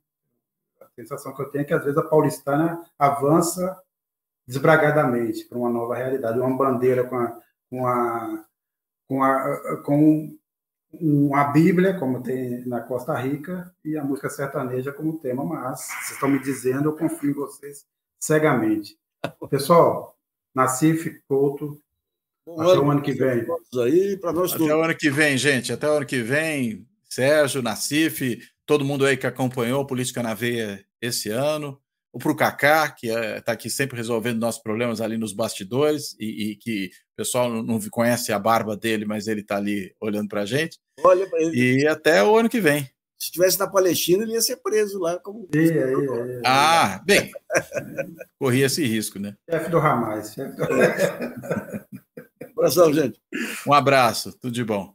A 0.80 0.86
sensação 0.94 1.34
que 1.34 1.42
eu 1.42 1.50
tenho 1.50 1.62
é 1.62 1.64
que, 1.64 1.74
às 1.74 1.84
vezes, 1.84 1.98
a 1.98 2.02
paulistânia 2.02 2.78
avança 2.98 3.80
desbragadamente 4.46 5.44
para 5.44 5.58
uma 5.58 5.70
nova 5.70 5.94
realidade, 5.94 6.38
uma 6.38 6.56
bandeira 6.56 7.04
com 7.04 7.16
a, 7.16 7.40
com 7.70 7.86
a, 7.86 8.44
com 9.08 9.22
a, 9.22 9.82
com 9.82 10.38
uma 10.92 11.44
Bíblia, 11.44 11.98
como 11.98 12.22
tem 12.22 12.66
na 12.66 12.80
Costa 12.80 13.14
Rica, 13.14 13.74
e 13.84 13.96
a 13.96 14.04
música 14.04 14.28
sertaneja 14.28 14.92
como 14.92 15.18
tema, 15.18 15.44
mas 15.44 15.80
vocês 15.80 16.10
estão 16.12 16.28
me 16.28 16.38
dizendo, 16.38 16.90
eu 16.90 16.96
confio 16.96 17.30
em 17.30 17.34
vocês 17.34 17.86
cegamente. 18.20 18.98
Pessoal, 19.48 20.16
Nacife, 20.54 21.22
Couto, 21.26 21.80
Bom, 22.44 22.60
até 22.60 22.72
ano, 22.72 22.84
o 22.84 22.90
ano 22.90 23.02
que 23.02 23.12
vem. 23.12 23.46
Aí, 23.84 24.18
nós 24.22 24.52
até 24.52 24.74
o 24.74 24.82
ano 24.82 24.96
que 24.96 25.10
vem, 25.10 25.38
gente, 25.38 25.72
até 25.72 25.88
o 25.88 25.92
ano 25.92 26.06
que 26.06 26.20
vem, 26.20 26.86
Sérgio, 27.12 27.60
Nacife, 27.60 28.40
todo 28.64 28.84
mundo 28.84 29.04
aí 29.04 29.16
que 29.16 29.26
acompanhou 29.26 29.86
Política 29.86 30.22
na 30.22 30.32
Veia 30.32 30.82
esse 31.00 31.28
ano 31.28 31.78
o 32.12 32.18
para 32.18 32.32
o 32.32 32.36
Kaká, 32.36 32.90
que 32.90 33.08
está 33.08 33.52
é, 33.52 33.54
aqui 33.54 33.70
sempre 33.70 33.96
resolvendo 33.96 34.38
nossos 34.38 34.62
problemas 34.62 35.00
ali 35.00 35.16
nos 35.16 35.32
bastidores, 35.32 36.14
e, 36.20 36.50
e 36.50 36.56
que 36.56 36.90
o 37.14 37.16
pessoal 37.16 37.50
não, 37.50 37.80
conhece 37.90 38.32
a 38.32 38.38
barba 38.38 38.76
dele, 38.76 39.06
mas 39.06 39.26
ele 39.26 39.40
está 39.40 39.56
ali 39.56 39.94
olhando 39.98 40.28
para 40.28 40.42
a 40.42 40.46
gente. 40.46 40.78
Olha, 41.02 41.26
ele... 41.34 41.80
E 41.80 41.86
até 41.86 42.22
o 42.22 42.36
ano 42.36 42.50
que 42.50 42.60
vem. 42.60 42.84
Se 43.18 43.28
estivesse 43.28 43.58
na 43.58 43.66
Palestina, 43.66 44.24
ele 44.24 44.32
ia 44.32 44.42
ser 44.42 44.56
preso 44.56 44.98
lá. 44.98 45.18
Como... 45.20 45.48
É, 45.54 45.58
é, 45.58 46.40
ah, 46.44 47.00
bem, 47.06 47.30
corria 48.38 48.66
esse 48.66 48.84
risco, 48.84 49.18
né? 49.18 49.34
Chefe 49.48 49.70
do 49.70 49.78
Hamas. 49.78 50.34
Chefe 50.34 50.54
do... 50.54 50.64
abração, 52.58 52.92
gente. 52.92 53.18
Um 53.66 53.72
abraço, 53.72 54.36
tudo 54.38 54.52
de 54.52 54.64
bom. 54.64 54.94